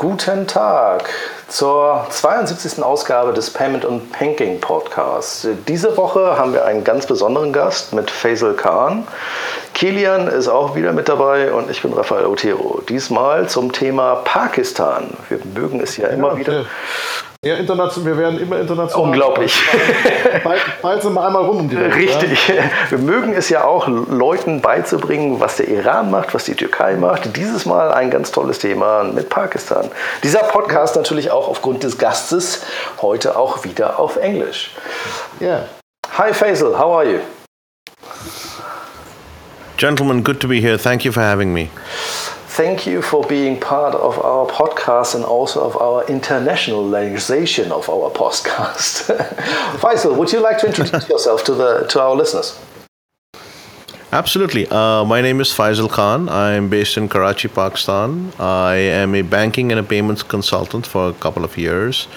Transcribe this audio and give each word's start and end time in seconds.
Guten 0.00 0.46
Tag 0.46 1.10
zur 1.50 2.06
72. 2.08 2.82
Ausgabe 2.82 3.32
des 3.32 3.50
Payment 3.50 3.84
und 3.84 4.16
Banking 4.18 4.60
Podcasts. 4.60 5.46
Diese 5.66 5.96
Woche 5.96 6.38
haben 6.38 6.52
wir 6.52 6.64
einen 6.64 6.84
ganz 6.84 7.06
besonderen 7.06 7.52
Gast 7.52 7.92
mit 7.92 8.10
Faisal 8.10 8.54
Khan. 8.54 9.06
Kilian 9.74 10.28
ist 10.28 10.48
auch 10.48 10.76
wieder 10.76 10.92
mit 10.92 11.08
dabei 11.08 11.52
und 11.52 11.68
ich 11.70 11.82
bin 11.82 11.92
Rafael 11.92 12.26
Otero. 12.26 12.82
Diesmal 12.88 13.48
zum 13.48 13.72
Thema 13.72 14.16
Pakistan. 14.24 15.08
Wir 15.28 15.40
mögen 15.54 15.80
es 15.80 15.96
ja, 15.96 16.08
ja 16.08 16.14
immer 16.14 16.36
wieder. 16.36 16.64
Ja, 17.42 17.54
international, 17.54 18.04
wir 18.04 18.18
werden 18.18 18.38
immer 18.38 18.58
international. 18.60 19.02
Unglaublich. 19.02 19.58
Bald, 20.44 20.60
bald 20.82 21.00
sind 21.00 21.14
wir 21.14 21.26
einmal 21.26 21.42
rum 21.42 21.60
um 21.60 21.68
die 21.70 21.76
Welt. 21.78 21.94
Richtig. 21.94 22.48
Ja? 22.48 22.64
Wir 22.90 22.98
mögen 22.98 23.32
es 23.32 23.48
ja 23.48 23.64
auch, 23.64 23.88
Leuten 23.88 24.60
beizubringen, 24.60 25.40
was 25.40 25.56
der 25.56 25.68
Iran 25.68 26.10
macht, 26.10 26.34
was 26.34 26.44
die 26.44 26.54
Türkei 26.54 26.96
macht. 26.96 27.34
Dieses 27.36 27.64
Mal 27.64 27.92
ein 27.92 28.10
ganz 28.10 28.30
tolles 28.30 28.58
Thema 28.58 29.04
mit 29.04 29.30
Pakistan. 29.30 29.90
Dieser 30.22 30.40
Podcast 30.40 30.96
natürlich 30.96 31.30
auch 31.30 31.39
aufgrund 31.48 31.82
des 31.82 31.98
Gastes 31.98 32.62
heute 33.00 33.36
auch 33.36 33.64
wieder 33.64 33.98
auf 33.98 34.16
Englisch. 34.16 34.70
Yeah. 35.40 35.66
Hi 36.16 36.32
Faisal, 36.32 36.78
how 36.78 36.92
are 36.92 37.04
you? 37.04 37.20
Gentlemen, 39.76 40.22
good 40.22 40.40
to 40.40 40.48
be 40.48 40.60
here. 40.60 40.76
Thank 40.78 41.04
you 41.04 41.12
for 41.12 41.22
having 41.22 41.54
me. 41.54 41.70
Thank 42.48 42.86
you 42.86 43.00
for 43.00 43.24
being 43.26 43.58
part 43.58 43.94
of 43.94 44.18
our 44.18 44.46
podcast 44.46 45.14
and 45.14 45.24
also 45.24 45.60
of 45.62 45.80
our 45.80 46.04
internationalization 46.04 47.70
of 47.70 47.88
our 47.88 48.10
podcast. 48.10 49.06
Faisal, 49.80 50.16
would 50.16 50.32
you 50.32 50.40
like 50.40 50.58
to 50.58 50.66
introduce 50.66 51.08
yourself 51.08 51.44
to 51.44 51.54
the 51.54 51.86
to 51.88 52.02
our 52.02 52.14
listeners? 52.14 52.58
Absolutely. 54.12 54.66
Uh, 54.66 55.04
my 55.04 55.20
name 55.20 55.40
is 55.40 55.50
Faisal 55.50 55.88
Khan. 55.88 56.28
I'm 56.28 56.68
based 56.68 56.96
in 56.96 57.08
Karachi, 57.08 57.46
Pakistan. 57.46 58.32
I 58.40 58.74
am 58.74 59.14
a 59.14 59.22
banking 59.22 59.70
and 59.70 59.78
a 59.78 59.84
payments 59.84 60.24
consultant 60.24 60.84
for 60.84 61.10
a 61.10 61.12
couple 61.12 61.44
of 61.44 61.56
years. 61.56 62.08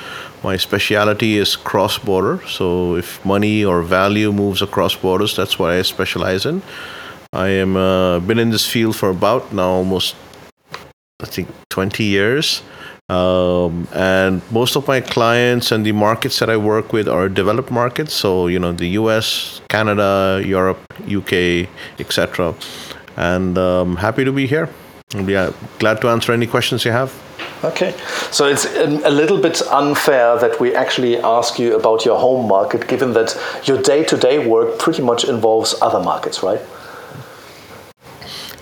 My 0.44 0.58
specialty 0.58 1.38
is 1.38 1.56
cross 1.56 2.00
border. 2.00 2.42
So, 2.48 2.95
if 2.95 3.23
money 3.23 3.64
or 3.64 3.84
value 3.84 4.32
moves 4.32 4.64
across 4.64 4.95
borders, 4.95 5.36
that's 5.36 5.59
what 5.59 5.70
I 5.70 5.84
specialize 5.84 6.48
in. 6.48 6.64
I 7.32 7.50
am 7.50 7.78
uh, 7.78 8.20
been 8.22 8.39
in 8.39 8.50
this 8.50 8.66
field 8.66 8.95
for 8.95 9.10
about 9.10 9.54
now 9.54 9.70
almost 9.70 10.16
I 11.22 11.28
think 11.28 11.48
20 11.70 12.04
years. 12.04 12.64
Um, 13.09 13.88
and 13.94 14.42
most 14.50 14.78
of 14.78 14.88
my 14.88 15.02
clients 15.02 15.72
and 15.72 15.86
the 15.86 15.92
markets 15.92 16.40
that 16.40 16.50
I 16.50 16.56
work 16.58 16.94
with 16.94 17.08
are 17.10 17.28
developed 17.28 17.70
markets. 17.70 18.14
So, 18.14 18.48
you 18.48 18.60
know, 18.60 18.72
the 18.72 18.88
US, 19.00 19.62
Canada, 19.68 20.42
Europe, 20.45 20.80
UK, 21.06 21.68
etc. 22.00 22.56
And 23.18 23.58
um, 23.58 23.98
happy 23.98 24.23
to 24.23 24.32
be 24.32 24.48
here. 24.48 24.70
I'll 25.14 25.23
be 25.23 25.36
uh, 25.36 25.52
glad 25.80 26.02
to 26.02 26.10
answer 26.10 26.32
any 26.32 26.48
questions 26.48 26.86
you 26.86 26.92
have. 26.92 27.14
Okay, 27.64 27.95
so 28.32 28.45
it's 28.48 28.66
a 28.66 29.10
little 29.10 29.40
bit 29.40 29.62
unfair 29.72 30.38
that 30.38 30.60
we 30.60 30.76
actually 30.76 31.17
ask 31.17 31.60
you 31.60 31.76
about 31.76 32.04
your 32.04 32.20
home 32.20 32.48
market, 32.48 32.88
given 32.88 33.14
that 33.14 33.38
your 33.64 33.82
day 33.82 34.04
to 34.06 34.17
day 34.17 34.45
work 34.45 34.80
pretty 34.80 35.02
much 35.02 35.23
involves 35.23 35.76
other 35.82 36.00
markets, 36.00 36.44
right? 36.44 36.60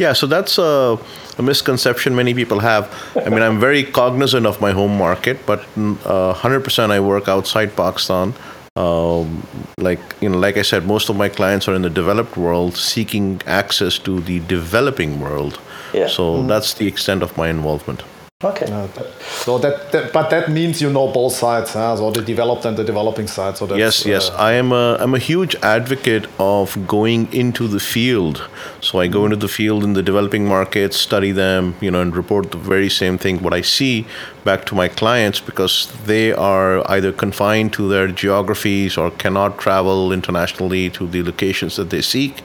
Yeah, 0.02 0.14
so 0.14 0.26
that's 0.26 0.58
a, 0.58 0.98
a, 1.38 1.44
misconception 1.44 2.16
many 2.16 2.34
people 2.34 2.60
have. 2.60 2.84
I 3.16 3.30
mean, 3.30 3.44
I'm 3.44 3.60
very 3.60 3.84
cognizant 3.84 4.48
of 4.48 4.60
my 4.60 4.72
home 4.72 4.98
market, 4.98 5.46
but 5.46 5.60
uh, 5.60 6.34
100% 6.34 6.90
I 6.90 7.00
work 7.00 7.28
outside 7.28 7.76
Pakistan. 7.76 8.34
Um, 8.76 9.46
like 9.78 10.00
you 10.20 10.30
know, 10.30 10.40
like 10.40 10.58
I 10.58 10.64
said, 10.64 10.88
most 10.88 11.10
of 11.10 11.16
my 11.18 11.30
clients 11.30 11.68
are 11.68 11.76
in 11.76 11.84
the 11.84 11.90
developed 12.02 12.36
world, 12.36 12.78
seeking 12.78 13.42
access 13.46 14.00
to 14.00 14.22
the 14.22 14.40
developing 14.40 15.20
world. 15.20 15.60
Yeah. 15.94 16.08
So 16.08 16.24
mm-hmm. 16.24 16.48
that's 16.48 16.74
the 16.74 16.88
extent 16.88 17.22
of 17.22 17.38
my 17.38 17.50
involvement. 17.50 18.02
Okay. 18.44 18.66
Uh, 18.72 18.88
so 19.20 19.60
that, 19.60 19.92
that, 19.92 20.12
but 20.12 20.30
that 20.32 20.50
means 20.50 20.82
you 20.82 20.90
know 20.90 21.12
both 21.12 21.34
sides, 21.34 21.74
huh? 21.74 21.96
so 21.96 22.10
the 22.10 22.24
developed 22.24 22.66
and 22.66 22.76
the 22.76 22.84
developing 22.84 23.28
side. 23.28 23.56
So 23.56 23.76
yes, 23.76 24.04
yes, 24.04 24.30
uh, 24.32 24.36
I 24.36 24.54
am 24.54 24.72
a 24.72 24.98
I'm 25.00 25.14
a 25.14 25.20
huge 25.20 25.56
advocate 25.62 26.26
of 26.40 26.88
going 26.88 27.32
into 27.32 27.68
the 27.68 27.80
field. 27.80 28.50
So 28.80 29.00
I 29.00 29.08
go 29.08 29.26
into 29.26 29.38
the 29.38 29.48
field 29.48 29.84
in 29.84 29.94
the 29.94 30.02
developing 30.02 30.48
markets, 30.48 30.98
study 30.98 31.32
them, 31.32 31.76
you 31.82 31.92
know, 31.92 32.02
and 32.02 32.16
report 32.16 32.50
the 32.52 32.58
very 32.58 32.90
same 32.90 33.20
thing 33.20 33.44
what 33.44 33.54
I 33.54 33.62
see 33.62 34.08
back 34.44 34.66
to 34.66 34.76
my 34.76 34.88
clients 34.88 35.40
because 35.40 35.92
they 36.06 36.34
are 36.34 36.90
either 36.92 37.12
confined 37.12 37.74
to 37.74 37.88
their 37.88 38.08
geographies 38.08 38.98
or 38.98 39.12
cannot 39.12 39.60
travel 39.60 40.12
internationally 40.12 40.90
to 40.90 41.08
the 41.08 41.22
locations 41.22 41.76
that 41.76 41.92
they 41.92 42.02
seek, 42.02 42.42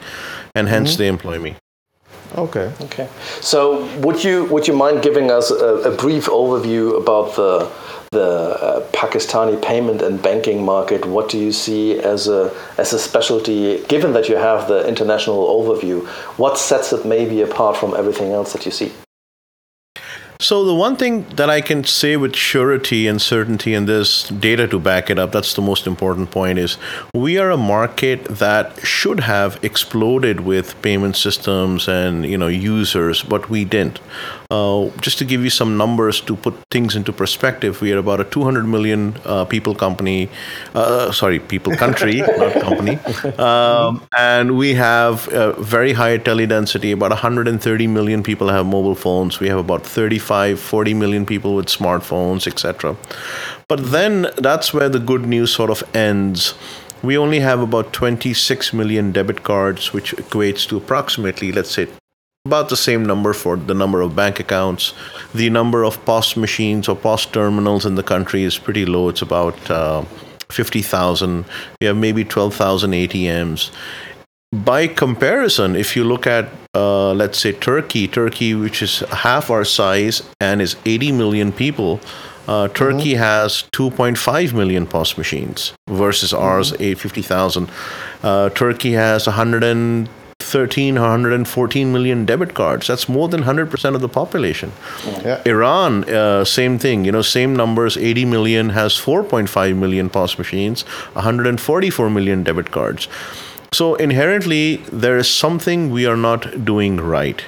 and 0.53 0.67
hence 0.67 0.91
mm-hmm. 0.91 0.99
they 0.99 1.07
employ 1.07 1.39
me. 1.39 1.55
Okay. 2.35 2.71
Okay. 2.81 3.07
So, 3.41 3.85
would 3.99 4.23
you 4.23 4.45
would 4.45 4.67
you 4.67 4.73
mind 4.73 5.01
giving 5.01 5.31
us 5.31 5.51
a, 5.51 5.91
a 5.91 5.95
brief 5.95 6.25
overview 6.25 6.99
about 7.01 7.35
the 7.35 7.71
the 8.11 8.21
uh, 8.21 8.87
Pakistani 8.91 9.61
payment 9.61 10.01
and 10.01 10.21
banking 10.21 10.63
market? 10.63 11.05
What 11.05 11.29
do 11.29 11.37
you 11.37 11.51
see 11.51 11.99
as 11.99 12.27
a 12.27 12.53
as 12.77 12.93
a 12.93 12.99
specialty? 12.99 13.83
Given 13.87 14.13
that 14.13 14.29
you 14.29 14.35
have 14.35 14.67
the 14.67 14.87
international 14.87 15.47
overview, 15.47 16.05
what 16.37 16.57
sets 16.57 16.93
it 16.93 17.05
maybe 17.05 17.41
apart 17.41 17.77
from 17.77 17.93
everything 17.95 18.31
else 18.31 18.53
that 18.53 18.65
you 18.65 18.71
see? 18.71 18.91
So 20.39 20.63
the 20.65 20.75
one 20.75 20.95
thing 20.97 21.23
that 21.35 21.49
I 21.49 21.61
can 21.61 21.83
say 21.83 22.15
with 22.15 22.35
surety 22.35 23.07
and 23.07 23.19
certainty, 23.19 23.73
and 23.73 23.89
there's 23.89 24.29
data 24.29 24.67
to 24.67 24.79
back 24.79 25.09
it 25.09 25.17
up, 25.17 25.31
that's 25.31 25.55
the 25.55 25.63
most 25.63 25.87
important 25.87 26.29
point, 26.29 26.59
is 26.59 26.77
we 27.13 27.39
are 27.39 27.49
a 27.49 27.57
market 27.57 28.25
that 28.25 28.85
should 28.85 29.21
have 29.21 29.57
exploded 29.63 30.41
with 30.41 30.79
payment 30.83 31.15
systems 31.15 31.87
and 31.87 32.23
you 32.23 32.37
know 32.37 32.47
users, 32.47 33.23
but 33.23 33.49
we 33.49 33.65
didn't. 33.65 33.99
Uh, 34.49 34.89
just 35.01 35.17
to 35.17 35.25
give 35.25 35.43
you 35.43 35.49
some 35.49 35.77
numbers 35.77 36.21
to 36.21 36.35
put 36.35 36.55
things 36.71 36.95
into 36.95 37.11
perspective, 37.11 37.81
we 37.81 37.91
are 37.91 37.97
about 37.97 38.21
a 38.21 38.23
200 38.23 38.65
million 38.65 39.15
uh, 39.25 39.43
people 39.45 39.75
company, 39.75 40.29
uh, 40.73 41.11
sorry, 41.11 41.39
people 41.39 41.75
country, 41.75 42.21
not 42.37 42.53
company, 42.61 42.97
um, 43.37 44.01
and 44.17 44.57
we 44.57 44.73
have 44.73 45.27
a 45.33 45.53
very 45.61 45.93
high 45.93 46.17
tele 46.17 46.45
density. 46.45 46.91
About 46.91 47.11
130 47.11 47.87
million 47.87 48.23
people 48.23 48.47
have 48.47 48.65
mobile 48.65 48.95
phones. 48.95 49.39
We 49.39 49.49
have 49.49 49.59
about 49.59 49.85
35, 49.85 50.59
40 50.59 50.93
million 50.93 51.25
people 51.25 51.55
with 51.55 51.67
smartphones, 51.67 52.47
etc. 52.47 52.95
But 53.67 53.91
then 53.91 54.27
that's 54.37 54.73
where 54.73 54.87
the 54.87 54.99
good 54.99 55.25
news 55.25 55.53
sort 55.53 55.69
of 55.69 55.83
ends 55.93 56.53
we 57.03 57.17
only 57.17 57.39
have 57.39 57.59
about 57.59 57.93
26 57.93 58.73
million 58.73 59.11
debit 59.11 59.43
cards, 59.43 59.93
which 59.93 60.15
equates 60.15 60.67
to 60.67 60.77
approximately, 60.77 61.51
let's 61.51 61.71
say, 61.71 61.87
about 62.47 62.69
the 62.69 62.77
same 62.77 63.03
number 63.05 63.33
for 63.33 63.57
the 63.57 63.73
number 63.73 64.01
of 64.01 64.15
bank 64.15 64.39
accounts. 64.39 64.93
The 65.33 65.49
number 65.49 65.83
of 65.83 66.03
POS 66.05 66.37
machines 66.37 66.87
or 66.89 66.95
POS 66.95 67.25
terminals 67.27 67.85
in 67.85 67.95
the 67.95 68.03
country 68.13 68.43
is 68.43 68.57
pretty 68.57 68.85
low. 68.85 69.09
It's 69.09 69.21
about 69.21 69.57
uh, 69.69 70.03
50,000. 70.49 71.45
We 71.81 71.87
have 71.87 71.97
maybe 71.97 72.23
12,000 72.23 72.91
ATMs. 72.91 73.71
By 74.53 74.87
comparison, 74.87 75.75
if 75.75 75.95
you 75.95 76.05
look 76.05 76.25
at, 76.25 76.47
uh, 76.73 77.11
let's 77.11 77.37
say, 77.37 77.51
Turkey, 77.51 78.07
Turkey, 78.07 78.55
which 78.55 78.81
is 78.81 78.99
half 79.11 79.49
our 79.49 79.65
size 79.65 80.23
and 80.39 80.61
is 80.61 80.77
80 80.85 81.11
million 81.11 81.51
people, 81.51 81.99
uh, 82.47 82.69
Turkey 82.69 83.11
mm-hmm. 83.11 83.19
has 83.19 83.63
2.5 83.73 84.53
million 84.53 84.87
POS 84.87 85.17
machines 85.17 85.73
versus 85.89 86.31
mm-hmm. 86.31 86.43
ours, 86.43 86.71
50,000. 86.71 87.69
Uh, 88.23 88.49
Turkey 88.51 88.93
has 88.93 89.27
100 89.27 90.07
13 90.47 90.97
or 90.97 91.01
114 91.01 91.91
million 91.91 92.25
debit 92.25 92.53
cards. 92.53 92.87
That's 92.87 93.09
more 93.09 93.27
than 93.27 93.43
100% 93.43 93.95
of 93.95 94.01
the 94.01 94.07
population. 94.07 94.71
Yeah. 95.05 95.41
Iran, 95.45 96.09
uh, 96.09 96.45
same 96.45 96.79
thing. 96.79 97.03
You 97.05 97.11
know, 97.11 97.21
same 97.21 97.55
numbers. 97.55 97.97
80 97.97 98.25
million 98.25 98.69
has 98.69 98.93
4.5 98.93 99.75
million 99.75 100.09
POS 100.09 100.37
machines, 100.37 100.83
144 101.13 102.09
million 102.09 102.43
debit 102.43 102.71
cards. 102.71 103.07
So 103.73 103.95
inherently, 103.95 104.77
there 104.91 105.17
is 105.17 105.29
something 105.29 105.91
we 105.91 106.05
are 106.05 106.15
not 106.15 106.63
doing 106.63 106.97
right. 106.97 107.43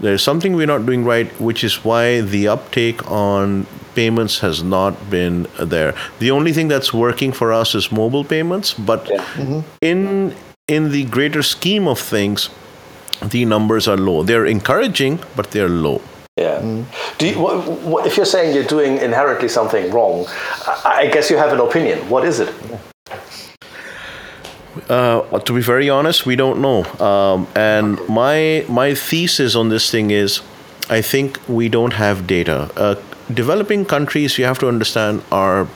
There's 0.00 0.22
something 0.22 0.54
we're 0.54 0.66
not 0.66 0.84
doing 0.84 1.04
right, 1.04 1.28
which 1.40 1.64
is 1.64 1.82
why 1.82 2.20
the 2.20 2.48
uptake 2.48 3.10
on 3.10 3.66
payments 3.94 4.40
has 4.40 4.62
not 4.62 5.08
been 5.08 5.46
there. 5.58 5.94
The 6.18 6.30
only 6.30 6.52
thing 6.52 6.68
that's 6.68 6.92
working 6.92 7.32
for 7.32 7.50
us 7.50 7.74
is 7.74 7.90
mobile 7.90 8.24
payments, 8.24 8.74
but 8.74 9.08
yeah. 9.08 9.24
mm-hmm. 9.36 9.60
in 9.80 10.34
in 10.68 10.90
the 10.90 11.04
greater 11.04 11.42
scheme 11.42 11.86
of 11.86 11.98
things, 11.98 12.50
the 13.22 13.44
numbers 13.44 13.86
are 13.86 13.96
low. 13.96 14.22
They're 14.24 14.46
encouraging, 14.46 15.20
but 15.36 15.52
they're 15.52 15.68
low. 15.68 16.02
Yeah. 16.36 16.60
Mm. 16.60 16.84
Do 17.18 17.28
you, 17.28 17.40
what, 17.40 17.66
what, 17.82 18.06
if 18.06 18.16
you're 18.16 18.26
saying 18.26 18.54
you're 18.54 18.64
doing 18.64 18.98
inherently 18.98 19.48
something 19.48 19.90
wrong, 19.92 20.26
I 20.84 21.08
guess 21.12 21.30
you 21.30 21.36
have 21.36 21.52
an 21.52 21.60
opinion. 21.60 22.10
What 22.10 22.24
is 22.24 22.40
it? 22.40 22.52
Uh, 24.90 25.38
to 25.38 25.54
be 25.54 25.62
very 25.62 25.88
honest, 25.88 26.26
we 26.26 26.36
don't 26.36 26.60
know. 26.60 26.84
Um, 27.00 27.46
and 27.54 27.98
my 28.08 28.66
my 28.68 28.94
thesis 28.94 29.54
on 29.54 29.70
this 29.70 29.90
thing 29.90 30.10
is, 30.10 30.42
I 30.90 31.00
think 31.00 31.40
we 31.48 31.70
don't 31.70 31.94
have 31.94 32.26
data. 32.26 32.70
Uh, 32.76 32.96
developing 33.32 33.86
countries, 33.86 34.36
you 34.36 34.44
have 34.44 34.58
to 34.58 34.68
understand, 34.68 35.22
are 35.32 35.66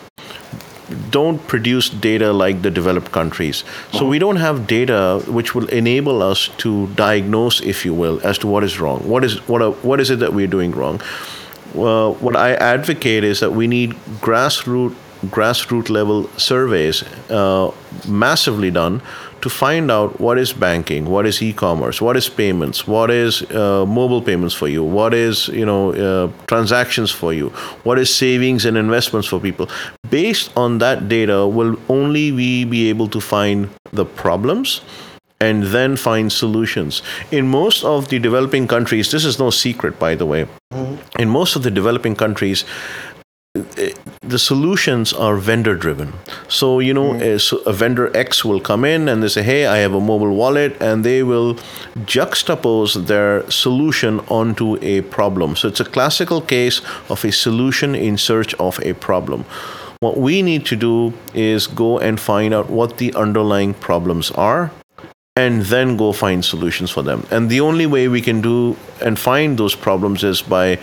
don't 1.11 1.39
produce 1.47 1.89
data 1.89 2.33
like 2.33 2.63
the 2.63 2.71
developed 2.71 3.13
countries. 3.13 3.65
So 3.93 4.07
we 4.07 4.19
don't 4.19 4.37
have 4.37 4.67
data 4.67 5.23
which 5.27 5.55
will 5.55 5.69
enable 5.69 6.23
us 6.23 6.49
to 6.59 6.89
diagnose, 6.89 7.61
if 7.61 7.85
you 7.85 7.95
will, 7.95 8.21
as 8.25 8.39
to 8.39 8.47
what 8.47 8.65
is 8.65 8.81
wrong. 8.81 9.01
What 9.09 9.25
is 9.25 9.47
what 9.49 9.63
are, 9.63 9.73
what 9.83 10.01
is 10.01 10.11
it 10.11 10.19
that 10.21 10.33
we're 10.33 10.47
doing 10.47 10.73
wrong? 10.73 11.01
uh, 11.75 12.11
what 12.13 12.37
I 12.37 12.55
advocate 12.55 13.25
is 13.25 13.41
that 13.41 13.53
we 13.53 13.67
need 13.67 13.93
grassroots 14.21 14.97
grassroots 15.27 15.91
level 15.91 16.31
surveys 16.39 17.03
uh, 17.31 17.71
massively 18.09 18.71
done 18.71 19.03
to 19.43 19.51
find 19.51 19.91
out 19.91 20.21
what 20.21 20.39
is 20.39 20.53
banking, 20.53 21.07
what 21.07 21.27
is 21.27 21.43
e-commerce, 21.43 22.01
what 22.01 22.17
is 22.17 22.29
payments, 22.29 22.87
what 22.87 23.11
is 23.11 23.43
uh, 23.51 23.85
mobile 23.87 24.23
payments 24.23 24.55
for 24.55 24.69
you, 24.69 24.85
what 24.85 25.15
is 25.15 25.49
you 25.49 25.65
know 25.65 25.93
uh, 25.93 26.31
transactions 26.47 27.11
for 27.11 27.33
you, 27.33 27.49
what 27.85 27.99
is 27.99 28.15
savings 28.15 28.65
and 28.65 28.77
investments 28.77 29.29
for 29.29 29.41
people. 29.41 29.69
Based 30.11 30.51
on 30.57 30.79
that 30.79 31.09
data, 31.09 31.47
will 31.47 31.77
only 31.89 32.33
we 32.33 32.65
be 32.65 32.89
able 32.89 33.09
to 33.09 33.21
find 33.21 33.71
the 33.93 34.05
problems 34.05 34.81
and 35.41 35.63
then 35.65 35.97
find 35.97 36.31
solutions. 36.31 37.03
In 37.31 37.49
most 37.49 37.83
of 37.83 38.09
the 38.09 38.19
developing 38.19 38.69
countries, 38.69 39.11
this 39.11 39.25
is 39.25 39.39
no 39.39 39.51
secret, 39.51 39.99
by 39.99 40.15
the 40.15 40.27
way. 40.27 40.47
Mm-hmm. 40.73 41.21
In 41.21 41.31
most 41.31 41.57
of 41.57 41.63
the 41.63 41.71
developing 41.71 42.15
countries, 42.15 42.65
the 44.31 44.39
solutions 44.39 45.13
are 45.13 45.37
vendor 45.37 45.75
driven. 45.75 46.13
So, 46.49 46.79
you 46.81 46.95
know, 46.95 47.13
mm. 47.13 47.65
a, 47.67 47.71
a, 47.71 47.73
vendor 47.73 48.17
X 48.17 48.45
will 48.45 48.61
come 48.61 48.85
in 48.85 49.09
and 49.09 49.23
they 49.23 49.29
say, 49.29 49.43
hey, 49.43 49.67
I 49.67 49.79
have 49.79 49.95
a 49.95 50.01
mobile 50.01 50.35
wallet, 50.35 50.77
and 50.81 51.05
they 51.05 51.23
will 51.23 51.55
juxtapose 52.17 53.07
their 53.07 53.49
solution 53.51 54.21
onto 54.29 54.79
a 54.83 55.03
problem. 55.03 55.57
So, 55.57 55.69
it's 55.69 55.81
a 55.81 55.85
classical 55.85 56.41
case 56.41 56.81
of 57.09 57.25
a 57.25 57.33
solution 57.33 57.95
in 57.95 58.17
search 58.17 58.55
of 58.55 58.81
a 58.85 58.95
problem. 58.95 59.45
What 60.01 60.17
we 60.17 60.41
need 60.41 60.65
to 60.67 60.77
do 60.77 61.13
is 61.35 61.67
go 61.67 61.99
and 61.99 62.19
find 62.19 62.55
out 62.55 62.71
what 62.71 62.97
the 62.97 63.13
underlying 63.15 63.75
problems 63.75 64.31
are 64.31 64.71
and 65.37 65.63
then 65.63 65.97
go 65.97 66.13
find 66.13 66.45
solutions 66.45 66.91
for 66.91 67.03
them. 67.03 67.27
And 67.31 67.49
the 67.51 67.61
only 67.61 67.87
way 67.87 68.09
we 68.09 68.21
can 68.21 68.41
do 68.41 68.77
and 69.01 69.19
find 69.19 69.59
those 69.59 69.75
problems 69.75 70.25
is 70.25 70.43
by 70.43 70.79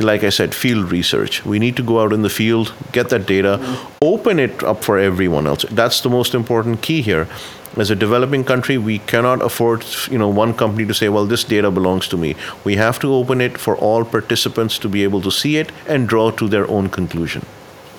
like 0.00 0.24
I 0.24 0.30
said, 0.30 0.54
field 0.54 0.90
research. 0.90 1.44
We 1.44 1.58
need 1.58 1.76
to 1.76 1.82
go 1.82 2.00
out 2.00 2.12
in 2.12 2.22
the 2.22 2.30
field, 2.30 2.72
get 2.92 3.08
that 3.10 3.26
data, 3.26 3.78
open 4.00 4.38
it 4.38 4.62
up 4.62 4.84
for 4.84 4.98
everyone 4.98 5.46
else. 5.46 5.64
That's 5.70 6.00
the 6.00 6.08
most 6.08 6.34
important 6.34 6.82
key 6.82 7.02
here. 7.02 7.28
As 7.76 7.90
a 7.90 7.96
developing 7.96 8.44
country, 8.44 8.78
we 8.78 8.98
cannot 9.00 9.42
afford, 9.42 9.84
you 10.10 10.18
know, 10.18 10.28
one 10.28 10.54
company 10.54 10.86
to 10.86 10.94
say, 10.94 11.08
"Well, 11.08 11.26
this 11.26 11.44
data 11.44 11.70
belongs 11.70 12.08
to 12.08 12.16
me." 12.16 12.34
We 12.64 12.76
have 12.76 12.98
to 13.00 13.12
open 13.14 13.40
it 13.40 13.58
for 13.58 13.76
all 13.76 14.04
participants 14.04 14.78
to 14.78 14.88
be 14.88 15.04
able 15.04 15.20
to 15.20 15.30
see 15.30 15.58
it 15.58 15.70
and 15.86 16.08
draw 16.08 16.30
to 16.30 16.48
their 16.48 16.68
own 16.68 16.88
conclusion. 16.88 17.44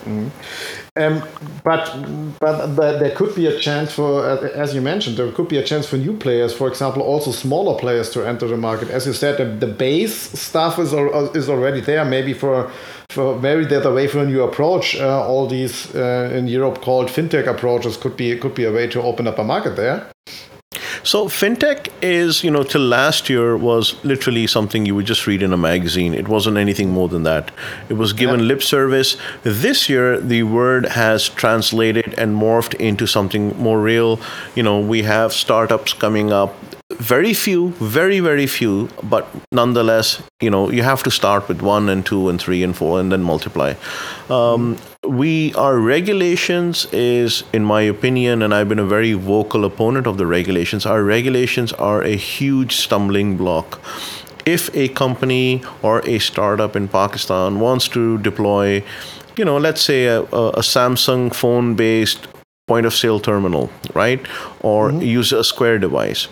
Mm. 0.06 0.32
Um, 1.00 1.24
but, 1.64 2.40
but 2.40 3.00
there 3.00 3.16
could 3.16 3.34
be 3.36 3.48
a 3.48 3.58
chance 3.58 3.94
for, 3.94 4.26
as 4.48 4.74
you 4.76 4.82
mentioned, 4.82 5.18
there 5.18 5.32
could 5.32 5.48
be 5.48 5.58
a 5.58 5.64
chance 5.64 5.88
for 5.88 5.98
new 5.98 6.18
players, 6.18 6.54
for 6.54 6.68
example, 6.68 7.02
also 7.02 7.32
smaller 7.32 7.80
players 7.80 8.10
to 8.12 8.28
enter 8.28 8.48
the 8.48 8.58
market. 8.58 8.90
As 8.90 9.06
you 9.08 9.14
said, 9.14 9.38
the, 9.38 9.66
the 9.66 9.72
base 9.72 10.16
stuff 10.40 10.78
is 10.78 10.94
is 11.36 11.50
already 11.50 11.82
there. 11.82 12.04
Maybe 12.04 12.34
for 12.34 12.70
for 13.10 13.40
maybe 13.40 13.66
there's 13.66 13.86
a 13.86 13.94
way 13.94 14.08
for 14.08 14.20
a 14.20 14.26
new 14.26 14.44
approach. 14.44 14.96
Uh, 14.96 15.26
all 15.26 15.48
these 15.48 15.94
uh, 15.96 16.32
in 16.34 16.48
Europe 16.48 16.82
called 16.82 17.08
fintech 17.08 17.48
approaches 17.48 17.98
could 17.98 18.18
be 18.18 18.38
could 18.38 18.56
be 18.56 18.66
a 18.66 18.72
way 18.72 18.88
to 18.88 19.02
open 19.02 19.28
up 19.28 19.40
a 19.40 19.44
market 19.44 19.76
there. 19.76 20.08
So 21.04 21.28
fintech 21.28 21.90
is, 22.02 22.44
you 22.44 22.52
know, 22.52 22.64
till 22.64 22.82
last 22.82 23.30
year 23.30 23.58
was 23.58 23.96
literally 24.04 24.48
something 24.48 24.86
you 24.86 24.96
would 24.96 25.06
just 25.06 25.28
read 25.28 25.42
in 25.42 25.54
a 25.54 25.58
magazine. 25.58 26.14
It 26.14 26.28
wasn't 26.28 26.58
anything 26.58 26.90
more 26.90 27.08
than 27.08 27.24
that. 27.24 27.52
It 27.90 27.94
was 27.94 28.14
given 28.14 28.42
yeah. 28.42 28.46
lip 28.48 28.64
service. 28.64 29.18
This 29.44 29.90
year, 29.90 30.20
the 30.20 30.44
word 30.44 30.86
has 30.86 31.30
translated 31.30 32.14
and 32.18 32.36
morphed 32.36 32.74
into 32.76 33.08
something 33.08 33.58
more 33.58 33.80
real. 33.80 34.20
You 34.56 34.64
know, 34.64 34.80
we 34.80 35.04
have 35.04 35.34
startups 35.34 35.94
coming 35.94 36.32
up 36.32 36.56
very 36.94 37.34
few, 37.34 37.70
very, 37.80 38.20
very 38.20 38.48
few, 38.48 38.90
but 39.04 39.28
nonetheless, 39.52 40.22
you 40.42 40.50
know, 40.50 40.70
you 40.72 40.82
have 40.82 41.04
to 41.04 41.12
start 41.12 41.48
with 41.48 41.62
one 41.62 41.88
and 41.88 42.06
two 42.06 42.30
and 42.30 42.42
three 42.42 42.64
and 42.64 42.76
four 42.76 43.00
and 43.00 43.12
then 43.12 43.22
multiply. 43.22 43.76
Um, 44.30 44.78
we, 45.10 45.54
our 45.56 45.80
regulations 45.80 46.86
is, 46.92 47.44
in 47.52 47.66
my 47.66 47.82
opinion, 47.82 48.44
and 48.44 48.54
I've 48.54 48.70
been 48.70 48.80
a 48.80 48.86
very 48.86 49.14
vocal 49.14 49.66
opponent 49.66 50.06
of 50.06 50.18
the 50.18 50.28
regulations, 50.28 50.86
our 50.86 51.04
regulations 51.04 51.74
are 51.74 52.04
a 52.04 52.16
huge 52.16 52.76
stumbling 52.76 53.36
block. 53.36 53.82
If 54.46 54.74
a 54.76 54.88
company 54.90 55.64
or 55.82 56.08
a 56.08 56.20
startup 56.20 56.76
in 56.76 56.88
Pakistan 56.88 57.60
wants 57.60 57.88
to 57.90 58.20
deploy, 58.20 58.84
you 59.36 59.46
know, 59.46 59.58
let's 59.58 59.82
say 59.82 60.06
a, 60.06 60.22
a 60.22 60.62
Samsung 60.62 61.34
phone 61.34 61.76
based 61.76 62.28
point 62.68 62.86
of 62.86 62.94
sale 62.94 63.20
terminal, 63.20 63.72
right? 63.96 64.26
Or 64.62 64.92
mm-hmm. 64.92 65.02
use 65.02 65.32
a 65.32 65.44
Square 65.44 65.80
device 65.80 66.28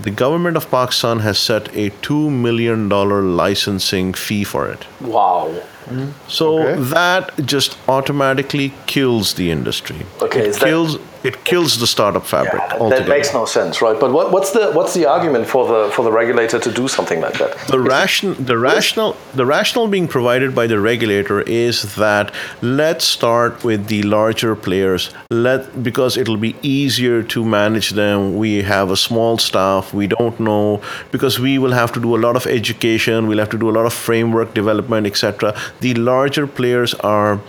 the 0.00 0.10
government 0.10 0.56
of 0.56 0.70
Pakistan 0.70 1.20
has 1.20 1.38
set 1.38 1.68
a 1.76 1.90
$2 1.90 2.30
million 2.30 2.88
licensing 2.88 4.14
fee 4.14 4.44
for 4.44 4.68
it. 4.68 4.86
Wow. 5.00 5.62
Mm-hmm. 5.86 6.28
So 6.28 6.62
okay. 6.62 6.82
that 6.82 7.36
just 7.44 7.76
automatically 7.88 8.72
kills 8.86 9.34
the 9.34 9.50
industry. 9.50 10.06
Okay, 10.20 10.48
it 10.48 10.56
kills 10.56 10.98
that, 10.98 11.02
it 11.24 11.44
kills 11.44 11.78
the 11.78 11.86
startup 11.86 12.26
fabric 12.26 12.54
yeah, 12.54 12.78
altogether. 12.78 13.04
That 13.04 13.08
makes 13.08 13.32
no 13.32 13.44
sense, 13.44 13.80
right? 13.80 13.98
But 13.98 14.12
what, 14.12 14.32
what's 14.32 14.50
the 14.50 14.72
what's 14.72 14.94
the 14.94 15.06
argument 15.06 15.46
for 15.46 15.66
the 15.66 15.90
for 15.92 16.02
the 16.02 16.12
regulator 16.12 16.58
to 16.58 16.72
do 16.72 16.88
something 16.88 17.20
like 17.20 17.38
that? 17.38 17.56
The 17.68 17.78
ration 17.78 18.34
the 18.44 18.58
rational 18.58 19.16
the 19.34 19.46
rational 19.46 19.86
being 19.88 20.08
provided 20.08 20.54
by 20.54 20.66
the 20.66 20.80
regulator 20.80 21.40
is 21.42 21.94
that 21.96 22.34
let's 22.60 23.04
start 23.04 23.62
with 23.64 23.86
the 23.86 24.02
larger 24.02 24.56
players. 24.56 25.10
Let 25.30 25.82
because 25.82 26.16
it'll 26.16 26.42
be 26.48 26.56
easier 26.62 27.22
to 27.34 27.44
manage 27.44 27.90
them. 27.90 28.36
We 28.36 28.62
have 28.62 28.90
a 28.90 28.96
small 28.96 29.38
staff. 29.38 29.94
We 29.94 30.06
don't 30.08 30.38
know 30.40 30.80
because 31.12 31.38
we 31.38 31.58
will 31.58 31.72
have 31.72 31.92
to 31.92 32.00
do 32.00 32.16
a 32.16 32.20
lot 32.26 32.36
of 32.36 32.46
education. 32.46 33.28
We'll 33.28 33.38
have 33.38 33.50
to 33.50 33.58
do 33.58 33.70
a 33.70 33.74
lot 33.78 33.86
of 33.86 33.92
framework 33.92 34.54
development, 34.54 35.06
etc. 35.06 35.54
The 35.80 35.94
larger 35.94 36.46
players 36.46 36.94
are 36.94 37.40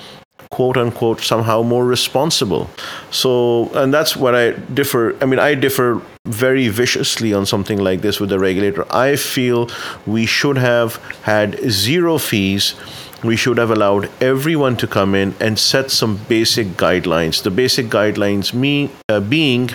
quote 0.54 0.78
unquote 0.78 1.20
somehow 1.22 1.64
more 1.64 1.86
responsible. 1.86 2.70
So, 3.10 3.72
and 3.74 3.92
that's 3.92 4.16
what 4.16 4.36
I 4.36 4.52
differ. 4.52 5.16
I 5.22 5.25
mean, 5.25 5.40
I 5.40 5.56
differ 5.56 6.02
very 6.25 6.68
viciously 6.68 7.34
on 7.34 7.46
something 7.46 7.80
like 7.80 8.02
this 8.02 8.20
with 8.20 8.30
the 8.30 8.40
regulator. 8.40 8.86
I 8.94 9.16
feel 9.16 9.70
we 10.06 10.25
should 10.25 10.58
have 10.58 10.98
had 11.24 11.60
zero 11.70 12.18
fees. 12.20 12.75
We 13.24 13.36
should 13.36 13.58
have 13.58 13.72
allowed 13.72 14.12
everyone 14.22 14.78
to 14.78 14.88
come 14.88 15.16
in 15.16 15.34
and 15.40 15.58
set 15.58 15.90
some 15.90 16.18
basic 16.28 16.68
guidelines. 16.86 17.42
The 17.42 17.52
basic 17.52 17.88
guidelines 17.88 18.54
me, 18.54 18.92
uh, 19.10 19.22
being 19.22 19.72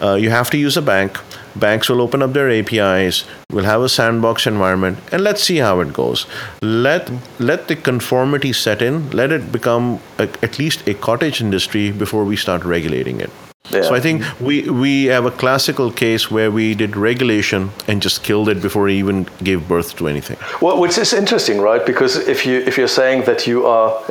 uh, 0.00 0.14
you 0.14 0.30
have 0.30 0.50
to 0.50 0.58
use 0.58 0.76
a 0.76 0.82
bank 0.82 1.20
banks 1.56 1.88
will 1.88 2.00
open 2.00 2.22
up 2.22 2.32
their 2.32 2.50
APIs, 2.50 3.24
we'll 3.50 3.64
have 3.64 3.82
a 3.82 3.88
sandbox 3.88 4.46
environment, 4.46 4.98
and 5.12 5.22
let's 5.22 5.42
see 5.42 5.58
how 5.58 5.80
it 5.80 5.92
goes. 5.92 6.26
Let 6.62 7.10
let 7.38 7.68
the 7.68 7.76
conformity 7.76 8.52
set 8.52 8.82
in, 8.82 9.10
let 9.10 9.32
it 9.32 9.52
become 9.52 10.00
a, 10.18 10.28
at 10.42 10.58
least 10.58 10.86
a 10.88 10.94
cottage 10.94 11.40
industry 11.40 11.90
before 11.90 12.24
we 12.24 12.36
start 12.36 12.64
regulating 12.64 13.20
it. 13.20 13.30
Yeah. 13.70 13.82
So 13.82 13.94
I 13.94 14.00
think 14.00 14.24
we 14.40 14.68
we 14.68 15.04
have 15.04 15.24
a 15.24 15.30
classical 15.30 15.92
case 15.92 16.30
where 16.30 16.50
we 16.50 16.74
did 16.74 16.96
regulation 16.96 17.70
and 17.86 18.02
just 18.02 18.24
killed 18.24 18.48
it 18.48 18.60
before 18.60 18.88
it 18.88 18.94
even 18.94 19.28
gave 19.42 19.68
birth 19.68 19.96
to 19.98 20.08
anything. 20.08 20.36
Well, 20.60 20.80
which 20.80 20.98
is 20.98 21.12
interesting, 21.12 21.60
right? 21.60 21.86
Because 21.86 22.16
if 22.16 22.44
you 22.44 22.58
if 22.66 22.76
you're 22.76 22.94
saying 23.02 23.24
that 23.26 23.46
you 23.46 23.64
are, 23.66 24.02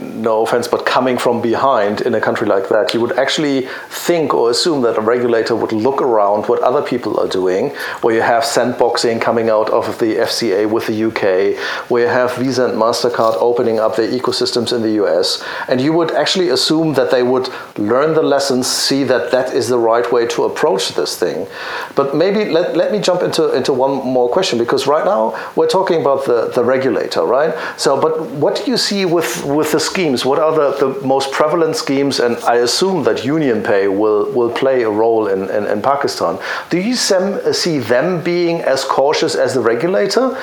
no 0.00 0.42
offense, 0.42 0.66
but 0.66 0.84
coming 0.84 1.16
from 1.16 1.40
behind 1.40 2.00
in 2.00 2.14
a 2.14 2.20
country 2.20 2.48
like 2.48 2.68
that, 2.70 2.92
you 2.92 3.00
would 3.00 3.16
actually 3.16 3.68
think 3.88 4.34
or 4.34 4.50
assume 4.50 4.82
that 4.82 4.98
a 4.98 5.00
regulator 5.00 5.54
would 5.54 5.72
look 5.72 6.02
around 6.02 6.46
what 6.48 6.60
other 6.62 6.82
people 6.82 7.20
are 7.20 7.28
doing, 7.28 7.70
where 8.02 8.16
you 8.16 8.22
have 8.22 8.42
sandboxing 8.42 9.20
coming 9.20 9.48
out 9.48 9.70
of 9.70 9.96
the 10.00 10.16
FCA 10.16 10.68
with 10.68 10.88
the 10.88 11.04
UK, 11.04 11.56
where 11.88 12.02
you 12.02 12.10
have 12.10 12.34
Visa 12.36 12.66
and 12.66 12.76
Mastercard 12.76 13.36
opening 13.38 13.78
up 13.78 13.94
their 13.94 14.10
ecosystems 14.10 14.72
in 14.74 14.82
the 14.82 14.94
US, 15.04 15.42
and 15.68 15.80
you 15.80 15.92
would 15.92 16.10
actually 16.10 16.48
assume 16.48 16.94
that 16.94 17.12
they 17.12 17.22
would 17.22 17.48
learn 17.78 18.14
the 18.14 18.22
lessons 18.22 18.66
see 18.88 19.04
that 19.04 19.30
that 19.30 19.48
is 19.52 19.68
the 19.68 19.78
right 19.78 20.06
way 20.14 20.26
to 20.34 20.44
approach 20.44 20.84
this 21.00 21.12
thing. 21.22 21.46
But 21.94 22.14
maybe 22.22 22.40
let, 22.56 22.76
let 22.76 22.88
me 22.94 22.98
jump 23.08 23.22
into, 23.22 23.42
into 23.58 23.72
one 23.72 23.94
more 24.18 24.28
question 24.36 24.58
because 24.58 24.86
right 24.86 25.04
now 25.04 25.22
we're 25.56 25.72
talking 25.78 26.00
about 26.00 26.24
the, 26.24 26.50
the 26.54 26.64
regulator, 26.64 27.22
right? 27.22 27.52
So, 27.76 28.00
but 28.00 28.14
what 28.42 28.56
do 28.56 28.70
you 28.70 28.76
see 28.76 29.04
with, 29.04 29.44
with 29.44 29.72
the 29.72 29.80
schemes? 29.80 30.24
What 30.24 30.38
are 30.38 30.54
the, 30.60 30.68
the 30.82 31.06
most 31.06 31.32
prevalent 31.32 31.76
schemes? 31.76 32.20
And 32.20 32.36
I 32.54 32.56
assume 32.66 33.04
that 33.04 33.18
UnionPay 33.18 33.82
will, 34.00 34.32
will 34.32 34.52
play 34.62 34.82
a 34.82 34.90
role 34.90 35.28
in, 35.28 35.50
in, 35.50 35.66
in 35.66 35.82
Pakistan. 35.82 36.38
Do 36.70 36.78
you 36.78 36.94
sem, 36.94 37.52
see 37.52 37.78
them 37.78 38.22
being 38.22 38.60
as 38.60 38.84
cautious 38.84 39.34
as 39.34 39.54
the 39.54 39.60
regulator? 39.60 40.38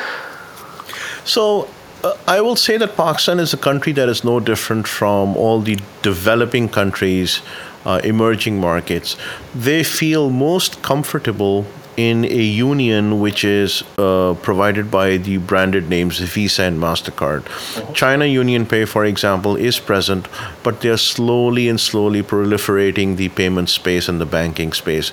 So 1.24 1.68
uh, 2.04 2.14
I 2.28 2.42
will 2.42 2.56
say 2.56 2.78
that 2.78 2.96
Pakistan 2.96 3.40
is 3.40 3.54
a 3.54 3.58
country 3.58 3.92
that 3.94 4.10
is 4.10 4.24
no 4.24 4.40
different 4.40 4.88
from 4.88 5.36
all 5.36 5.60
the 5.60 5.78
developing 6.04 6.70
countries 6.70 7.42
uh, 7.86 8.02
emerging 8.04 8.60
markets, 8.60 9.16
they 9.54 9.84
feel 9.84 10.30
most 10.30 10.82
comfortable 10.82 11.66
in 11.98 12.26
a 12.26 12.44
union 12.44 13.20
which 13.20 13.44
is 13.44 13.84
uh, 13.98 14.36
provided 14.42 14.92
by 14.92 15.18
the 15.18 15.38
branded 15.38 15.90
names 15.90 16.20
Visa 16.20 16.64
and 16.64 16.80
MasterCard. 16.80 17.44
Mm-hmm. 17.44 17.94
China 17.94 18.26
UnionPay, 18.26 18.88
for 18.88 19.06
example, 19.06 19.56
is 19.56 19.80
present, 19.80 20.28
but 20.64 20.82
they're 20.82 20.98
slowly 20.98 21.70
and 21.70 21.80
slowly 21.80 22.22
proliferating 22.22 23.16
the 23.16 23.30
payment 23.30 23.70
space 23.70 24.10
and 24.10 24.20
the 24.20 24.26
banking 24.26 24.74
space. 24.74 25.12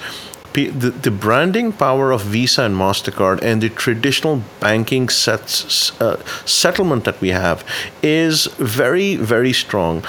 the, 0.54 0.90
the 0.90 1.10
branding 1.10 1.72
power 1.72 2.12
of 2.12 2.20
Visa 2.22 2.64
and 2.64 2.76
MasterCard 2.76 3.40
and 3.42 3.62
the 3.62 3.70
traditional 3.70 4.42
banking 4.60 5.08
sets, 5.08 5.98
uh, 6.00 6.22
settlement 6.44 7.04
that 7.04 7.18
we 7.22 7.30
have 7.30 7.64
is 8.02 8.46
very, 8.58 9.16
very 9.16 9.52
strong. 9.52 10.04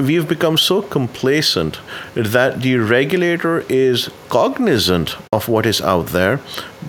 We've 0.00 0.26
become 0.26 0.56
so 0.56 0.80
complacent 0.80 1.78
that 2.14 2.62
the 2.62 2.76
regulator 2.76 3.64
is 3.68 4.08
cognizant 4.30 5.16
of 5.30 5.46
what 5.46 5.66
is 5.66 5.82
out 5.82 6.06
there, 6.06 6.40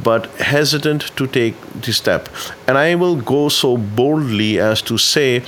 but 0.01 0.27
hesitant 0.39 1.15
to 1.18 1.27
take 1.27 1.56
the 1.82 1.91
step. 1.91 2.30
And 2.68 2.77
I 2.77 2.96
will 2.96 3.18
go 3.18 3.50
so 3.50 3.75
boldly 3.75 4.60
as 4.60 4.82
to 4.84 4.98
say, 4.98 5.44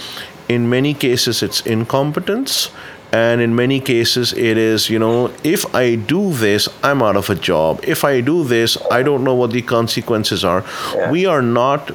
in 0.49 0.69
many 0.69 0.93
cases, 0.93 1.41
it's 1.41 1.61
incompetence 1.61 2.69
and 3.13 3.41
in 3.41 3.55
many 3.55 3.79
cases 3.79 4.33
it 4.33 4.57
is 4.57 4.89
you 4.89 4.97
know 4.97 5.31
if 5.43 5.63
i 5.75 5.93
do 5.93 6.33
this 6.33 6.67
i'm 6.81 7.03
out 7.03 7.15
of 7.15 7.29
a 7.29 7.35
job 7.35 7.79
if 7.83 8.03
i 8.03 8.19
do 8.19 8.43
this 8.43 8.75
i 8.89 9.03
don't 9.03 9.23
know 9.23 9.35
what 9.35 9.51
the 9.51 9.61
consequences 9.61 10.43
are 10.43 10.65
yeah. 10.95 11.11
we 11.11 11.23
are 11.27 11.43
not 11.43 11.91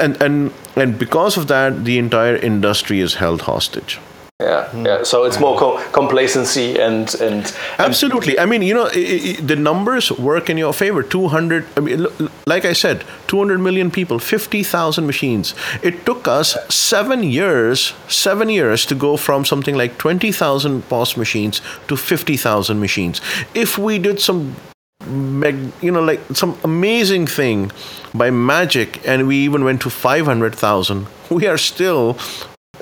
and 0.00 0.22
and 0.22 0.50
and 0.74 0.98
because 0.98 1.36
of 1.36 1.48
that 1.48 1.84
the 1.84 1.98
entire 1.98 2.36
industry 2.36 3.00
is 3.00 3.16
held 3.16 3.42
hostage 3.42 4.00
yeah, 4.40 4.68
hmm. 4.70 4.84
yeah. 4.84 5.04
So 5.04 5.24
it's 5.24 5.38
more 5.38 5.56
co- 5.56 5.78
complacency 5.92 6.76
and, 6.80 7.12
and 7.20 7.54
absolutely. 7.78 8.36
I 8.36 8.46
mean, 8.46 8.62
you 8.62 8.74
know, 8.74 8.86
it, 8.86 8.96
it, 8.96 9.46
the 9.46 9.54
numbers 9.54 10.10
work 10.10 10.50
in 10.50 10.58
your 10.58 10.72
favor. 10.72 11.04
Two 11.04 11.28
hundred. 11.28 11.66
I 11.76 11.80
mean, 11.80 12.06
like 12.44 12.64
I 12.64 12.72
said, 12.72 13.04
two 13.28 13.38
hundred 13.38 13.58
million 13.58 13.92
people, 13.92 14.18
fifty 14.18 14.64
thousand 14.64 15.06
machines. 15.06 15.54
It 15.82 16.04
took 16.04 16.26
us 16.26 16.56
seven 16.68 17.22
years, 17.22 17.94
seven 18.08 18.48
years 18.48 18.84
to 18.86 18.96
go 18.96 19.16
from 19.16 19.44
something 19.44 19.76
like 19.76 19.98
twenty 19.98 20.32
thousand 20.32 20.88
POS 20.88 21.16
machines 21.16 21.60
to 21.86 21.96
fifty 21.96 22.36
thousand 22.36 22.80
machines. 22.80 23.20
If 23.54 23.78
we 23.78 23.98
did 24.00 24.20
some 24.20 24.56
you 25.82 25.90
know 25.92 26.02
like 26.02 26.20
some 26.32 26.58
amazing 26.64 27.26
thing 27.26 27.70
by 28.14 28.30
magic 28.30 29.06
and 29.06 29.26
we 29.26 29.36
even 29.36 29.62
went 29.62 29.82
to 29.82 29.90
500,000 29.90 31.06
we 31.28 31.46
are 31.46 31.58
still 31.58 32.16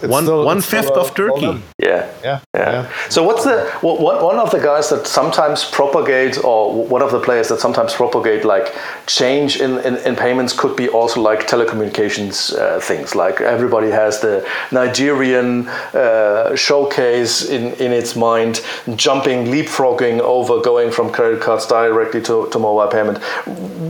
one 0.01 0.25
still, 0.25 0.45
one 0.45 0.61
fifth 0.61 0.91
of 0.91 1.15
Turkey. 1.15 1.61
Yeah. 1.79 2.11
yeah. 2.25 2.41
yeah, 2.55 2.91
So 3.09 3.23
what's 3.23 3.45
the 3.45 3.71
what, 3.81 4.23
one 4.23 4.39
of 4.39 4.51
the 4.51 4.59
guys 4.59 4.91
that 4.91 5.07
sometimes 5.07 5.65
propagates, 5.65 6.39
or 6.39 6.85
one 6.85 7.03
of 7.03 7.11
the 7.13 7.21
players 7.21 7.49
that 7.49 7.61
sometimes 7.61 7.95
propagate 7.95 8.45
like 8.45 8.75
change 9.07 9.61
in, 9.61 9.79
in, 9.81 9.97
in 9.99 10.17
payments 10.17 10.53
could 10.53 10.77
be 10.77 10.89
also 10.89 11.21
like 11.21 11.47
telecommunications 11.47 12.57
uh, 12.57 12.81
things. 12.81 13.15
Like 13.15 13.41
everybody 13.41 13.91
has 13.91 14.21
the 14.21 14.47
Nigerian 14.71 15.69
uh, 15.69 16.57
showcase 16.57 17.45
in 17.49 17.73
in 17.75 17.93
its 17.93 18.17
mind, 18.17 18.61
jumping, 18.97 19.47
leapfrogging 19.47 20.21
over, 20.21 20.61
going 20.61 20.91
from 20.91 21.11
credit 21.11 21.41
cards 21.41 21.67
directly 21.67 22.21
to, 22.23 22.49
to 22.51 22.59
mobile 22.59 22.89
payment. 22.89 23.19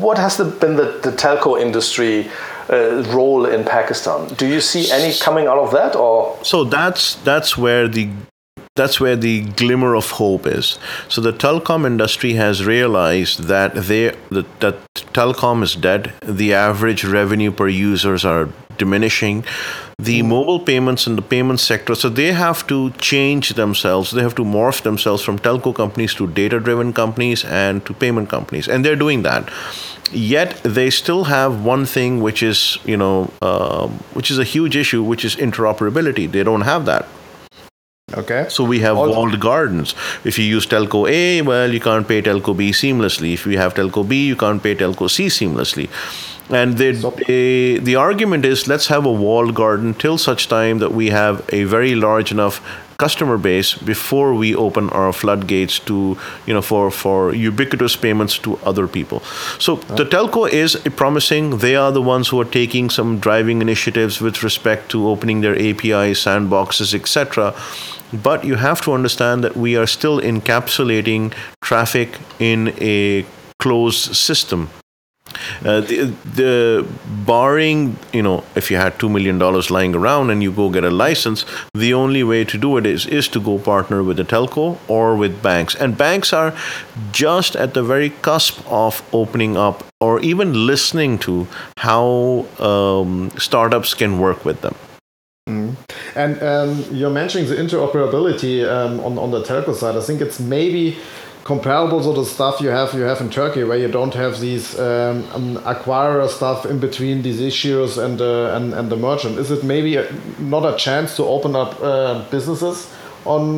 What 0.02 0.18
has 0.18 0.36
the, 0.36 0.44
been 0.44 0.76
the, 0.76 1.00
the 1.02 1.12
telco 1.12 1.60
industry? 1.60 2.30
Uh, 2.70 3.02
role 3.08 3.46
in 3.46 3.64
Pakistan. 3.64 4.28
Do 4.34 4.46
you 4.46 4.60
see 4.60 4.90
any 4.90 5.14
coming 5.18 5.46
out 5.46 5.58
of 5.58 5.70
that, 5.72 5.96
or 5.96 6.38
so 6.42 6.64
that's 6.64 7.14
that's 7.16 7.56
where 7.56 7.88
the 7.88 8.08
that's 8.74 8.98
where 8.98 9.16
the 9.16 9.42
glimmer 9.42 9.94
of 9.94 10.12
hope 10.12 10.46
is. 10.46 10.78
So 11.08 11.20
the 11.20 11.32
telecom 11.32 11.84
industry 11.86 12.34
has 12.34 12.64
realized 12.64 13.44
that 13.44 13.74
they 13.74 14.14
that, 14.30 14.60
that 14.60 14.76
telecom 15.12 15.62
is 15.62 15.74
dead. 15.74 16.14
The 16.24 16.54
average 16.54 17.04
revenue 17.04 17.50
per 17.50 17.68
users 17.68 18.24
are 18.24 18.48
diminishing. 18.78 19.44
The 19.98 20.22
mobile 20.22 20.58
payments 20.58 21.06
in 21.06 21.16
the 21.16 21.22
payment 21.22 21.60
sector, 21.60 21.94
so 21.94 22.08
they 22.08 22.32
have 22.32 22.66
to 22.66 22.90
change 22.92 23.50
themselves. 23.50 24.10
They 24.10 24.22
have 24.22 24.34
to 24.36 24.44
morph 24.44 24.82
themselves 24.82 25.22
from 25.22 25.38
telco 25.38 25.74
companies 25.74 26.14
to 26.14 26.26
data-driven 26.26 26.92
companies 26.92 27.44
and 27.44 27.84
to 27.86 27.94
payment 27.94 28.28
companies, 28.28 28.68
and 28.68 28.84
they're 28.84 28.96
doing 28.96 29.22
that. 29.22 29.48
Yet 30.10 30.60
they 30.62 30.90
still 30.90 31.24
have 31.24 31.64
one 31.64 31.86
thing 31.86 32.20
which 32.20 32.42
is 32.42 32.78
you 32.84 32.96
know 32.96 33.30
uh, 33.40 33.88
which 34.14 34.30
is 34.30 34.38
a 34.38 34.44
huge 34.44 34.76
issue 34.76 35.02
which 35.02 35.24
is 35.24 35.36
interoperability. 35.36 36.30
They 36.30 36.42
don't 36.42 36.62
have 36.62 36.84
that. 36.86 37.06
Okay. 38.14 38.46
So 38.50 38.64
we 38.64 38.80
have 38.80 38.98
also, 38.98 39.14
walled 39.14 39.40
gardens. 39.40 39.94
If 40.24 40.38
you 40.38 40.44
use 40.44 40.66
telco 40.66 41.08
a 41.08 41.42
well 41.42 41.72
you 41.72 41.80
can't 41.80 42.06
pay 42.06 42.20
telco 42.20 42.56
b 42.56 42.70
seamlessly. 42.70 43.32
If 43.34 43.46
you 43.46 43.58
have 43.58 43.74
telco 43.74 44.06
b 44.06 44.26
you 44.26 44.36
can't 44.36 44.62
pay 44.62 44.74
telco 44.74 45.08
c 45.08 45.26
seamlessly 45.26 45.88
and 46.50 46.76
they, 46.76 46.92
they, 46.92 47.78
the 47.78 47.96
argument 47.96 48.44
is 48.44 48.68
let's 48.68 48.88
have 48.88 49.06
a 49.06 49.12
walled 49.12 49.54
garden 49.54 49.94
till 49.94 50.18
such 50.18 50.48
time 50.48 50.78
that 50.78 50.92
we 50.92 51.10
have 51.10 51.48
a 51.52 51.64
very 51.64 51.94
large 51.94 52.30
enough 52.30 52.60
customer 52.98 53.36
base 53.36 53.74
before 53.74 54.32
we 54.32 54.54
open 54.54 54.88
our 54.90 55.12
floodgates 55.12 55.78
to 55.80 56.16
you 56.46 56.54
know 56.54 56.62
for 56.62 56.90
for 56.90 57.34
ubiquitous 57.34 57.96
payments 57.96 58.38
to 58.38 58.58
other 58.70 58.86
people. 58.86 59.20
So 59.58 59.76
the 60.00 60.04
telco 60.04 60.48
is 60.48 60.76
promising. 60.96 61.58
They 61.58 61.74
are 61.74 61.92
the 61.92 62.02
ones 62.02 62.28
who 62.28 62.40
are 62.40 62.50
taking 62.60 62.90
some 62.90 63.18
driving 63.18 63.60
initiatives 63.60 64.20
with 64.20 64.42
respect 64.42 64.90
to 64.90 65.08
opening 65.08 65.40
their 65.40 65.56
apis 65.68 66.24
sandboxes 66.24 66.94
etc 66.94 67.54
but 68.12 68.44
you 68.44 68.56
have 68.56 68.80
to 68.82 68.92
understand 68.92 69.42
that 69.42 69.56
we 69.56 69.74
are 69.80 69.86
still 69.86 70.20
encapsulating 70.20 71.32
traffic 71.62 72.18
in 72.38 72.74
a 72.78 73.24
closed 73.58 74.14
system 74.14 74.68
uh, 75.64 75.80
the, 75.80 76.14
the 76.34 76.86
barring 77.24 77.96
you 78.12 78.22
know 78.22 78.44
if 78.54 78.70
you 78.70 78.76
had 78.76 78.98
two 78.98 79.08
million 79.08 79.38
dollars 79.38 79.70
lying 79.70 79.94
around 79.94 80.30
and 80.30 80.42
you 80.42 80.52
go 80.52 80.70
get 80.70 80.84
a 80.84 80.90
license, 80.90 81.44
the 81.74 81.94
only 81.94 82.22
way 82.22 82.44
to 82.44 82.58
do 82.58 82.76
it 82.76 82.86
is 82.86 83.06
is 83.06 83.28
to 83.28 83.40
go 83.40 83.58
partner 83.58 84.02
with 84.02 84.18
a 84.20 84.24
telco 84.24 84.78
or 84.88 85.16
with 85.16 85.42
banks. 85.42 85.74
And 85.74 85.96
banks 85.96 86.32
are 86.32 86.54
just 87.12 87.56
at 87.56 87.74
the 87.74 87.82
very 87.82 88.10
cusp 88.22 88.60
of 88.66 89.02
opening 89.12 89.56
up 89.56 89.84
or 90.00 90.20
even 90.20 90.66
listening 90.66 91.18
to 91.20 91.46
how 91.78 92.46
um, 92.58 93.30
startups 93.38 93.94
can 93.94 94.18
work 94.18 94.44
with 94.44 94.60
them. 94.60 94.74
Mm. 95.48 95.76
And 96.14 96.42
um, 96.42 96.84
you're 96.90 97.10
mentioning 97.10 97.48
the 97.48 97.56
interoperability 97.56 98.68
um, 98.68 99.00
on 99.00 99.18
on 99.18 99.30
the 99.30 99.42
telco 99.42 99.74
side. 99.74 99.96
I 99.96 100.00
think 100.00 100.20
it's 100.20 100.40
maybe 100.40 100.96
comparable 101.44 102.00
to 102.02 102.12
the 102.12 102.24
stuff 102.24 102.60
you 102.60 102.68
have 102.68 102.94
you 102.94 103.02
have 103.02 103.20
in 103.20 103.30
Turkey, 103.30 103.64
where 103.64 103.78
you 103.78 103.88
don't 103.88 104.14
have 104.14 104.40
these 104.40 104.78
um, 104.78 105.24
um, 105.32 105.56
acquirer 105.64 106.28
stuff 106.28 106.66
in 106.66 106.78
between 106.78 107.22
these 107.22 107.40
issues 107.40 107.98
and 107.98 108.20
uh, 108.20 108.54
and 108.56 108.74
and 108.74 108.90
the 108.90 108.96
merchant. 108.96 109.38
Is 109.38 109.50
it 109.50 109.64
maybe 109.64 109.96
a, 109.96 110.12
not 110.38 110.64
a 110.64 110.76
chance 110.76 111.16
to 111.16 111.24
open 111.24 111.56
up 111.56 111.80
uh, 111.82 112.24
businesses 112.30 112.92
on 113.24 113.56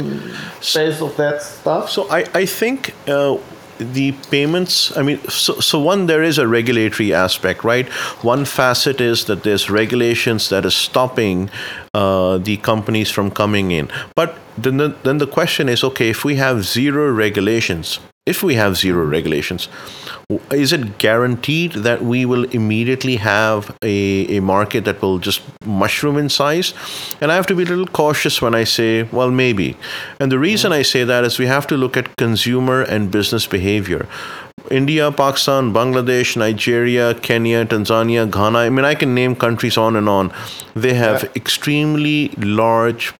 base 0.75 1.01
of 1.01 1.17
that 1.17 1.43
stuff? 1.43 1.91
So 1.91 2.09
I 2.11 2.25
I 2.35 2.47
think. 2.47 2.95
Uh, 3.07 3.39
the 3.79 4.13
payments 4.31 4.97
i 4.97 5.03
mean 5.03 5.19
so, 5.29 5.55
so 5.61 5.79
one 5.79 6.07
there 6.07 6.23
is 6.23 6.39
a 6.39 6.47
regulatory 6.47 7.13
aspect 7.13 7.65
right? 7.65 7.89
One 8.23 8.45
facet 8.45 9.01
is 9.01 9.25
that 9.25 9.43
there's 9.43 9.71
regulations 9.71 10.49
that 10.51 10.65
is 10.65 10.75
stopping 10.75 11.51
uh, 11.95 12.39
the 12.39 12.57
companies 12.59 13.11
from 13.11 13.31
coming 13.31 13.71
in. 13.71 13.91
But 14.15 14.39
then 14.57 14.77
the, 14.77 14.89
then 15.03 15.19
the 15.19 15.27
question 15.27 15.69
is 15.69 15.83
okay 15.85 16.11
if 16.11 16.25
we 16.25 16.37
have 16.37 16.65
zero 16.65 17.11
regulations 17.11 17.99
if 18.27 18.43
we 18.43 18.55
have 18.55 18.77
zero 18.77 19.05
regulations 19.05 19.69
is 20.51 20.73
it 20.73 20.97
guaranteed 20.97 21.73
that 21.73 22.03
we 22.03 22.25
will 22.25 22.45
immediately 22.45 23.17
have 23.17 23.77
a, 23.83 24.37
a 24.37 24.41
market 24.41 24.87
that 24.87 25.03
will 25.03 25.19
just 25.19 25.43
mushroom 25.67 26.17
in 26.17 26.29
size 26.29 26.73
and 27.21 27.31
i 27.31 27.35
have 27.35 27.47
to 27.47 27.55
be 27.55 27.63
a 27.63 27.67
little 27.67 27.87
cautious 27.87 28.41
when 28.41 28.55
i 28.55 28.65
say 28.65 29.03
well 29.05 29.31
maybe 29.31 29.77
and 30.19 30.33
the 30.33 30.39
reason 30.39 30.73
i 30.73 30.81
say 30.81 31.05
that 31.05 31.25
is 31.25 31.39
we 31.39 31.47
have 31.47 31.67
to 31.67 31.77
look 31.77 31.97
at 31.99 32.17
consumer 32.17 32.81
and 32.83 33.11
business 33.11 33.47
behavior 33.47 34.09
India, 34.71 35.13
Pakistan, 35.13 35.75
Bangladesh, 35.75 36.39
Nigeria, 36.39 37.15
Kenya, 37.15 37.67
Tanzania, 37.67 38.31
Ghana. 38.31 38.61
I 38.61 38.71
mean, 38.71 38.87
I 38.87 38.95
can 38.95 39.15
name 39.15 39.37
countries 39.37 39.77
on 39.77 39.95
and 39.95 40.09
on. 40.09 40.33
They 40.75 40.95
have 40.95 41.25
extremely 41.37 42.29
large 42.39 43.13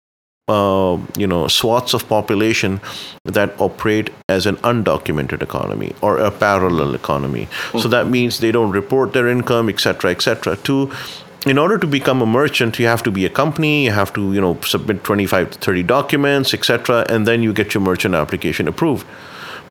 uh, 0.49 0.99
you 1.17 1.27
know 1.27 1.49
swaths 1.49 1.95
of 1.95 2.07
population 2.09 2.81
that 3.25 3.59
operate 3.61 4.11
as 4.29 4.47
an 4.47 4.57
undocumented 4.57 5.43
economy 5.43 5.95
or 6.03 6.19
a 6.19 6.31
parallel 6.31 6.95
economy. 6.95 7.47
Mm-hmm. 7.47 7.79
so 7.79 7.89
that 7.89 8.09
means 8.09 8.41
they 8.41 8.53
don't 8.53 8.71
report 8.71 9.13
their 9.13 9.29
income 9.29 9.69
etc 9.69 10.11
etc 10.11 10.57
to 10.57 10.93
in 11.47 11.59
order 11.59 11.79
to 11.79 11.87
become 11.87 12.23
a 12.23 12.27
merchant 12.27 12.79
you 12.79 12.87
have 12.87 13.03
to 13.03 13.11
be 13.11 13.25
a 13.25 13.31
company 13.31 13.85
you 13.85 13.91
have 13.91 14.13
to 14.13 14.33
you 14.33 14.41
know 14.41 14.59
submit 14.63 15.05
25 15.05 15.51
to 15.51 15.59
30 15.59 15.83
documents 15.83 16.55
etc 16.55 17.05
and 17.09 17.27
then 17.27 17.43
you 17.43 17.53
get 17.53 17.75
your 17.75 17.83
merchant 17.83 18.15
application 18.15 18.69
approved 18.69 19.07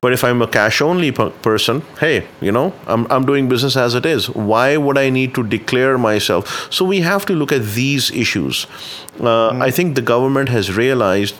but 0.04 0.12
if 0.12 0.22
I'm 0.22 0.42
a 0.42 0.46
cash 0.46 0.82
only 0.82 1.10
person, 1.12 1.80
hey, 1.98 2.26
you 2.42 2.52
know, 2.52 2.74
I'm, 2.86 3.06
I'm 3.10 3.24
doing 3.24 3.48
business 3.48 3.74
as 3.74 3.94
it 3.94 4.04
is. 4.04 4.28
Why 4.28 4.76
would 4.76 4.98
I 4.98 5.08
need 5.08 5.34
to 5.36 5.42
declare 5.42 5.96
myself? 5.96 6.70
So 6.70 6.84
we 6.84 7.00
have 7.00 7.24
to 7.24 7.32
look 7.32 7.52
at 7.52 7.62
these 7.62 8.10
issues. 8.10 8.66
Uh, 9.18 9.24
mm. 9.24 9.62
I 9.62 9.70
think 9.70 9.94
the 9.94 10.02
government 10.02 10.50
has 10.50 10.76
realized 10.76 11.36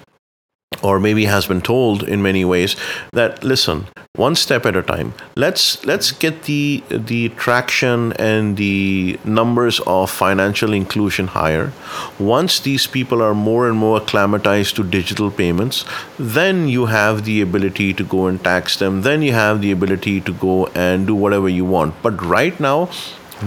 or 0.82 1.00
maybe 1.00 1.24
has 1.26 1.46
been 1.46 1.60
told 1.60 2.02
in 2.02 2.22
many 2.22 2.44
ways 2.44 2.76
that 3.12 3.42
listen 3.44 3.86
one 4.16 4.36
step 4.36 4.64
at 4.64 4.76
a 4.76 4.82
time. 4.82 5.12
Let's 5.34 5.84
let's 5.84 6.12
get 6.12 6.44
the 6.44 6.84
the 6.88 7.30
traction 7.30 8.12
and 8.12 8.56
the 8.56 9.18
numbers 9.24 9.80
of 9.88 10.08
financial 10.08 10.72
inclusion 10.72 11.26
higher. 11.26 11.72
Once 12.20 12.60
these 12.60 12.86
people 12.86 13.20
are 13.20 13.34
more 13.34 13.68
and 13.68 13.76
more 13.76 13.96
acclimatized 13.96 14.76
to 14.76 14.84
digital 14.84 15.32
payments 15.32 15.84
then 16.16 16.68
you 16.68 16.86
have 16.86 17.24
the 17.24 17.40
ability 17.40 17.92
to 17.94 18.04
go 18.04 18.26
and 18.26 18.42
tax 18.44 18.76
them. 18.78 19.02
Then 19.02 19.22
you 19.22 19.32
have 19.32 19.60
the 19.60 19.72
ability 19.72 20.20
to 20.20 20.32
go 20.32 20.66
and 20.76 21.08
do 21.08 21.14
whatever 21.16 21.48
you 21.48 21.64
want. 21.64 22.00
But 22.00 22.22
right 22.22 22.58
now 22.60 22.90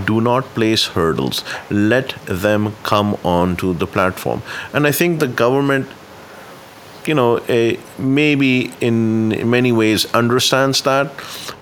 do 0.05 0.19
not 0.19 0.43
place 0.53 0.87
hurdles. 0.87 1.45
Let 1.69 2.09
them 2.25 2.75
come 2.83 3.17
onto 3.23 3.73
the 3.73 3.87
platform. 3.87 4.41
And 4.73 4.85
i 4.85 4.91
think 4.91 5.19
the 5.19 5.27
government 5.27 5.87
you 7.07 7.13
know, 7.13 7.39
a, 7.49 7.77
maybe 7.99 8.71
in 8.81 9.49
many 9.49 9.71
ways 9.71 10.05
understands 10.13 10.81
that, 10.83 11.11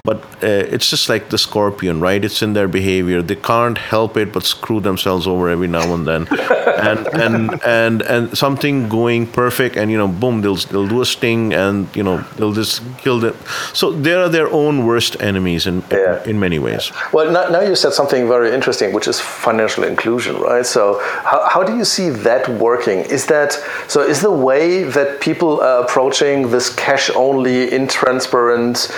but 0.04 0.24
uh, 0.44 0.76
it's 0.76 0.90
just 0.90 1.10
like 1.10 1.30
the 1.30 1.38
scorpion, 1.38 2.00
right? 2.00 2.24
It's 2.24 2.42
in 2.42 2.54
their 2.54 2.68
behavior. 2.68 3.22
They 3.22 3.36
can't 3.36 3.78
help 3.78 4.18
it 4.18 4.32
but 4.32 4.44
screw 4.44 4.80
themselves 4.80 5.26
over 5.26 5.50
every 5.50 5.68
now 5.68 5.94
and 5.94 6.06
then, 6.06 6.28
and 6.90 7.08
and 7.08 7.64
and 7.66 8.02
and 8.04 8.38
something 8.38 8.88
going 8.88 9.26
perfect, 9.26 9.76
and 9.78 9.90
you 9.90 9.98
know, 9.98 10.08
boom, 10.08 10.42
they'll 10.42 10.62
they'll 10.70 10.88
do 10.88 11.02
a 11.02 11.06
sting, 11.06 11.54
and 11.54 11.88
you 11.96 12.04
know, 12.04 12.18
they'll 12.38 12.54
just 12.54 12.84
kill 13.00 13.20
them. 13.20 13.36
So 13.74 13.92
they 13.92 14.14
are 14.14 14.30
their 14.30 14.50
own 14.52 14.86
worst 14.86 15.20
enemies 15.22 15.66
in 15.66 15.84
yeah. 15.92 16.24
in 16.26 16.40
many 16.40 16.60
ways. 16.60 16.92
Well, 17.12 17.32
now, 17.32 17.50
now 17.50 17.62
you 17.62 17.76
said 17.76 17.94
something 17.94 18.28
very 18.28 18.54
interesting, 18.54 18.94
which 18.94 19.08
is 19.08 19.20
financial 19.20 19.84
inclusion, 19.84 20.36
right? 20.38 20.66
So 20.66 21.00
how 21.24 21.40
how 21.54 21.64
do 21.64 21.76
you 21.76 21.86
see 21.86 22.10
that 22.10 22.48
working? 22.48 23.00
Is 23.18 23.26
that 23.34 23.54
so? 23.88 24.02
Is 24.02 24.22
the 24.22 24.36
way 24.50 24.84
that 24.84 25.20
people 25.20 25.62
are 25.62 25.84
approaching 25.84 26.25
this 26.26 26.74
cash 26.74 27.10
only, 27.12 27.68
intransparent, 27.68 28.92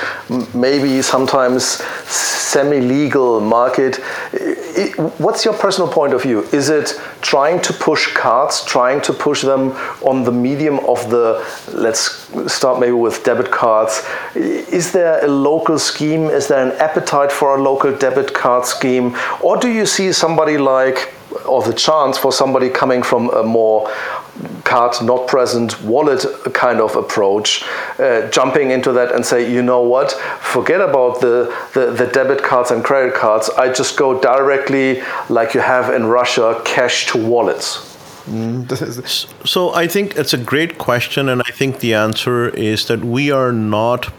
maybe 0.54 1.02
sometimes 1.02 1.84
semi-legal 2.06 3.42
market. 3.42 3.98
What's 5.18 5.44
your 5.46 5.54
personal 5.54 5.92
point 5.92 6.14
of 6.14 6.24
view? 6.24 6.48
Is 6.52 6.70
it 6.70 7.00
trying 7.22 7.62
to 7.62 7.74
push 7.74 8.14
cards, 8.14 8.64
trying 8.64 9.02
to 9.02 9.14
push 9.14 9.42
them 9.42 9.72
on 10.02 10.24
the 10.24 10.32
medium 10.32 10.80
of 10.86 11.10
the, 11.10 11.44
let's 11.74 12.28
start 12.52 12.80
maybe 12.80 12.94
with 12.94 13.24
debit 13.24 13.52
cards. 13.52 14.04
Is 14.36 14.92
there 14.92 15.24
a 15.24 15.28
local 15.28 15.80
scheme? 15.80 16.26
Is 16.26 16.48
there 16.48 16.66
an 16.66 16.74
appetite 16.80 17.32
for 17.32 17.58
a 17.58 17.62
local 17.62 17.96
debit 17.96 18.34
card 18.34 18.66
scheme? 18.66 19.16
Or 19.42 19.58
do 19.58 19.70
you 19.70 19.86
see 19.86 20.14
somebody 20.14 20.58
like, 20.58 21.14
or 21.46 21.62
the 21.64 21.74
chance 21.74 22.18
for 22.18 22.32
somebody 22.32 22.70
coming 22.70 23.04
from 23.04 23.30
a 23.30 23.44
more 23.44 23.90
card 24.64 24.96
not 25.02 25.28
present 25.28 25.82
wallet 25.82 26.26
kind 26.54 26.80
of 26.80 26.96
approach, 26.96 27.64
uh, 28.00 28.30
jumping 28.30 28.72
into 28.72 28.92
that 28.92 29.12
and 29.14 29.26
say, 29.26 29.52
you 29.52 29.62
know 29.62 29.82
what, 29.82 30.12
forget 30.42 30.82
about 30.82 31.22
the, 31.22 31.54
the, 31.74 31.92
the, 31.92 32.08
debit 32.08 32.44
cards 32.44 32.72
and 32.72 32.84
credit 32.84 33.14
cards. 33.14 33.50
I 33.50 33.72
just 33.72 33.98
go 33.98 34.20
directly, 34.20 35.02
like 35.30 35.54
you 35.54 35.62
have 35.62 35.94
in 35.94 36.06
Russia, 36.06 36.62
cash 36.66 37.08
to 37.08 37.18
wallets. 37.18 37.84
So 39.46 39.74
I 39.74 39.88
think 39.88 40.18
it's 40.18 40.34
a 40.34 40.38
great 40.38 40.78
question, 40.78 41.30
and 41.30 41.42
I 41.48 41.52
think 41.52 41.80
the 41.80 41.94
answer 41.94 42.50
is 42.50 42.88
that 42.88 43.00
we 43.00 43.32
are 43.32 43.54
not 43.54 44.12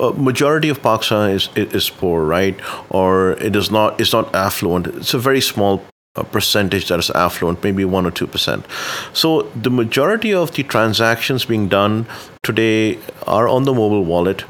uh, 0.00 0.10
majority 0.16 0.68
of 0.68 0.82
Pakistan 0.82 1.30
is, 1.30 1.48
is 1.54 1.88
poor, 1.88 2.24
right? 2.24 2.58
Or 2.90 3.32
it 3.32 3.54
is 3.54 3.70
not. 3.70 4.00
It's 4.00 4.12
not 4.12 4.34
affluent. 4.34 4.86
It's 4.86 5.14
a 5.14 5.18
very 5.18 5.40
small 5.40 5.82
a 6.14 6.24
percentage 6.24 6.88
that 6.88 6.98
is 6.98 7.10
affluent, 7.10 7.62
maybe 7.64 7.84
1 7.84 8.06
or 8.06 8.10
2%. 8.10 8.64
So 9.16 9.42
the 9.56 9.70
majority 9.70 10.34
of 10.34 10.52
the 10.52 10.62
transactions 10.62 11.44
being 11.44 11.68
done 11.68 12.06
today 12.42 12.98
are 13.26 13.48
on 13.48 13.64
the 13.64 13.72
mobile 13.72 14.04
wallet. 14.04 14.44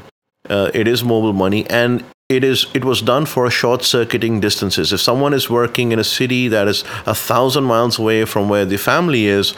Uh, 0.49 0.69
it 0.73 0.87
is 0.87 1.03
mobile 1.03 1.31
money 1.31 1.65
and 1.69 2.03
it 2.29 2.43
is 2.43 2.65
it 2.73 2.85
was 2.85 3.01
done 3.01 3.25
for 3.25 3.49
short 3.49 3.83
circuiting 3.83 4.39
distances. 4.39 4.93
If 4.93 5.01
someone 5.01 5.33
is 5.33 5.49
working 5.49 5.91
in 5.91 5.99
a 5.99 6.03
city 6.03 6.47
that 6.47 6.67
is 6.67 6.83
a 7.05 7.13
thousand 7.13 7.65
miles 7.65 7.99
away 7.99 8.25
from 8.25 8.49
where 8.49 8.65
the 8.65 8.77
family 8.77 9.25
is 9.25 9.53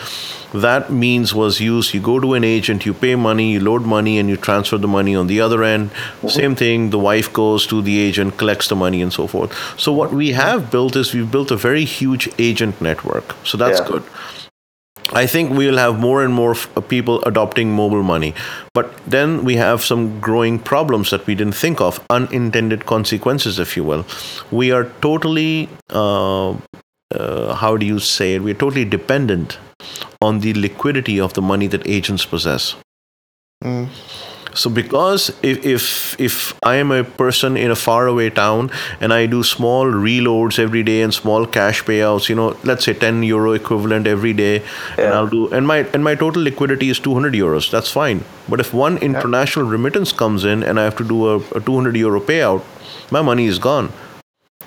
that 0.53 0.91
means 0.91 1.33
was 1.33 1.59
used. 1.59 1.93
You 1.93 2.01
go 2.01 2.19
to 2.19 2.33
an 2.33 2.43
agent 2.43 2.85
you 2.85 2.93
pay 2.93 3.15
money 3.15 3.51
you 3.53 3.59
load 3.59 3.83
money 3.83 4.17
and 4.19 4.29
you 4.29 4.37
transfer 4.37 4.77
the 4.77 4.87
money 4.87 5.15
on 5.15 5.27
the 5.27 5.41
other 5.41 5.63
end. 5.63 5.91
Mm-hmm. 5.91 6.27
same 6.27 6.55
thing 6.55 6.89
the 6.89 6.99
wife 6.99 7.31
goes 7.31 7.67
to 7.67 7.81
the 7.81 7.99
agent 7.99 8.37
collects 8.37 8.67
the 8.67 8.75
money 8.75 9.01
and 9.01 9.13
so 9.13 9.27
forth. 9.27 9.53
So 9.79 9.91
what 9.91 10.11
we 10.11 10.31
have 10.31 10.71
built 10.71 10.95
is 10.95 11.13
we've 11.13 11.31
built 11.31 11.51
a 11.51 11.57
very 11.57 11.85
huge 11.85 12.29
agent 12.39 12.81
network. 12.81 13.35
So 13.43 13.57
that's 13.57 13.79
yeah. 13.79 13.87
good 13.87 14.03
I 15.13 15.27
think 15.27 15.51
we'll 15.51 15.77
have 15.77 15.99
more 15.99 16.23
and 16.23 16.33
more 16.33 16.51
f- 16.51 16.69
uh, 16.75 16.81
people 16.81 17.23
adopting 17.23 17.71
mobile 17.71 18.03
money. 18.03 18.33
But 18.73 18.91
then 19.05 19.43
we 19.45 19.55
have 19.55 19.83
some 19.83 20.19
growing 20.19 20.57
problems 20.57 21.11
that 21.11 21.27
we 21.27 21.35
didn't 21.35 21.55
think 21.55 21.79
of, 21.79 21.99
unintended 22.09 22.85
consequences, 22.85 23.59
if 23.59 23.77
you 23.77 23.83
will. 23.83 24.05
We 24.51 24.71
are 24.71 24.85
totally, 25.01 25.69
uh, 25.91 26.51
uh, 27.13 27.53
how 27.55 27.77
do 27.77 27.85
you 27.85 27.99
say 27.99 28.35
it? 28.35 28.41
We're 28.41 28.55
totally 28.55 28.85
dependent 28.85 29.59
on 30.21 30.39
the 30.39 30.53
liquidity 30.53 31.19
of 31.19 31.33
the 31.33 31.41
money 31.41 31.67
that 31.67 31.85
agents 31.87 32.25
possess. 32.25 32.75
Mm. 33.63 33.89
So 34.55 34.69
because 34.69 35.29
if, 35.43 35.65
if 35.65 36.19
if 36.19 36.53
I 36.63 36.75
am 36.75 36.91
a 36.91 37.03
person 37.03 37.57
in 37.57 37.71
a 37.71 37.75
faraway 37.75 38.29
town 38.29 38.71
and 38.99 39.13
I 39.13 39.25
do 39.25 39.43
small 39.43 39.85
reloads 39.85 40.59
every 40.59 40.83
day 40.83 41.01
and 41.01 41.13
small 41.13 41.45
cash 41.45 41.83
payouts, 41.83 42.29
you 42.29 42.35
know, 42.35 42.57
let's 42.63 42.85
say 42.85 42.93
10 42.93 43.23
euro 43.23 43.51
equivalent 43.51 44.07
every 44.07 44.33
day, 44.33 44.55
yeah. 44.97 45.05
and 45.05 45.13
I'll 45.13 45.27
do 45.27 45.47
and 45.53 45.67
my 45.67 45.79
and 45.93 46.03
my 46.03 46.15
total 46.15 46.41
liquidity 46.41 46.89
is 46.89 46.99
200 46.99 47.33
euros. 47.33 47.69
That's 47.69 47.91
fine. 47.91 48.23
But 48.47 48.59
if 48.59 48.73
one 48.73 48.97
international 48.97 49.65
yeah. 49.65 49.71
remittance 49.71 50.11
comes 50.11 50.45
in 50.45 50.63
and 50.63 50.79
I 50.79 50.83
have 50.85 50.95
to 50.97 51.03
do 51.03 51.27
a, 51.27 51.37
a 51.55 51.61
200 51.61 51.95
euro 51.97 52.19
payout, 52.21 52.63
my 53.11 53.21
money 53.21 53.45
is 53.45 53.59
gone. 53.59 53.91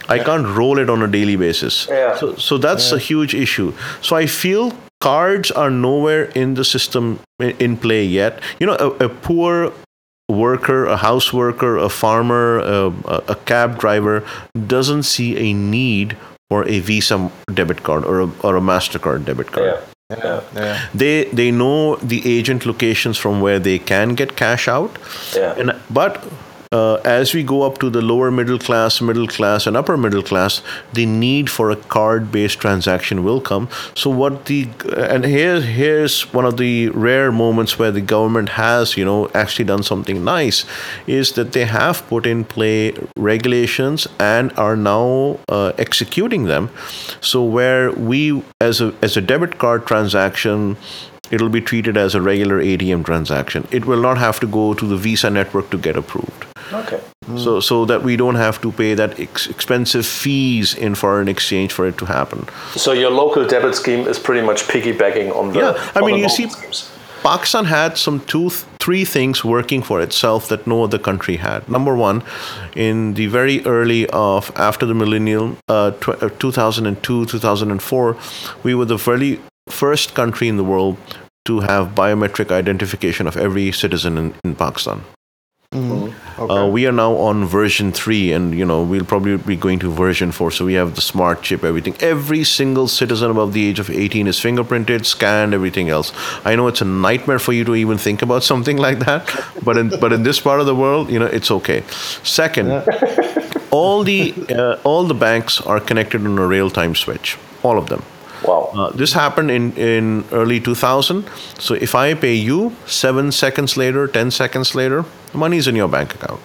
I 0.08 0.18
can't 0.18 0.46
roll 0.46 0.78
it 0.78 0.88
on 0.88 1.02
a 1.02 1.06
daily 1.06 1.36
basis. 1.36 1.86
Yeah. 1.90 2.16
So, 2.16 2.34
so 2.36 2.56
that's 2.56 2.90
yeah. 2.90 2.96
a 2.96 2.98
huge 2.98 3.34
issue. 3.34 3.74
So 4.00 4.16
I 4.16 4.26
feel 4.26 4.72
cards 5.00 5.50
are 5.50 5.70
nowhere 5.70 6.24
in 6.34 6.54
the 6.54 6.64
system 6.64 7.20
in 7.38 7.76
play 7.76 8.04
yet. 8.04 8.40
You 8.58 8.66
know, 8.66 8.76
a, 8.76 9.04
a 9.04 9.08
poor 9.08 9.72
worker, 10.28 10.84
a 10.86 10.96
house 10.96 11.32
worker, 11.32 11.76
a 11.76 11.88
farmer, 11.88 12.58
a, 12.58 12.92
a, 13.28 13.34
cab 13.46 13.78
driver 13.78 14.24
doesn't 14.66 15.04
see 15.04 15.36
a 15.36 15.54
need 15.54 16.16
for 16.50 16.68
a 16.68 16.80
Visa 16.80 17.30
debit 17.52 17.82
card 17.82 18.04
or 18.04 18.20
a, 18.20 18.30
or 18.42 18.56
a 18.56 18.60
Mastercard 18.60 19.24
debit 19.24 19.52
card. 19.52 19.66
Yeah. 19.66 19.80
Yeah, 20.10 20.40
yeah. 20.54 20.88
They 20.94 21.24
they 21.24 21.50
know 21.50 21.96
the 21.96 22.22
agent 22.24 22.64
locations 22.64 23.18
from 23.18 23.42
where 23.42 23.58
they 23.58 23.78
can 23.78 24.14
get 24.14 24.36
cash 24.36 24.66
out. 24.66 24.96
Yeah. 25.36 25.52
And 25.58 25.76
but 25.90 26.24
uh, 26.72 26.94
as 27.04 27.34
we 27.34 27.42
go 27.42 27.62
up 27.62 27.78
to 27.78 27.90
the 27.90 28.02
lower 28.02 28.30
middle 28.30 28.58
class, 28.58 29.00
middle 29.00 29.26
class, 29.26 29.66
and 29.66 29.76
upper 29.76 29.96
middle 29.96 30.22
class, 30.22 30.62
the 30.92 31.06
need 31.06 31.50
for 31.50 31.70
a 31.70 31.76
card-based 31.76 32.58
transaction 32.58 33.24
will 33.24 33.40
come. 33.40 33.68
So 33.94 34.10
what 34.10 34.46
the 34.46 34.68
and 34.96 35.24
here 35.24 35.60
here's 35.60 36.32
one 36.32 36.44
of 36.44 36.56
the 36.56 36.88
rare 36.90 37.32
moments 37.32 37.78
where 37.78 37.90
the 37.90 38.00
government 38.00 38.50
has 38.50 38.96
you 38.96 39.04
know 39.04 39.30
actually 39.34 39.64
done 39.64 39.82
something 39.82 40.24
nice, 40.24 40.64
is 41.06 41.32
that 41.32 41.52
they 41.52 41.64
have 41.64 42.06
put 42.08 42.26
in 42.26 42.44
play 42.44 42.94
regulations 43.16 44.06
and 44.18 44.52
are 44.58 44.76
now 44.76 45.38
uh, 45.48 45.72
executing 45.78 46.44
them. 46.44 46.70
So 47.20 47.42
where 47.42 47.92
we 47.92 48.42
as 48.60 48.80
a 48.80 48.94
as 49.02 49.16
a 49.16 49.20
debit 49.20 49.58
card 49.58 49.86
transaction 49.86 50.76
it'll 51.30 51.48
be 51.48 51.60
treated 51.60 51.96
as 51.96 52.14
a 52.14 52.20
regular 52.20 52.62
ATM 52.62 53.04
transaction. 53.04 53.66
It 53.70 53.84
will 53.84 54.00
not 54.00 54.18
have 54.18 54.40
to 54.40 54.46
go 54.46 54.74
to 54.74 54.86
the 54.86 54.96
Visa 54.96 55.30
network 55.30 55.70
to 55.70 55.78
get 55.78 55.96
approved. 55.96 56.44
Okay. 56.72 57.00
Mm. 57.26 57.38
So, 57.38 57.60
so 57.60 57.84
that 57.84 58.02
we 58.02 58.16
don't 58.16 58.36
have 58.36 58.60
to 58.62 58.72
pay 58.72 58.94
that 58.94 59.18
ex- 59.20 59.46
expensive 59.46 60.06
fees 60.06 60.74
in 60.74 60.94
foreign 60.94 61.28
exchange 61.28 61.72
for 61.72 61.86
it 61.86 61.98
to 61.98 62.04
happen. 62.06 62.46
So 62.76 62.92
your 62.92 63.10
local 63.10 63.46
debit 63.46 63.74
scheme 63.74 64.06
is 64.06 64.18
pretty 64.18 64.46
much 64.46 64.62
piggybacking 64.64 65.34
on 65.34 65.52
the. 65.52 65.58
Yeah, 65.60 65.90
I 65.94 66.00
mean, 66.00 66.18
you 66.18 66.28
see, 66.28 66.48
schemes. 66.48 66.90
Pakistan 67.22 67.64
had 67.64 67.98
some 67.98 68.20
two, 68.20 68.50
three 68.80 69.04
things 69.04 69.44
working 69.44 69.82
for 69.82 70.00
itself 70.00 70.48
that 70.48 70.66
no 70.66 70.84
other 70.84 70.98
country 70.98 71.36
had. 71.36 71.68
Number 71.68 71.96
one, 71.96 72.22
in 72.76 73.14
the 73.14 73.26
very 73.26 73.64
early 73.66 74.06
of 74.10 74.52
after 74.56 74.86
the 74.86 74.94
millennium, 74.94 75.58
uh, 75.68 75.90
tw- 75.92 76.22
uh, 76.22 76.28
2002, 76.38 77.26
2004, 77.26 78.16
we 78.62 78.74
were 78.74 78.84
the 78.84 78.96
very 78.96 79.40
first 79.72 80.14
country 80.14 80.48
in 80.48 80.56
the 80.56 80.64
world 80.64 80.96
to 81.44 81.60
have 81.60 81.94
biometric 81.94 82.50
identification 82.50 83.26
of 83.26 83.36
every 83.36 83.72
citizen 83.72 84.18
in, 84.18 84.34
in 84.44 84.54
Pakistan. 84.54 85.02
Mm-hmm. 85.72 86.42
Okay. 86.42 86.54
Uh, 86.54 86.66
we 86.66 86.86
are 86.86 86.92
now 86.92 87.14
on 87.16 87.44
version 87.44 87.92
three, 87.92 88.32
and 88.32 88.54
you 88.54 88.64
know 88.64 88.82
we'll 88.82 89.04
probably 89.04 89.36
be 89.36 89.54
going 89.54 89.78
to 89.80 89.90
version 89.90 90.32
four. 90.32 90.50
So 90.50 90.64
we 90.64 90.72
have 90.74 90.94
the 90.94 91.02
smart 91.02 91.42
chip, 91.42 91.62
everything. 91.62 91.94
Every 92.00 92.42
single 92.44 92.88
citizen 92.88 93.30
above 93.30 93.52
the 93.52 93.66
age 93.66 93.78
of 93.78 93.90
18 93.90 94.26
is 94.28 94.38
fingerprinted, 94.38 95.04
scanned, 95.04 95.52
everything 95.52 95.90
else. 95.90 96.12
I 96.46 96.56
know 96.56 96.68
it's 96.68 96.80
a 96.80 96.86
nightmare 96.86 97.38
for 97.38 97.52
you 97.52 97.64
to 97.64 97.74
even 97.74 97.98
think 97.98 98.22
about 98.22 98.44
something 98.44 98.78
like 98.86 99.00
that, 99.00 99.28
but 99.62 99.76
in 99.76 99.90
but 100.00 100.14
in 100.14 100.22
this 100.22 100.40
part 100.40 100.60
of 100.60 100.66
the 100.66 100.74
world, 100.74 101.10
you 101.10 101.18
know, 101.18 101.26
it's 101.26 101.50
okay. 101.50 101.82
Second, 102.22 102.70
all 103.70 104.04
the 104.04 104.32
uh, 104.48 104.78
all 104.84 105.04
the 105.04 105.20
banks 105.26 105.60
are 105.60 105.80
connected 105.80 106.24
on 106.24 106.38
a 106.38 106.46
real-time 106.46 106.94
switch, 106.94 107.36
all 107.62 107.76
of 107.76 107.90
them. 107.90 108.02
Wow. 108.44 108.70
Uh, 108.74 108.90
this 108.90 109.12
happened 109.12 109.50
in, 109.50 109.72
in 109.72 110.24
early 110.32 110.60
2000. 110.60 111.28
So 111.58 111.74
if 111.74 111.94
I 111.94 112.14
pay 112.14 112.34
you 112.34 112.74
seven 112.86 113.32
seconds 113.32 113.76
later, 113.76 114.06
10 114.06 114.30
seconds 114.30 114.74
later, 114.74 115.04
the 115.32 115.38
money's 115.38 115.66
in 115.66 115.76
your 115.76 115.88
bank 115.88 116.14
account. 116.14 116.40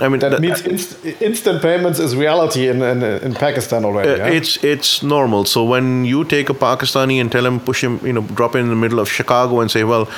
I 0.00 0.08
mean, 0.08 0.20
that, 0.20 0.30
that 0.30 0.40
means 0.40 0.60
inst 0.62 1.04
instant 1.20 1.60
payments 1.60 1.98
is 1.98 2.14
reality 2.14 2.68
in, 2.68 2.82
in, 2.82 3.02
in 3.02 3.34
Pakistan 3.34 3.84
already. 3.84 4.10
Uh, 4.10 4.16
yeah? 4.16 4.38
It's 4.38 4.62
it's 4.62 5.02
normal. 5.02 5.44
So 5.44 5.64
when 5.64 6.04
you 6.04 6.24
take 6.24 6.48
a 6.50 6.54
Pakistani 6.54 7.20
and 7.20 7.32
tell 7.32 7.44
him, 7.44 7.58
push 7.58 7.82
him, 7.82 7.98
you 8.04 8.12
know, 8.12 8.22
drop 8.22 8.54
him 8.54 8.62
in 8.62 8.68
the 8.68 8.76
middle 8.76 9.00
of 9.00 9.10
Chicago 9.10 9.60
and 9.60 9.70
say, 9.70 9.82
well, 9.82 10.08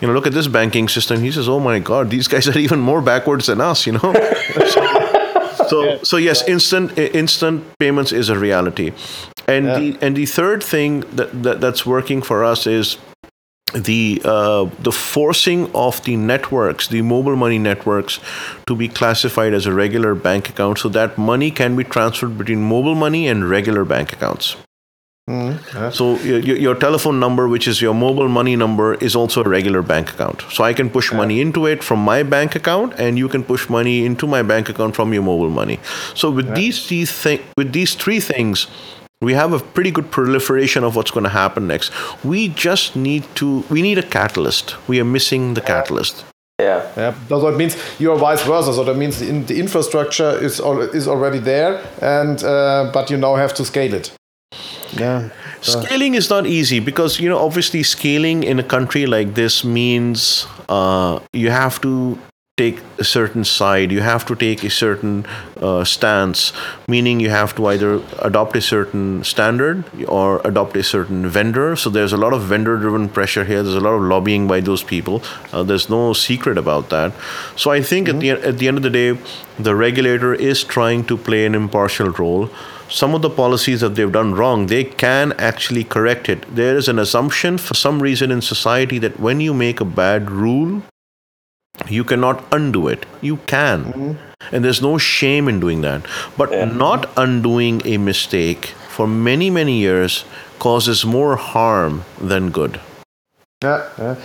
you 0.00 0.06
know, 0.06 0.14
look 0.14 0.26
at 0.26 0.32
this 0.32 0.46
banking 0.46 0.88
system. 0.88 1.20
He 1.20 1.32
says, 1.32 1.48
oh 1.48 1.60
my 1.60 1.78
God, 1.78 2.10
these 2.10 2.28
guys 2.28 2.46
are 2.48 2.58
even 2.58 2.80
more 2.80 3.00
backwards 3.00 3.46
than 3.46 3.60
us, 3.60 3.86
you 3.86 3.92
know. 3.92 4.14
so 5.68 6.02
so 6.02 6.16
yes, 6.16 6.46
instant 6.48 6.96
instant 6.98 7.64
payments 7.78 8.12
is 8.12 8.28
a 8.28 8.38
reality, 8.38 8.92
and 9.48 9.66
yeah. 9.66 9.78
the 9.78 9.98
and 10.00 10.16
the 10.16 10.26
third 10.26 10.62
thing 10.62 11.00
that, 11.12 11.42
that 11.42 11.60
that's 11.60 11.84
working 11.86 12.22
for 12.22 12.44
us 12.44 12.66
is 12.66 12.98
the 13.74 14.22
uh, 14.24 14.68
the 14.80 14.92
forcing 14.92 15.70
of 15.74 16.02
the 16.04 16.16
networks, 16.16 16.88
the 16.88 17.02
mobile 17.02 17.36
money 17.36 17.58
networks, 17.58 18.20
to 18.66 18.76
be 18.76 18.88
classified 18.88 19.52
as 19.52 19.66
a 19.66 19.72
regular 19.72 20.14
bank 20.14 20.48
account, 20.48 20.78
so 20.78 20.88
that 20.88 21.18
money 21.18 21.50
can 21.50 21.76
be 21.76 21.84
transferred 21.84 22.38
between 22.38 22.62
mobile 22.62 22.94
money 22.94 23.26
and 23.26 23.48
regular 23.48 23.84
bank 23.84 24.12
accounts. 24.12 24.56
Mm-hmm. 25.28 25.90
So 25.90 26.16
your, 26.16 26.38
your, 26.38 26.74
telephone 26.74 27.18
number, 27.18 27.48
which 27.48 27.66
is 27.66 27.80
your 27.80 27.94
mobile 27.94 28.28
money 28.28 28.56
number, 28.56 28.94
is 28.94 29.16
also 29.16 29.42
a 29.42 29.48
regular 29.48 29.80
bank 29.80 30.10
account. 30.10 30.44
So 30.50 30.64
I 30.64 30.74
can 30.74 30.90
push 30.90 31.10
yeah. 31.10 31.16
money 31.16 31.40
into 31.40 31.64
it 31.66 31.82
from 31.82 32.00
my 32.00 32.22
bank 32.22 32.54
account, 32.54 32.92
and 32.98 33.16
you 33.16 33.28
can 33.28 33.42
push 33.42 33.70
money 33.70 34.04
into 34.04 34.26
my 34.26 34.42
bank 34.42 34.68
account 34.68 34.94
from 34.94 35.14
your 35.14 35.22
mobile 35.22 35.48
money. 35.48 35.80
So 36.14 36.30
with 36.30 36.48
yeah. 36.48 36.54
these 36.54 36.88
these 36.88 37.10
thi- 37.10 37.40
with 37.56 37.72
these 37.72 37.94
three 37.94 38.20
things, 38.20 38.66
we 39.22 39.32
have 39.32 39.54
a 39.54 39.60
pretty 39.60 39.90
good 39.90 40.10
proliferation 40.10 40.84
of 40.84 40.94
what's 40.94 41.10
going 41.10 41.24
to 41.24 41.30
happen 41.30 41.66
next. 41.66 41.90
We 42.22 42.48
just 42.48 42.94
need 42.94 43.24
to 43.36 43.64
we 43.70 43.80
need 43.80 43.96
a 43.96 44.02
catalyst. 44.02 44.76
We 44.88 45.00
are 45.00 45.06
missing 45.06 45.54
the 45.54 45.62
yeah. 45.62 45.66
catalyst. 45.66 46.24
Yeah. 46.60 46.86
yeah. 46.96 47.14
So 47.28 47.48
it 47.48 47.56
means 47.56 47.76
you 47.98 48.12
are 48.12 48.18
vice 48.18 48.42
versa. 48.42 48.74
So 48.74 48.84
that 48.84 48.96
means 48.96 49.20
the, 49.20 49.32
the 49.40 49.58
infrastructure 49.58 50.32
is 50.38 50.60
is 50.92 51.08
already 51.08 51.38
there, 51.38 51.82
and 52.02 52.44
uh, 52.44 52.90
but 52.92 53.10
you 53.10 53.16
now 53.16 53.36
have 53.36 53.54
to 53.54 53.64
scale 53.64 53.94
it. 53.94 54.12
Yeah. 54.96 55.30
Scaling 55.60 56.14
is 56.14 56.30
not 56.30 56.46
easy 56.46 56.80
because 56.80 57.18
you 57.20 57.28
know 57.28 57.38
obviously 57.38 57.82
scaling 57.82 58.42
in 58.42 58.58
a 58.58 58.62
country 58.62 59.06
like 59.06 59.34
this 59.34 59.64
means 59.64 60.46
uh, 60.68 61.20
you 61.32 61.50
have 61.50 61.80
to 61.80 62.18
take 62.56 62.78
a 62.98 63.04
certain 63.04 63.42
side 63.42 63.90
you 63.90 64.00
have 64.00 64.24
to 64.24 64.36
take 64.36 64.62
a 64.62 64.70
certain 64.70 65.26
uh, 65.56 65.82
stance 65.82 66.52
meaning 66.86 67.18
you 67.18 67.28
have 67.28 67.52
to 67.52 67.66
either 67.66 68.00
adopt 68.20 68.54
a 68.54 68.60
certain 68.60 69.24
standard 69.24 69.82
or 70.06 70.40
adopt 70.44 70.76
a 70.76 70.82
certain 70.84 71.26
vendor. 71.26 71.74
So 71.74 71.90
there's 71.90 72.12
a 72.12 72.16
lot 72.16 72.32
of 72.32 72.42
vendor 72.42 72.76
driven 72.76 73.08
pressure 73.08 73.44
here. 73.44 73.60
There's 73.64 73.74
a 73.74 73.80
lot 73.80 73.94
of 73.94 74.02
lobbying 74.02 74.46
by 74.46 74.60
those 74.60 74.84
people. 74.84 75.20
Uh, 75.52 75.64
there's 75.64 75.90
no 75.90 76.12
secret 76.12 76.56
about 76.56 76.90
that. 76.90 77.12
So 77.56 77.72
i 77.72 77.82
think 77.82 78.06
mm-hmm. 78.06 78.18
at 78.18 78.42
the 78.42 78.48
at 78.50 78.58
the 78.58 78.68
end 78.68 78.76
of 78.76 78.84
the 78.84 78.90
day 78.90 79.18
the 79.58 79.74
regulator 79.74 80.32
is 80.32 80.62
trying 80.62 81.04
to 81.06 81.16
play 81.16 81.46
an 81.46 81.56
impartial 81.56 82.10
role 82.10 82.50
some 82.94 83.12
of 83.12 83.22
the 83.22 83.30
policies 83.30 83.80
that 83.80 83.96
they've 83.96 84.12
done 84.12 84.34
wrong, 84.34 84.66
they 84.66 84.84
can 84.84 85.32
actually 85.32 85.82
correct 85.82 86.28
it. 86.28 86.42
There 86.54 86.76
is 86.76 86.86
an 86.86 87.00
assumption 87.00 87.58
for 87.58 87.74
some 87.74 88.00
reason 88.00 88.30
in 88.30 88.40
society 88.40 89.00
that 89.00 89.18
when 89.18 89.40
you 89.40 89.52
make 89.52 89.80
a 89.80 89.84
bad 89.84 90.30
rule, 90.30 90.82
you 91.88 92.04
cannot 92.04 92.44
undo 92.52 92.86
it. 92.86 93.04
You 93.20 93.38
can. 93.48 93.84
Mm-hmm. 93.86 94.12
And 94.54 94.64
there's 94.64 94.80
no 94.80 94.96
shame 94.96 95.48
in 95.48 95.58
doing 95.58 95.80
that. 95.80 96.06
But 96.36 96.52
yeah. 96.52 96.66
not 96.66 97.10
undoing 97.16 97.82
a 97.84 97.98
mistake 97.98 98.66
for 98.88 99.08
many, 99.08 99.50
many 99.50 99.78
years 99.80 100.24
causes 100.60 101.04
more 101.04 101.34
harm 101.34 102.04
than 102.20 102.50
good. 102.50 102.80
Yeah. 103.64 103.88
yeah. 103.98 104.16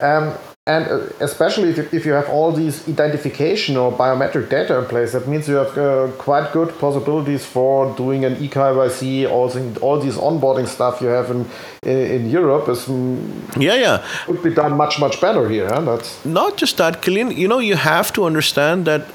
Um, 0.00 0.38
and 0.68 0.86
uh, 0.88 1.06
especially 1.20 1.68
if 1.70 1.76
you, 1.76 1.88
if 1.92 2.04
you 2.04 2.12
have 2.12 2.28
all 2.28 2.50
these 2.50 2.88
identification 2.88 3.76
or 3.76 3.92
biometric 3.92 4.48
data 4.48 4.78
in 4.78 4.84
place, 4.86 5.12
that 5.12 5.28
means 5.28 5.48
you 5.48 5.54
have 5.54 5.78
uh, 5.78 6.10
quite 6.18 6.52
good 6.52 6.76
possibilities 6.80 7.46
for 7.46 7.94
doing 7.96 8.24
an 8.24 8.34
eKYC, 8.36 9.30
all, 9.30 9.48
all 9.80 10.00
these 10.00 10.16
onboarding 10.16 10.66
stuff 10.66 11.00
you 11.00 11.06
have 11.06 11.30
in 11.30 11.46
in, 11.82 11.98
in 11.98 12.30
Europe 12.30 12.68
is 12.68 12.86
mm, 12.86 13.62
yeah 13.62 13.74
yeah 13.74 14.04
would 14.26 14.42
be 14.42 14.50
done 14.50 14.76
much 14.76 14.98
much 14.98 15.20
better 15.20 15.48
here. 15.48 15.68
Huh? 15.68 15.82
That's 15.82 16.24
not 16.24 16.56
just 16.56 16.76
that, 16.78 17.00
Kilian. 17.00 17.36
You 17.36 17.46
know, 17.46 17.60
you 17.60 17.76
have 17.76 18.12
to 18.14 18.24
understand 18.24 18.86
that 18.86 19.06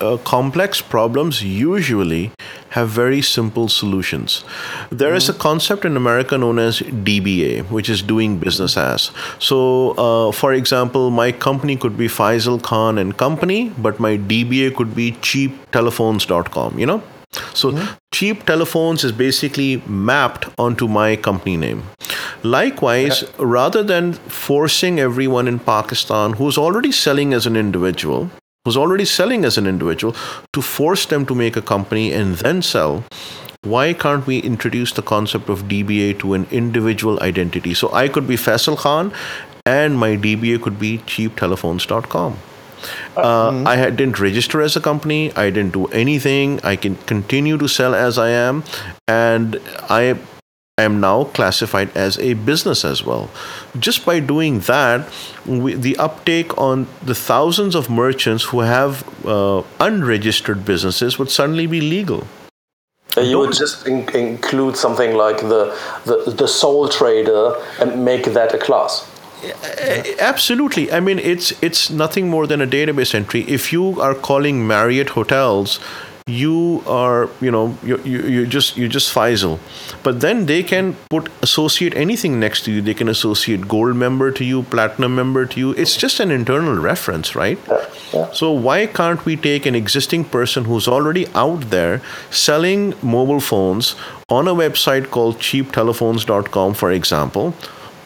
uh, 0.00 0.16
complex 0.18 0.80
problems 0.80 1.42
usually 1.42 2.30
have 2.70 2.88
very 2.88 3.22
simple 3.22 3.68
solutions. 3.68 4.44
There 4.90 5.08
mm-hmm. 5.08 5.16
is 5.16 5.28
a 5.28 5.32
mm-hmm. 5.32 5.42
concept 5.42 5.84
in 5.84 5.96
America 5.96 6.38
known 6.38 6.58
as 6.58 6.80
DBA, 6.80 7.70
which 7.70 7.88
is 7.88 8.02
doing 8.02 8.38
business 8.38 8.76
as. 8.76 9.10
So, 9.38 9.58
uh, 9.92 10.32
for 10.32 10.52
example, 10.52 11.10
my 11.10 11.32
company 11.32 11.76
could 11.76 11.96
be 11.96 12.08
Faisal 12.08 12.62
Khan 12.62 12.98
and 12.98 13.16
Company, 13.16 13.72
but 13.78 13.98
my 13.98 14.16
DBA 14.16 14.74
could 14.74 14.94
be 14.94 15.12
cheaptelephones.com, 15.12 16.78
you 16.78 16.86
know? 16.86 17.02
So, 17.54 17.72
mm-hmm. 17.72 17.94
cheap 18.12 18.46
telephones 18.46 19.04
is 19.04 19.12
basically 19.12 19.82
mapped 19.86 20.48
onto 20.58 20.88
my 20.88 21.16
company 21.16 21.56
name. 21.56 21.82
Likewise, 22.42 23.22
yeah. 23.22 23.28
rather 23.38 23.82
than 23.82 24.12
forcing 24.12 25.00
everyone 25.00 25.48
in 25.48 25.58
Pakistan 25.58 26.34
who's 26.34 26.56
already 26.56 26.92
selling 26.92 27.34
as 27.34 27.46
an 27.46 27.56
individual 27.56 28.30
who's 28.68 28.76
already 28.76 29.04
selling 29.06 29.46
as 29.46 29.56
an 29.56 29.66
individual 29.66 30.14
to 30.52 30.60
force 30.60 31.06
them 31.06 31.24
to 31.24 31.34
make 31.34 31.56
a 31.56 31.62
company 31.62 32.12
and 32.12 32.34
then 32.46 32.60
sell 32.60 33.04
why 33.62 33.92
can't 33.92 34.26
we 34.26 34.38
introduce 34.38 34.92
the 34.92 35.02
concept 35.02 35.48
of 35.48 35.62
DBA 35.70 36.18
to 36.20 36.34
an 36.34 36.46
individual 36.50 37.20
identity? 37.20 37.74
So 37.74 37.92
I 37.92 38.08
could 38.08 38.28
be 38.28 38.36
Faisal 38.36 38.76
Khan 38.76 39.12
and 39.66 39.98
my 39.98 40.10
DBA 40.16 40.62
could 40.62 40.78
be 40.78 40.98
cheaptelephones.com. 40.98 42.38
Uh, 43.16 43.50
mm-hmm. 43.50 43.66
I 43.66 43.90
didn't 43.90 44.20
register 44.20 44.60
as 44.60 44.76
a 44.76 44.80
company. 44.80 45.32
I 45.34 45.50
didn't 45.50 45.72
do 45.72 45.86
anything. 45.86 46.60
I 46.62 46.76
can 46.76 46.96
continue 47.12 47.58
to 47.58 47.68
sell 47.68 47.94
as 47.94 48.18
I 48.18 48.28
am. 48.28 48.64
And 49.08 49.60
I 49.90 50.18
am 50.82 51.00
now 51.00 51.24
classified 51.24 51.96
as 51.96 52.18
a 52.18 52.34
business 52.34 52.84
as 52.84 53.04
well. 53.04 53.30
Just 53.78 54.04
by 54.04 54.20
doing 54.20 54.60
that, 54.60 55.08
we, 55.46 55.74
the 55.74 55.96
uptake 55.96 56.56
on 56.58 56.86
the 57.02 57.14
thousands 57.14 57.74
of 57.74 57.90
merchants 57.90 58.44
who 58.44 58.60
have 58.60 59.04
uh, 59.26 59.62
unregistered 59.80 60.64
businesses 60.64 61.18
would 61.18 61.30
suddenly 61.30 61.66
be 61.66 61.80
legal. 61.80 62.26
You 63.16 63.38
would 63.38 63.52
just 63.52 63.86
in- 63.86 64.08
include 64.14 64.76
something 64.76 65.16
like 65.16 65.38
the, 65.40 65.76
the, 66.04 66.30
the 66.30 66.46
sole 66.46 66.88
trader 66.88 67.54
and 67.80 68.04
make 68.04 68.24
that 68.26 68.54
a 68.54 68.58
class. 68.58 69.08
Absolutely. 70.18 70.90
I 70.90 70.98
mean, 70.98 71.20
it's 71.20 71.52
it's 71.62 71.90
nothing 71.90 72.28
more 72.28 72.46
than 72.48 72.60
a 72.60 72.66
database 72.66 73.14
entry. 73.14 73.42
If 73.42 73.72
you 73.72 74.00
are 74.00 74.14
calling 74.14 74.66
Marriott 74.66 75.10
hotels, 75.10 75.78
you 76.28 76.82
are 76.86 77.28
you 77.40 77.50
know 77.50 77.76
you, 77.82 77.98
you, 78.04 78.22
you 78.22 78.46
just 78.46 78.76
you 78.76 78.88
just 78.88 79.12
Faisal. 79.14 79.58
But 80.02 80.20
then 80.20 80.46
they 80.46 80.62
can 80.62 80.96
put 81.08 81.30
associate 81.42 81.94
anything 81.96 82.38
next 82.38 82.64
to 82.64 82.72
you. 82.72 82.82
They 82.82 82.94
can 82.94 83.08
associate 83.08 83.66
gold 83.66 83.96
member 83.96 84.30
to 84.32 84.44
you 84.44 84.62
platinum 84.64 85.14
member 85.14 85.46
to 85.46 85.58
you. 85.58 85.72
It's 85.72 85.96
just 85.96 86.20
an 86.20 86.30
internal 86.30 86.76
reference 86.76 87.34
right? 87.34 87.58
Yeah, 87.68 87.86
yeah. 88.12 88.32
so 88.32 88.52
why 88.52 88.86
can't 88.86 89.24
we 89.24 89.36
take 89.36 89.66
an 89.66 89.74
existing 89.74 90.24
person 90.24 90.64
who's 90.64 90.88
already 90.88 91.26
out 91.34 91.70
there 91.70 92.02
selling 92.30 92.94
mobile 93.02 93.40
phones 93.40 93.94
on 94.28 94.48
a 94.48 94.54
website 94.54 95.10
called 95.10 95.38
cheaptelephones.com 95.38 96.74
for 96.74 96.92
example 96.92 97.54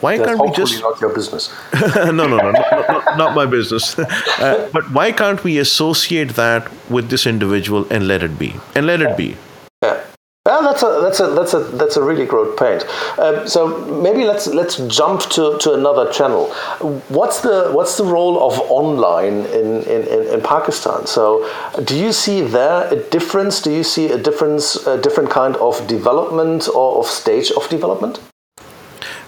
why 0.02 0.18
That's 0.18 0.28
can't 0.28 0.42
we 0.42 0.50
just 0.50 0.80
not 0.80 1.00
your 1.00 1.14
business? 1.14 1.50
no, 1.96 2.10
no, 2.10 2.26
no, 2.26 2.50
not, 2.50 3.16
not, 3.16 3.34
my 3.34 3.46
business. 3.46 3.96
Uh, 4.42 4.68
but 4.72 4.90
why 4.90 5.12
can't 5.12 5.44
we 5.44 5.58
associate 5.58 6.30
that 6.30 6.68
with 6.90 7.10
this 7.10 7.26
individual 7.26 7.86
and 7.90 8.08
let 8.08 8.22
it 8.22 8.38
be? 8.38 8.54
And 8.74 8.86
let 8.86 9.00
it 9.00 9.16
be. 9.16 9.36
Yeah. 9.82 10.02
Well, 10.44 10.62
that's 10.64 10.82
a 10.82 11.00
that's 11.00 11.20
a 11.20 11.26
that's 11.28 11.54
a 11.54 11.60
that's 11.78 11.96
a 11.96 12.02
really 12.02 12.26
great 12.26 12.56
point. 12.56 12.82
Uh, 13.16 13.46
so 13.46 13.78
maybe 14.02 14.24
let's 14.24 14.48
let's 14.48 14.78
jump 14.88 15.20
to, 15.36 15.56
to 15.58 15.74
another 15.74 16.10
channel. 16.10 16.46
What's 17.08 17.42
the 17.42 17.70
what's 17.70 17.96
the 17.96 18.04
role 18.04 18.42
of 18.42 18.58
online 18.68 19.46
in, 19.46 19.84
in, 19.84 20.02
in, 20.34 20.40
Pakistan? 20.40 21.06
So, 21.06 21.48
do 21.84 21.96
you 21.96 22.12
see 22.12 22.40
there 22.40 22.92
a 22.92 22.96
difference? 23.10 23.60
Do 23.60 23.70
you 23.70 23.84
see 23.84 24.10
a 24.10 24.18
difference, 24.18 24.74
a 24.84 25.00
different 25.00 25.30
kind 25.30 25.54
of 25.58 25.86
development 25.86 26.68
or 26.68 26.98
of 26.98 27.06
stage 27.06 27.52
of 27.52 27.68
development? 27.68 28.18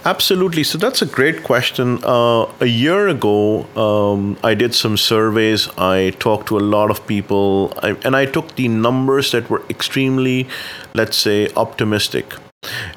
Absolutely. 0.04 0.64
So 0.64 0.76
that's 0.76 1.00
a 1.00 1.06
great 1.06 1.42
question. 1.44 1.98
Uh, 2.04 2.46
a 2.60 2.66
year 2.66 3.08
ago, 3.08 3.64
um, 3.74 4.36
I 4.44 4.52
did 4.52 4.74
some 4.74 4.98
surveys. 4.98 5.68
I 5.78 6.10
talked 6.18 6.48
to 6.48 6.58
a 6.58 6.60
lot 6.60 6.90
of 6.90 7.06
people, 7.06 7.72
I, 7.82 7.96
and 8.04 8.14
I 8.14 8.26
took 8.26 8.54
the 8.56 8.68
numbers 8.68 9.32
that 9.32 9.48
were 9.48 9.62
extremely, 9.70 10.46
let's 10.92 11.16
say, 11.16 11.48
optimistic. 11.56 12.34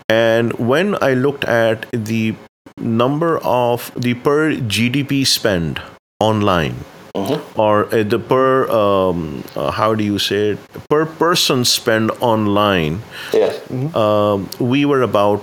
And 0.10 0.52
when 0.54 1.02
I 1.02 1.13
looked 1.13 1.46
at 1.46 1.86
the 1.91 2.36
number 2.78 3.38
of 3.39 3.91
the 3.96 4.13
per 4.13 4.52
GDP 4.54 5.26
spend 5.26 5.82
online, 6.20 6.76
Mm-hmm. 7.15 7.60
or 7.60 7.86
uh, 7.88 8.04
the 8.04 8.20
per 8.20 8.70
um, 8.70 9.43
uh, 9.56 9.72
how 9.72 9.96
do 9.96 10.04
you 10.04 10.20
say 10.20 10.52
it 10.52 10.60
per 10.88 11.08
person 11.08 11.65
spend 11.65 12.12
online 12.22 13.02
yeah 13.34 13.50
mm-hmm. 13.74 14.63
we 14.63 14.86
were 14.86 15.02
about 15.02 15.41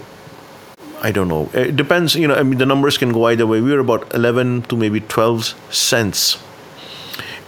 I 1.04 1.12
don't 1.12 1.28
know. 1.28 1.50
It 1.52 1.76
depends. 1.76 2.14
You 2.16 2.28
know, 2.28 2.34
I 2.34 2.42
mean, 2.42 2.56
the 2.56 2.64
numbers 2.64 2.96
can 2.96 3.12
go 3.12 3.26
either 3.26 3.46
way. 3.46 3.60
We 3.60 3.72
were 3.72 3.80
about 3.80 4.14
11 4.14 4.62
to 4.72 4.76
maybe 4.76 5.00
12 5.00 5.52
cents. 5.68 6.38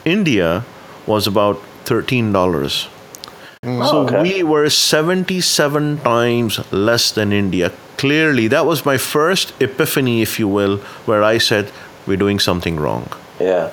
India 0.05 0.66
was 1.07 1.27
about 1.27 1.57
$13. 1.87 2.37
Oh, 3.64 3.90
so 3.90 3.99
okay. 4.05 4.21
we 4.21 4.42
were 4.42 4.69
77 4.69 5.99
times 6.01 6.61
less 6.71 7.11
than 7.11 7.33
India. 7.33 7.73
Clearly, 7.97 8.47
that 8.49 8.66
was 8.66 8.85
my 8.85 8.99
first 8.99 9.55
epiphany, 9.59 10.21
if 10.21 10.38
you 10.38 10.49
will, 10.49 10.77
where 11.09 11.23
I 11.25 11.38
said, 11.38 11.73
we're 12.07 12.19
doing 12.19 12.38
something 12.38 12.77
wrong. 12.77 13.09
Yeah. 13.40 13.73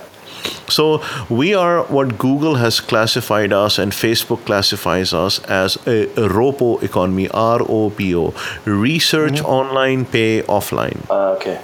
So 0.69 1.03
we 1.29 1.53
are 1.53 1.83
what 1.83 2.17
Google 2.17 2.55
has 2.55 2.79
classified 2.79 3.53
us 3.53 3.77
and 3.77 3.91
Facebook 3.91 4.45
classifies 4.45 5.13
us 5.13 5.39
as 5.45 5.75
a, 5.87 6.03
a 6.15 6.29
ROPO 6.29 6.83
economy, 6.83 7.29
R-O-P-O, 7.29 8.33
research 8.65 9.41
online, 9.41 10.05
pay 10.05 10.41
offline. 10.43 10.97
Uh, 11.09 11.33
okay. 11.35 11.59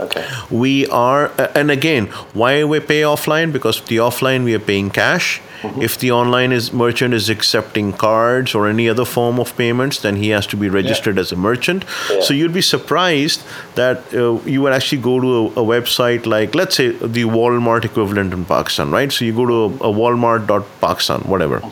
Okay. 0.00 0.26
We 0.50 0.86
are, 0.88 1.30
and 1.54 1.70
again, 1.70 2.06
why 2.32 2.64
we 2.64 2.80
pay 2.80 3.02
offline? 3.02 3.52
Because 3.52 3.80
the 3.82 3.98
offline 3.98 4.44
we 4.44 4.54
are 4.54 4.60
paying 4.60 4.90
cash. 4.90 5.40
If 5.80 5.98
the 5.98 6.12
online 6.12 6.52
is 6.52 6.72
merchant 6.72 7.12
is 7.14 7.28
accepting 7.28 7.92
cards 7.92 8.54
or 8.54 8.68
any 8.68 8.88
other 8.88 9.04
form 9.04 9.40
of 9.40 9.56
payments, 9.56 10.00
then 10.00 10.16
he 10.16 10.28
has 10.28 10.46
to 10.48 10.56
be 10.56 10.68
registered 10.68 11.18
as 11.18 11.32
a 11.32 11.36
merchant. 11.36 11.84
So 12.20 12.34
you'd 12.34 12.52
be 12.52 12.62
surprised 12.62 13.42
that 13.74 14.14
uh, 14.14 14.38
you 14.44 14.62
would 14.62 14.72
actually 14.72 15.00
go 15.02 15.18
to 15.18 15.26
a, 15.26 15.44
a 15.46 15.64
website 15.64 16.26
like, 16.26 16.54
let's 16.54 16.76
say, 16.76 16.90
the 16.90 17.24
Walmart 17.24 17.84
equivalent 17.84 18.15
in 18.18 18.44
Pakistan, 18.44 18.90
right? 18.90 19.12
So 19.12 19.24
you 19.24 19.34
go 19.34 19.46
to 19.46 19.84
a, 19.84 19.92
Walmart.Pakistan, 19.92 21.20
whatever. 21.22 21.62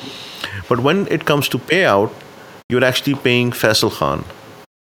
But 0.68 0.80
when 0.80 1.06
it 1.08 1.24
comes 1.24 1.48
to 1.48 1.58
payout, 1.58 2.12
you're 2.68 2.84
actually 2.84 3.14
paying 3.14 3.50
Faisal 3.50 3.90
Khan 3.90 4.24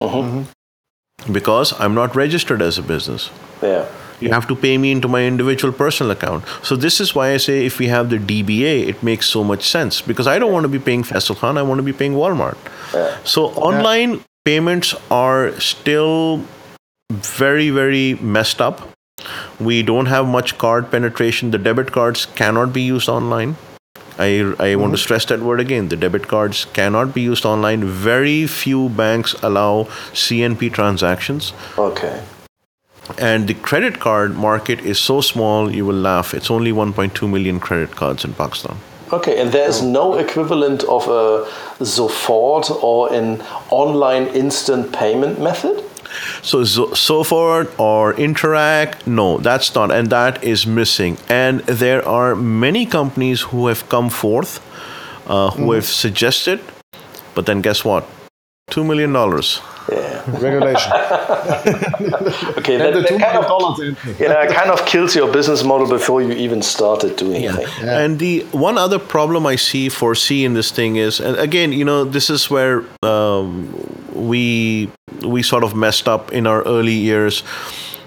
uh-huh. 0.01 0.17
mm-hmm. 0.17 1.33
because 1.33 1.79
I'm 1.79 1.93
not 1.93 2.15
registered 2.15 2.61
as 2.61 2.77
a 2.77 2.81
business. 2.81 3.29
Yeah. 3.61 3.85
You 4.21 4.31
have 4.31 4.47
to 4.47 4.55
pay 4.55 4.77
me 4.77 4.91
into 4.91 5.09
my 5.09 5.25
individual 5.25 5.73
personal 5.73 6.11
account. 6.11 6.45
So 6.63 6.75
this 6.75 7.01
is 7.01 7.13
why 7.13 7.33
I 7.33 7.37
say 7.37 7.65
if 7.65 7.79
we 7.79 7.87
have 7.87 8.09
the 8.09 8.17
DBA, 8.17 8.87
it 8.87 9.03
makes 9.03 9.25
so 9.25 9.43
much 9.43 9.67
sense 9.67 10.01
because 10.01 10.25
I 10.25 10.39
don't 10.39 10.53
want 10.53 10.63
to 10.63 10.69
be 10.69 10.79
paying 10.79 11.03
Faisal 11.03 11.35
Khan. 11.35 11.57
I 11.57 11.63
want 11.63 11.79
to 11.79 11.83
be 11.83 11.91
paying 11.91 12.13
Walmart. 12.13 12.57
So 13.27 13.47
online 13.47 14.23
payments 14.45 14.95
are 15.11 15.59
still 15.59 16.45
very, 17.11 17.69
very 17.71 18.15
messed 18.15 18.61
up. 18.61 18.87
We 19.59 19.83
don't 19.83 20.07
have 20.07 20.27
much 20.27 20.57
card 20.57 20.91
penetration. 20.91 21.51
The 21.51 21.57
debit 21.57 21.91
cards 21.91 22.25
cannot 22.25 22.73
be 22.73 22.81
used 22.81 23.09
online. 23.09 23.55
I, 24.17 24.27
I 24.27 24.41
want 24.41 24.57
to 24.59 24.67
mm-hmm. 24.67 24.95
stress 24.95 25.25
that 25.25 25.41
word 25.41 25.59
again. 25.59 25.89
The 25.89 25.97
debit 25.97 26.27
cards 26.27 26.65
cannot 26.65 27.13
be 27.13 27.21
used 27.21 27.45
online. 27.45 27.83
Very 27.83 28.47
few 28.47 28.89
banks 28.89 29.35
allow 29.43 29.83
CNP 30.13 30.71
transactions 30.73 31.51
Okay. 31.77 32.23
and 33.19 33.47
the 33.47 33.53
credit 33.53 33.99
card 33.99 34.35
market 34.35 34.79
is 34.79 34.99
so 34.99 35.21
small 35.21 35.71
you 35.71 35.85
will 35.85 36.01
laugh 36.05 36.33
it's 36.33 36.49
only 36.49 36.71
1.2 36.71 37.29
million 37.29 37.59
credit 37.59 37.91
cards 37.91 38.25
in 38.25 38.33
pakistan 38.33 38.75
Okay, 39.13 39.39
and 39.39 39.51
there's 39.51 39.83
no 39.83 40.15
equivalent 40.15 40.83
of 40.85 41.07
a 41.07 41.45
Sofort 41.79 42.71
or 42.83 43.13
an 43.13 43.41
online 43.69 44.25
instant 44.27 44.91
payment 44.91 45.39
method? 45.39 45.83
So 46.41 46.63
so, 46.63 46.87
Sofort 46.87 47.67
or 47.79 48.13
Interac 48.13 49.05
no 49.07 49.37
that's 49.37 49.73
not 49.75 49.91
and 49.91 50.09
that 50.09 50.43
is 50.43 50.65
missing 50.67 51.17
and 51.29 51.59
there 51.61 52.07
are 52.07 52.35
many 52.35 52.85
companies 52.85 53.41
who 53.41 53.67
have 53.67 53.87
come 53.89 54.09
forth 54.09 54.59
uh, 55.27 55.49
who 55.51 55.71
have 55.71 55.85
suggested 55.85 56.59
but 57.33 57.45
then 57.45 57.61
guess 57.61 57.83
what 57.85 58.03
$2 58.71 58.83
million 58.85 59.11
Yeah. 59.91 60.23
Regulation. 60.41 60.91
Okay, 62.57 62.75
and 62.75 62.95
the 62.95 63.01
that, 63.01 63.09
that 63.09 63.21
kind 63.21 63.37
of, 63.37 63.45
dollars 63.45 63.79
in. 63.79 63.95
you 64.19 64.27
know, 64.27 64.41
it 64.41 64.49
kind 64.51 64.71
of 64.71 64.83
kills 64.85 65.15
your 65.15 65.31
business 65.31 65.63
model 65.63 65.87
before 65.87 66.21
you 66.21 66.31
even 66.31 66.61
started 66.63 67.15
doing 67.15 67.45
anything. 67.45 67.87
And 67.87 68.17
the 68.17 68.41
one 68.51 68.77
other 68.79 68.97
problem 68.99 69.45
I 69.45 69.55
see 69.57 69.89
foresee 69.89 70.43
in 70.43 70.53
this 70.55 70.71
thing 70.71 70.95
is, 70.95 71.19
and 71.19 71.37
again, 71.37 71.71
you 71.71 71.85
know, 71.85 72.03
this 72.03 72.29
is 72.29 72.49
where 72.49 72.83
um, 73.03 73.69
we 74.15 74.89
we 75.21 75.43
sort 75.43 75.63
of 75.63 75.75
messed 75.75 76.07
up 76.07 76.31
in 76.31 76.47
our 76.47 76.61
early 76.63 76.93
years. 76.93 77.43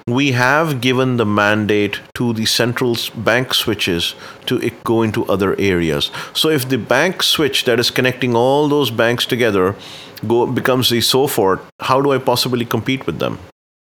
We 0.07 0.33
have 0.33 0.81
given 0.81 1.19
the 1.19 1.27
mandate 1.27 2.01
to 2.15 2.33
the 2.33 2.47
central 2.47 2.97
bank 3.15 3.53
switches 3.53 4.15
to 4.47 4.71
go 4.83 5.03
into 5.03 5.27
other 5.27 5.55
areas. 5.59 6.11
So 6.33 6.49
if 6.49 6.67
the 6.69 6.79
bank 6.79 7.23
switch 7.23 7.65
that 7.65 7.79
is 7.79 7.91
connecting 7.91 8.35
all 8.35 8.69
those 8.69 8.91
banks 8.91 9.27
together 9.27 9.77
go 10.27 10.47
becomes 10.47 10.89
the 10.89 11.01
Sofort, 11.01 11.61
how 11.81 12.01
do 12.01 12.13
I 12.13 12.19
possibly 12.19 12.65
compete 12.65 13.07
with 13.07 13.19
them? 13.19 13.39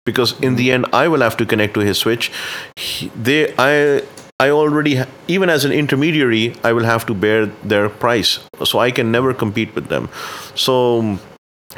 because 0.07 0.33
in 0.39 0.55
the 0.55 0.71
end 0.71 0.85
i 0.93 1.05
will 1.13 1.19
have 1.19 1.35
to 1.39 1.45
connect 1.45 1.73
to 1.77 1.81
his 1.81 1.97
switch 2.03 2.31
He- 2.77 3.11
they 3.27 3.53
i 3.63 4.01
i 4.39 4.49
already 4.49 4.93
even 5.27 5.49
as 5.55 5.65
an 5.69 5.73
intermediary 5.79 6.43
i 6.63 6.71
will 6.77 6.85
have 6.89 7.05
to 7.07 7.13
bear 7.25 7.47
their 7.73 7.89
price 7.89 8.39
so 8.63 8.79
i 8.79 8.89
can 8.99 9.11
never 9.11 9.33
compete 9.33 9.75
with 9.75 9.89
them 9.89 10.07
so 10.55 10.75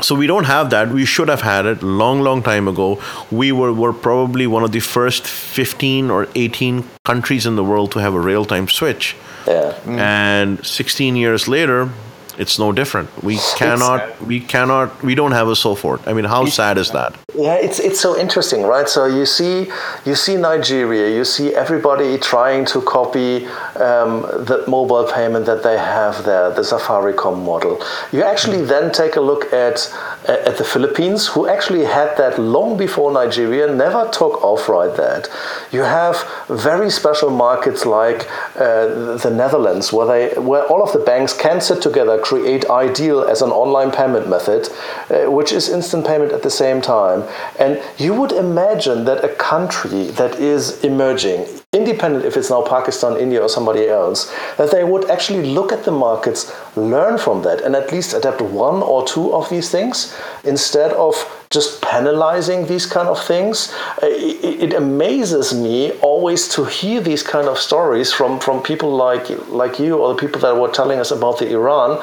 so 0.01 0.15
we 0.15 0.27
don't 0.27 0.45
have 0.45 0.69
that. 0.69 0.89
We 0.89 1.05
should 1.05 1.29
have 1.29 1.41
had 1.41 1.65
it 1.65 1.83
long 1.83 2.21
long 2.21 2.41
time 2.43 2.67
ago. 2.67 3.01
We 3.31 3.51
were, 3.51 3.73
were 3.73 3.93
probably 3.93 4.47
one 4.47 4.63
of 4.63 4.71
the 4.71 4.79
first 4.79 5.27
15 5.27 6.09
or 6.09 6.27
18 6.35 6.83
countries 7.03 7.45
in 7.45 7.55
the 7.55 7.63
world 7.63 7.91
to 7.93 7.99
have 7.99 8.13
a 8.13 8.19
real-time 8.19 8.67
switch. 8.67 9.15
Yeah. 9.47 9.73
Mm. 9.85 9.97
and 9.97 10.65
16 10.65 11.15
years 11.15 11.47
later 11.47 11.89
it's 12.39 12.57
no 12.57 12.71
different. 12.71 13.09
We 13.23 13.37
cannot 13.57 13.99
we 14.25 14.39
cannot 14.39 15.03
we 15.03 15.13
don't 15.13 15.33
have 15.33 15.49
a 15.49 15.57
Sofort 15.63 16.07
i 16.07 16.13
mean 16.13 16.25
how 16.25 16.45
sad 16.45 16.77
is 16.77 16.89
that? 16.91 17.13
Yeah, 17.35 17.55
it's 17.55 17.79
it's 17.79 17.99
so 17.99 18.17
interesting, 18.17 18.63
right? 18.63 18.89
So 18.89 19.05
you 19.05 19.25
see, 19.25 19.67
you 20.05 20.15
see 20.15 20.35
Nigeria, 20.35 21.15
you 21.15 21.23
see 21.23 21.53
everybody 21.53 22.17
trying 22.17 22.65
to 22.73 22.81
copy 22.81 23.45
um, 23.87 24.23
the 24.49 24.63
mobile 24.67 25.05
payment 25.05 25.45
that 25.45 25.61
they 25.63 25.77
have 25.77 26.25
there, 26.25 26.49
the 26.49 26.63
Safaricom 26.63 27.43
model. 27.43 27.83
You 28.11 28.23
actually 28.23 28.61
then 28.63 28.91
take 28.91 29.15
a 29.15 29.21
look 29.21 29.53
at 29.53 29.77
at 30.27 30.57
the 30.57 30.63
Philippines, 30.63 31.27
who 31.27 31.47
actually 31.47 31.85
had 31.85 32.15
that 32.17 32.37
long 32.39 32.77
before 32.77 33.11
Nigeria, 33.11 33.73
never 33.73 34.09
took 34.11 34.43
off 34.43 34.67
right 34.69 34.95
that. 34.97 35.29
You 35.71 35.81
have 35.81 36.23
very 36.47 36.89
special 36.89 37.29
markets 37.29 37.85
like 37.85 38.29
uh, 38.55 39.15
the 39.17 39.31
Netherlands, 39.33 39.93
where 39.93 40.07
they 40.07 40.39
where 40.39 40.63
all 40.63 40.83
of 40.83 40.91
the 40.93 40.99
banks 40.99 41.33
can 41.33 41.61
sit 41.61 41.81
together, 41.81 42.19
create 42.19 42.65
iDEAL 42.69 43.23
as 43.23 43.41
an 43.41 43.49
online 43.49 43.91
payment 43.91 44.29
method, 44.29 44.67
uh, 45.09 45.31
which 45.31 45.51
is 45.51 45.69
instant 45.69 46.05
payment 46.05 46.31
at 46.31 46.43
the 46.43 46.49
same 46.49 46.81
time. 46.81 47.23
And 47.57 47.81
you 47.97 48.13
would 48.13 48.31
imagine 48.31 49.05
that 49.05 49.23
a 49.23 49.29
country 49.35 50.05
that 50.11 50.35
is 50.39 50.83
emerging, 50.83 51.45
independent 51.71 52.25
if 52.25 52.35
it's 52.35 52.49
now 52.49 52.63
Pakistan, 52.63 53.15
India, 53.17 53.39
or 53.39 53.47
somebody 53.47 53.87
else, 53.87 54.33
that 54.57 54.71
they 54.71 54.83
would 54.83 55.09
actually 55.09 55.45
look 55.45 55.71
at 55.71 55.83
the 55.83 55.91
markets, 55.91 56.51
learn 56.75 57.17
from 57.17 57.43
that, 57.43 57.61
and 57.61 57.75
at 57.75 57.91
least 57.91 58.15
adapt 58.15 58.41
one 58.41 58.81
or 58.81 59.05
two 59.05 59.31
of 59.33 59.47
these 59.49 59.69
things 59.69 60.17
instead 60.43 60.91
of 60.93 61.13
just 61.51 61.79
penalizing 61.81 62.65
these 62.65 62.87
kind 62.87 63.07
of 63.07 63.23
things. 63.23 63.71
Uh, 64.01 64.07
It, 64.07 64.63
it 64.65 64.73
amazes 64.73 65.53
me 65.53 65.91
always 66.01 66.47
to 66.55 66.65
hear 66.65 67.01
these 67.01 67.21
kind 67.21 67.47
of 67.47 67.57
stories 67.59 68.11
from, 68.11 68.39
from 68.39 68.63
people 68.63 68.89
like, 68.89 69.29
like 69.49 69.77
you 69.79 69.97
or 69.97 70.13
the 70.13 70.19
people 70.19 70.41
that 70.41 70.55
were 70.57 70.71
telling 70.71 70.99
us 70.99 71.11
about 71.11 71.37
the 71.37 71.51
Iran 71.51 72.01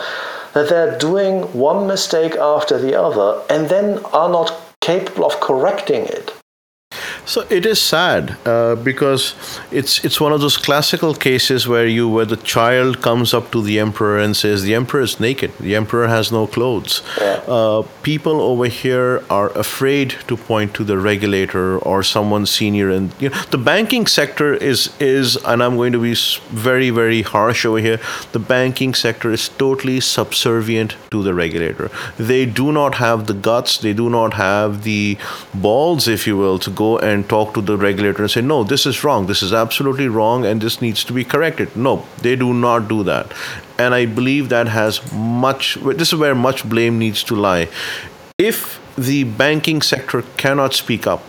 that 0.52 0.68
they're 0.68 0.96
doing 0.98 1.42
one 1.52 1.86
mistake 1.86 2.36
after 2.36 2.78
the 2.78 2.94
other 2.94 3.42
and 3.50 3.68
then 3.68 3.98
are 4.12 4.30
not 4.30 4.54
capable 4.80 5.24
of 5.26 5.40
correcting 5.40 6.06
it. 6.06 6.35
So 7.26 7.44
it 7.50 7.66
is 7.66 7.80
sad 7.80 8.36
uh, 8.46 8.76
because 8.76 9.34
it's 9.72 10.04
it's 10.04 10.20
one 10.20 10.32
of 10.32 10.40
those 10.40 10.56
classical 10.56 11.12
cases 11.12 11.66
where 11.66 11.86
you 11.86 12.08
where 12.08 12.24
the 12.24 12.36
child 12.36 13.02
comes 13.02 13.34
up 13.34 13.50
to 13.50 13.62
the 13.62 13.80
emperor 13.80 14.20
and 14.20 14.36
says 14.36 14.62
the 14.62 14.76
emperor 14.76 15.00
is 15.00 15.18
naked, 15.18 15.50
the 15.58 15.74
emperor 15.74 16.06
has 16.06 16.30
no 16.30 16.46
clothes. 16.46 17.02
Uh, 17.48 17.82
people 18.04 18.40
over 18.40 18.66
here 18.66 19.24
are 19.28 19.50
afraid 19.58 20.14
to 20.28 20.36
point 20.36 20.72
to 20.74 20.84
the 20.84 20.98
regulator 20.98 21.78
or 21.78 22.04
someone 22.04 22.46
senior, 22.46 22.90
and 22.90 23.12
you 23.18 23.28
know, 23.28 23.42
the 23.50 23.58
banking 23.58 24.06
sector 24.06 24.54
is 24.54 24.90
is 25.00 25.36
and 25.44 25.64
I'm 25.64 25.74
going 25.76 25.92
to 25.92 26.02
be 26.02 26.14
very 26.50 26.90
very 26.90 27.22
harsh 27.22 27.66
over 27.66 27.78
here. 27.78 27.98
The 28.30 28.38
banking 28.38 28.94
sector 28.94 29.32
is 29.32 29.48
totally 29.48 29.98
subservient 29.98 30.94
to 31.10 31.24
the 31.24 31.34
regulator. 31.34 31.90
They 32.18 32.46
do 32.46 32.70
not 32.70 32.94
have 32.96 33.26
the 33.26 33.34
guts, 33.34 33.78
they 33.78 33.94
do 33.94 34.08
not 34.08 34.34
have 34.34 34.84
the 34.84 35.18
balls, 35.52 36.06
if 36.06 36.28
you 36.28 36.36
will, 36.36 36.60
to 36.60 36.70
go 36.70 36.98
and 36.98 37.15
talk 37.24 37.54
to 37.54 37.60
the 37.60 37.76
regulator 37.76 38.22
and 38.22 38.30
say, 38.30 38.40
no, 38.40 38.64
this 38.64 38.86
is 38.86 39.04
wrong, 39.04 39.26
this 39.26 39.42
is 39.42 39.52
absolutely 39.52 40.08
wrong, 40.08 40.44
and 40.44 40.60
this 40.60 40.80
needs 40.80 41.04
to 41.04 41.12
be 41.12 41.24
corrected. 41.24 41.76
No, 41.76 42.04
they 42.22 42.36
do 42.36 42.52
not 42.52 42.88
do 42.88 43.02
that. 43.04 43.32
And 43.78 43.94
I 43.94 44.06
believe 44.06 44.48
that 44.48 44.68
has 44.68 45.12
much, 45.12 45.74
this 45.76 46.12
is 46.12 46.18
where 46.18 46.34
much 46.34 46.68
blame 46.68 46.98
needs 46.98 47.22
to 47.24 47.34
lie. 47.34 47.68
If 48.38 48.80
the 48.96 49.24
banking 49.24 49.82
sector 49.82 50.22
cannot 50.36 50.74
speak 50.74 51.06
up, 51.06 51.22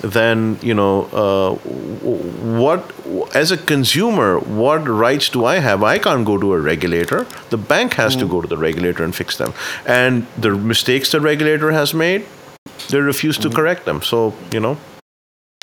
then 0.00 0.58
you 0.60 0.74
know 0.74 1.04
uh, 1.12 1.54
what 1.54 2.92
as 3.34 3.52
a 3.52 3.56
consumer 3.56 4.38
what 4.40 4.86
rights 4.88 5.28
do 5.28 5.44
i 5.44 5.60
have 5.60 5.84
i 5.84 5.98
can't 5.98 6.26
go 6.26 6.36
to 6.36 6.52
a 6.52 6.60
regulator 6.60 7.26
the 7.50 7.56
bank 7.56 7.94
has 7.94 8.16
to 8.16 8.26
go 8.26 8.42
to 8.42 8.48
the 8.48 8.56
regulator 8.56 9.04
and 9.04 9.14
fix 9.14 9.38
them 9.38 9.54
and 9.86 10.26
the 10.36 10.50
mistakes 10.50 11.12
the 11.12 11.20
regulator 11.20 11.70
has 11.70 11.94
made 11.94 12.26
they 12.88 13.00
refuse 13.00 13.36
to 13.38 13.48
mm-hmm. 13.48 13.56
correct 13.56 13.84
them. 13.84 14.02
So 14.02 14.34
you 14.52 14.60
know. 14.60 14.78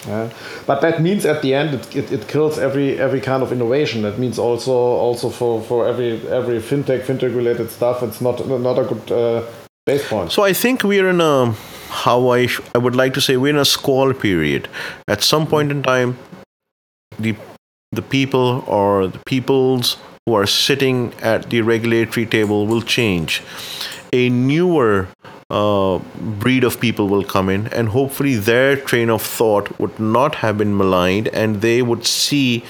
Yeah. 0.08 0.30
But 0.66 0.82
that 0.82 1.02
means 1.02 1.26
at 1.26 1.42
the 1.42 1.54
end 1.54 1.76
it, 1.76 1.96
it, 1.96 2.12
it, 2.12 2.28
kills 2.28 2.58
every 2.58 2.98
every 2.98 3.22
kind 3.22 3.44
of 3.44 3.52
innovation. 3.52 4.02
That 4.02 4.18
means 4.18 4.40
also 4.40 4.72
also 4.72 5.30
for, 5.30 5.62
for 5.62 5.88
every 5.88 6.28
every 6.28 6.60
fintech 6.60 7.04
fintech 7.04 7.36
related 7.36 7.70
stuff. 7.70 8.02
It's 8.02 8.20
not 8.20 8.48
not 8.48 8.80
a 8.80 8.84
good 8.84 9.12
uh, 9.12 9.46
base 9.86 10.08
point. 10.08 10.32
So 10.32 10.44
I 10.44 10.54
think 10.54 10.84
we're 10.84 11.10
in 11.10 11.22
a 11.22 11.54
how 11.90 12.30
I 12.30 12.48
I 12.74 12.80
would 12.80 12.96
like 12.96 13.14
to 13.14 13.22
say 13.22 13.38
we're 13.38 13.54
in 13.54 13.58
a 13.58 13.66
squall 13.66 14.14
period. 14.14 14.68
At 15.08 15.22
some 15.22 15.46
point 15.46 15.72
in 15.72 15.84
time, 15.84 16.18
the 17.20 17.36
the 17.92 18.02
people 18.02 18.64
or 18.68 19.08
the 19.08 19.20
peoples 19.26 19.98
who 20.26 20.34
are 20.34 20.48
sitting 20.48 21.14
at 21.22 21.50
the 21.50 21.62
regulatory 21.62 22.26
table 22.26 22.66
will 22.66 22.82
change. 22.82 23.44
A 24.14 24.30
newer 24.30 25.08
breed 26.40 26.64
of 26.64 26.80
people 26.80 27.08
will 27.08 27.24
come 27.24 27.50
in, 27.50 27.68
and 27.68 27.90
hopefully 27.90 28.36
their 28.36 28.76
train 28.76 29.10
of 29.10 29.22
thought 29.22 29.80
would 29.80 30.00
not 30.00 30.36
have 30.36 30.58
been 30.58 30.78
maligned, 30.78 31.28
and 31.30 31.62
they 31.62 31.82
would 31.82 32.06
see 32.06 32.64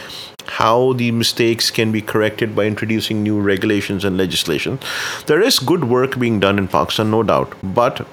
how 0.48 0.94
the 0.94 1.12
mistakes 1.12 1.70
can 1.70 1.92
be 1.92 2.02
corrected 2.02 2.56
by 2.56 2.66
introducing 2.66 3.22
new 3.22 3.40
regulations 3.40 4.04
and 4.04 4.18
legislation. 4.18 4.80
There 5.28 5.42
is 5.42 5.60
good 5.60 5.84
work 5.84 6.18
being 6.18 6.40
done 6.40 6.58
in 6.58 6.68
Pakistan, 6.68 7.12
no 7.12 7.22
doubt, 7.24 7.54
but 7.62 8.08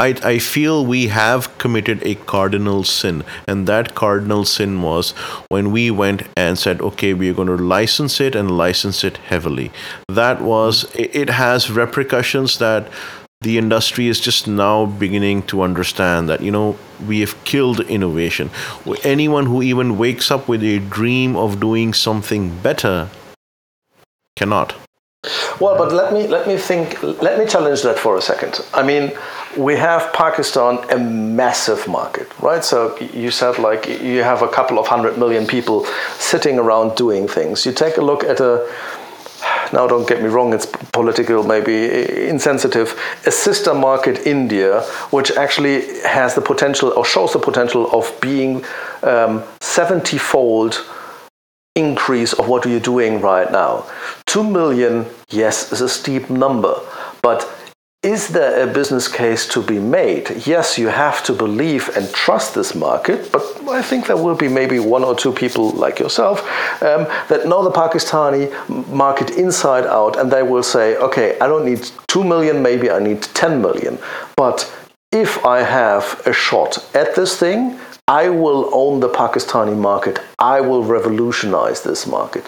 I, 0.00 0.16
I 0.24 0.38
feel 0.40 0.84
we 0.84 1.06
have 1.06 1.56
committed 1.58 2.02
a 2.02 2.16
cardinal 2.16 2.82
sin, 2.82 3.22
and 3.46 3.68
that 3.68 3.94
cardinal 3.94 4.44
sin 4.44 4.82
was 4.82 5.12
when 5.48 5.70
we 5.70 5.92
went 5.92 6.24
and 6.36 6.58
said, 6.58 6.82
okay, 6.82 7.14
we're 7.14 7.34
going 7.34 7.56
to 7.56 7.56
license 7.56 8.20
it 8.20 8.34
and 8.34 8.58
license 8.58 9.04
it 9.04 9.18
heavily. 9.18 9.70
That 10.08 10.42
was, 10.42 10.90
it 10.96 11.30
has 11.30 11.70
repercussions 11.70 12.58
that 12.58 12.88
the 13.44 13.58
industry 13.58 14.08
is 14.08 14.18
just 14.18 14.48
now 14.48 14.86
beginning 14.86 15.42
to 15.44 15.62
understand 15.62 16.28
that 16.28 16.40
you 16.40 16.50
know 16.50 16.76
we 17.06 17.20
have 17.20 17.34
killed 17.44 17.80
innovation. 17.80 18.50
Anyone 19.04 19.46
who 19.46 19.62
even 19.62 19.98
wakes 19.98 20.30
up 20.30 20.48
with 20.48 20.62
a 20.64 20.78
dream 20.80 21.36
of 21.36 21.60
doing 21.60 21.94
something 21.94 22.42
better 22.62 23.08
cannot. 24.36 24.74
Well 25.60 25.78
but 25.78 25.92
let 25.92 26.12
me 26.12 26.26
let 26.26 26.46
me 26.46 26.56
think 26.56 27.02
let 27.02 27.38
me 27.38 27.46
challenge 27.46 27.82
that 27.82 27.98
for 27.98 28.16
a 28.16 28.20
second. 28.20 28.60
I 28.74 28.82
mean 28.82 29.12
we 29.56 29.76
have 29.76 30.12
pakistan 30.12 30.78
a 30.90 30.98
massive 30.98 31.86
market 31.86 32.28
right? 32.42 32.64
So 32.64 32.98
you 32.98 33.30
said 33.30 33.58
like 33.58 33.86
you 33.88 34.22
have 34.22 34.42
a 34.42 34.48
couple 34.48 34.78
of 34.78 34.86
hundred 34.86 35.16
million 35.16 35.46
people 35.46 35.86
sitting 36.18 36.58
around 36.58 36.96
doing 36.96 37.28
things. 37.28 37.64
You 37.64 37.72
take 37.72 37.96
a 37.96 38.02
look 38.02 38.24
at 38.24 38.40
a 38.40 38.68
now 39.72 39.86
don't 39.86 40.08
get 40.08 40.22
me 40.22 40.28
wrong, 40.28 40.52
it's 40.52 40.66
political, 40.92 41.42
maybe 41.42 42.28
insensitive, 42.28 42.98
a 43.26 43.30
sister 43.30 43.74
market, 43.74 44.26
India, 44.26 44.82
which 45.10 45.30
actually 45.32 46.00
has 46.02 46.34
the 46.34 46.40
potential 46.40 46.92
or 46.96 47.04
shows 47.04 47.32
the 47.32 47.38
potential 47.38 47.90
of 47.92 48.12
being 48.20 48.64
um, 49.02 49.42
70 49.60 50.18
fold 50.18 50.84
increase 51.74 52.32
of 52.34 52.48
what 52.48 52.64
you're 52.66 52.80
doing 52.80 53.20
right 53.20 53.50
now. 53.50 53.84
2 54.26 54.44
million, 54.44 55.06
yes, 55.30 55.72
is 55.72 55.80
a 55.80 55.88
steep 55.88 56.30
number, 56.30 56.74
but 57.22 57.48
is 58.04 58.28
there 58.28 58.68
a 58.68 58.70
business 58.70 59.08
case 59.08 59.48
to 59.48 59.62
be 59.62 59.78
made? 59.78 60.46
Yes, 60.46 60.78
you 60.78 60.88
have 60.88 61.22
to 61.24 61.32
believe 61.32 61.88
and 61.96 62.12
trust 62.12 62.54
this 62.54 62.74
market, 62.74 63.32
but 63.32 63.42
I 63.68 63.80
think 63.80 64.06
there 64.06 64.18
will 64.18 64.34
be 64.34 64.46
maybe 64.46 64.78
one 64.78 65.02
or 65.02 65.14
two 65.14 65.32
people 65.32 65.70
like 65.70 65.98
yourself 65.98 66.40
um, 66.82 67.06
that 67.30 67.46
know 67.46 67.64
the 67.64 67.70
Pakistani 67.70 68.52
market 68.88 69.30
inside 69.30 69.86
out, 69.86 70.18
and 70.18 70.30
they 70.30 70.42
will 70.42 70.62
say, 70.62 70.96
okay, 70.98 71.38
I 71.40 71.46
don't 71.46 71.64
need 71.64 71.90
2 72.08 72.22
million, 72.22 72.62
maybe 72.62 72.90
I 72.90 72.98
need 72.98 73.22
10 73.22 73.62
million. 73.62 73.98
But 74.36 74.70
if 75.10 75.42
I 75.46 75.62
have 75.62 76.20
a 76.26 76.32
shot 76.32 76.84
at 76.94 77.14
this 77.14 77.38
thing, 77.38 77.78
I 78.06 78.28
will 78.28 78.68
own 78.74 79.00
the 79.00 79.08
Pakistani 79.08 79.74
market. 79.74 80.20
I 80.38 80.60
will 80.60 80.84
revolutionize 80.84 81.82
this 81.82 82.06
market. 82.06 82.44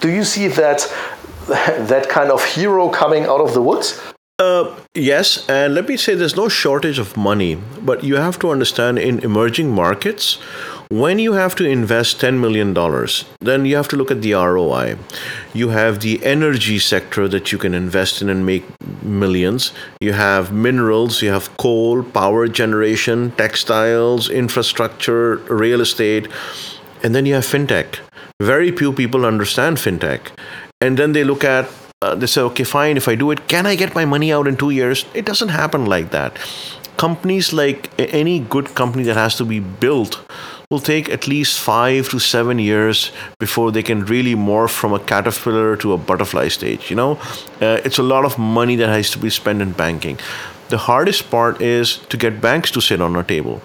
Do 0.00 0.08
you 0.08 0.22
see 0.22 0.46
that 0.46 0.86
that 1.48 2.08
kind 2.08 2.30
of 2.30 2.44
hero 2.44 2.88
coming 2.88 3.24
out 3.24 3.40
of 3.40 3.54
the 3.54 3.62
woods? 3.62 4.00
Uh, 4.40 4.74
yes, 4.94 5.46
and 5.50 5.74
let 5.74 5.86
me 5.86 5.98
say 5.98 6.14
there's 6.14 6.34
no 6.34 6.48
shortage 6.48 6.98
of 6.98 7.14
money, 7.14 7.56
but 7.82 8.02
you 8.02 8.16
have 8.16 8.38
to 8.38 8.48
understand 8.48 8.98
in 8.98 9.18
emerging 9.18 9.68
markets, 9.70 10.38
when 10.88 11.18
you 11.18 11.34
have 11.34 11.54
to 11.54 11.64
invest 11.68 12.22
$10 12.22 12.40
million, 12.40 12.72
then 13.40 13.66
you 13.66 13.76
have 13.76 13.86
to 13.86 13.96
look 13.96 14.10
at 14.10 14.22
the 14.22 14.32
ROI. 14.32 14.96
You 15.52 15.68
have 15.68 16.00
the 16.00 16.24
energy 16.24 16.78
sector 16.78 17.28
that 17.28 17.52
you 17.52 17.58
can 17.58 17.74
invest 17.74 18.22
in 18.22 18.30
and 18.30 18.46
make 18.46 18.64
millions. 19.02 19.72
You 20.00 20.14
have 20.14 20.54
minerals, 20.54 21.20
you 21.20 21.28
have 21.28 21.54
coal, 21.58 22.02
power 22.02 22.48
generation, 22.48 23.32
textiles, 23.32 24.30
infrastructure, 24.30 25.36
real 25.50 25.82
estate, 25.82 26.28
and 27.02 27.14
then 27.14 27.26
you 27.26 27.34
have 27.34 27.44
fintech. 27.44 27.98
Very 28.40 28.70
few 28.70 28.94
people 28.94 29.26
understand 29.26 29.76
fintech. 29.76 30.30
And 30.80 30.96
then 30.96 31.12
they 31.12 31.24
look 31.24 31.44
at 31.44 31.68
uh, 32.02 32.14
they 32.14 32.26
say, 32.26 32.40
okay, 32.40 32.64
fine, 32.64 32.96
if 32.96 33.08
I 33.08 33.14
do 33.14 33.30
it, 33.30 33.46
can 33.46 33.66
I 33.66 33.74
get 33.74 33.94
my 33.94 34.06
money 34.06 34.32
out 34.32 34.46
in 34.48 34.56
two 34.56 34.70
years? 34.70 35.04
It 35.12 35.26
doesn't 35.26 35.50
happen 35.50 35.84
like 35.84 36.10
that. 36.12 36.38
Companies 36.96 37.52
like 37.52 37.90
any 37.98 38.40
good 38.40 38.74
company 38.74 39.04
that 39.04 39.16
has 39.16 39.36
to 39.36 39.44
be 39.44 39.60
built 39.60 40.18
will 40.70 40.80
take 40.80 41.10
at 41.10 41.28
least 41.28 41.60
five 41.60 42.08
to 42.08 42.18
seven 42.18 42.58
years 42.58 43.12
before 43.38 43.70
they 43.70 43.82
can 43.82 44.06
really 44.06 44.34
morph 44.34 44.70
from 44.70 44.94
a 44.94 44.98
caterpillar 44.98 45.76
to 45.76 45.92
a 45.92 45.98
butterfly 45.98 46.48
stage. 46.48 46.88
You 46.88 46.96
know, 46.96 47.12
uh, 47.60 47.80
it's 47.84 47.98
a 47.98 48.02
lot 48.02 48.24
of 48.24 48.38
money 48.38 48.76
that 48.76 48.88
has 48.88 49.10
to 49.10 49.18
be 49.18 49.28
spent 49.28 49.60
in 49.60 49.72
banking. 49.72 50.18
The 50.70 50.78
hardest 50.78 51.30
part 51.30 51.60
is 51.60 51.98
to 52.08 52.16
get 52.16 52.40
banks 52.40 52.70
to 52.70 52.80
sit 52.80 53.02
on 53.02 53.14
a 53.16 53.24
table 53.24 53.60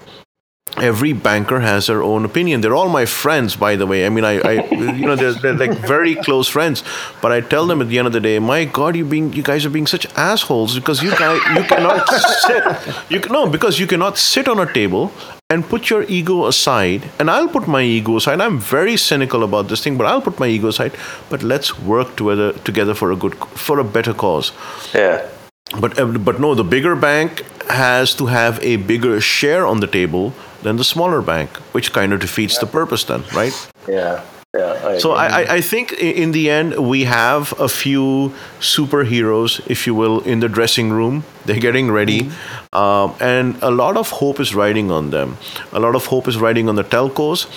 every 0.78 1.14
banker 1.14 1.62
has 1.62 1.88
their 1.88 2.04
own 2.04 2.26
opinion. 2.26 2.62
They're 2.62 2.76
all 2.76 2.90
my 2.90 3.06
friends, 3.06 3.56
by 3.56 3.76
the 3.76 3.88
way. 3.88 4.06
I 4.06 4.10
mean, 4.10 4.26
I, 4.26 4.40
I 4.40 4.52
you 4.72 5.06
know, 5.06 5.16
they're, 5.16 5.34
they're, 5.34 5.54
like 5.54 5.78
very 5.80 6.16
close 6.16 6.48
friends. 6.48 6.84
But 7.22 7.32
I 7.32 7.42
tell 7.42 7.66
them 7.68 7.82
at 7.82 7.88
the 7.88 7.98
end 7.98 8.08
of 8.08 8.14
the 8.14 8.20
day, 8.20 8.40
my 8.40 8.66
God, 8.66 8.96
you 8.96 9.06
being, 9.06 9.34
you 9.34 9.44
guys 9.44 9.66
are 9.66 9.70
being 9.70 9.88
such 9.88 10.06
assholes 10.16 10.76
because 10.76 11.02
you 11.02 11.12
guys, 11.12 11.40
you 11.56 11.64
cannot 11.64 12.08
sit, 12.10 12.64
you 13.10 13.20
can, 13.20 13.32
no, 13.32 13.48
because 13.48 13.80
you 13.80 13.88
cannot 13.88 14.18
sit 14.18 14.48
on 14.48 14.60
a 14.60 14.72
table 14.72 15.12
and 15.50 15.64
put 15.64 15.90
your 15.90 16.04
ego 16.04 16.46
aside. 16.48 17.10
And 17.20 17.30
I'll 17.30 17.50
put 17.50 17.68
my 17.68 17.82
ego 17.82 18.18
aside. 18.18 18.42
I'm 18.42 18.60
very 18.60 18.98
cynical 18.98 19.44
about 19.44 19.70
this 19.70 19.84
thing, 19.84 19.98
but 19.98 20.08
I'll 20.08 20.22
put 20.22 20.40
my 20.40 20.48
ego 20.48 20.68
aside. 20.68 20.94
But 21.30 21.44
let's 21.44 21.80
work 21.80 22.16
together, 22.18 22.54
together 22.54 22.94
for 22.94 23.12
a 23.12 23.16
good, 23.16 23.36
for 23.36 23.80
a 23.80 23.84
better 23.84 24.14
cause. 24.14 24.52
Yeah. 24.94 25.30
But 25.80 26.24
but 26.24 26.40
no, 26.40 26.56
the 26.56 26.64
bigger 26.64 26.96
bank 26.96 27.44
has 27.70 28.14
to 28.16 28.28
have 28.28 28.64
a 28.64 28.78
bigger 28.78 29.20
share 29.22 29.66
on 29.66 29.80
the 29.80 29.88
table 29.88 30.34
than 30.64 30.78
the 30.78 30.84
smaller 30.84 31.22
bank, 31.22 31.50
which 31.74 31.92
kind 31.94 32.14
of 32.14 32.20
defeats 32.20 32.58
the 32.58 32.66
purpose 32.66 33.04
then, 33.04 33.24
right? 33.34 33.54
Yeah. 33.88 34.24
Yeah, 34.56 34.80
I 34.88 34.98
so 35.00 35.12
I, 35.12 35.56
I 35.56 35.62
think 35.62 35.92
in 35.92 36.32
the 36.32 36.50
end 36.50 36.78
we 36.78 37.04
have 37.04 37.54
a 37.60 37.68
few 37.68 38.32
superheroes, 38.62 39.60
if 39.68 39.86
you 39.86 39.94
will, 39.94 40.22
in 40.22 40.40
the 40.40 40.48
dressing 40.48 40.92
room. 40.94 41.26
They're 41.44 41.60
getting 41.60 41.92
ready, 41.92 42.22
mm-hmm. 42.22 42.76
um, 42.78 43.16
and 43.20 43.62
a 43.62 43.70
lot 43.70 43.98
of 43.98 44.12
hope 44.12 44.40
is 44.40 44.56
riding 44.56 44.92
on 44.92 45.10
them. 45.10 45.38
A 45.74 45.80
lot 45.82 45.94
of 45.94 46.06
hope 46.06 46.30
is 46.30 46.38
riding 46.38 46.70
on 46.70 46.76
the 46.76 46.86
telcos, 46.86 47.48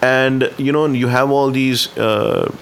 and 0.00 0.48
you 0.56 0.70
know 0.70 0.86
you 0.86 1.08
have 1.08 1.32
all 1.32 1.50
these 1.50 1.90
uh, 1.98 2.54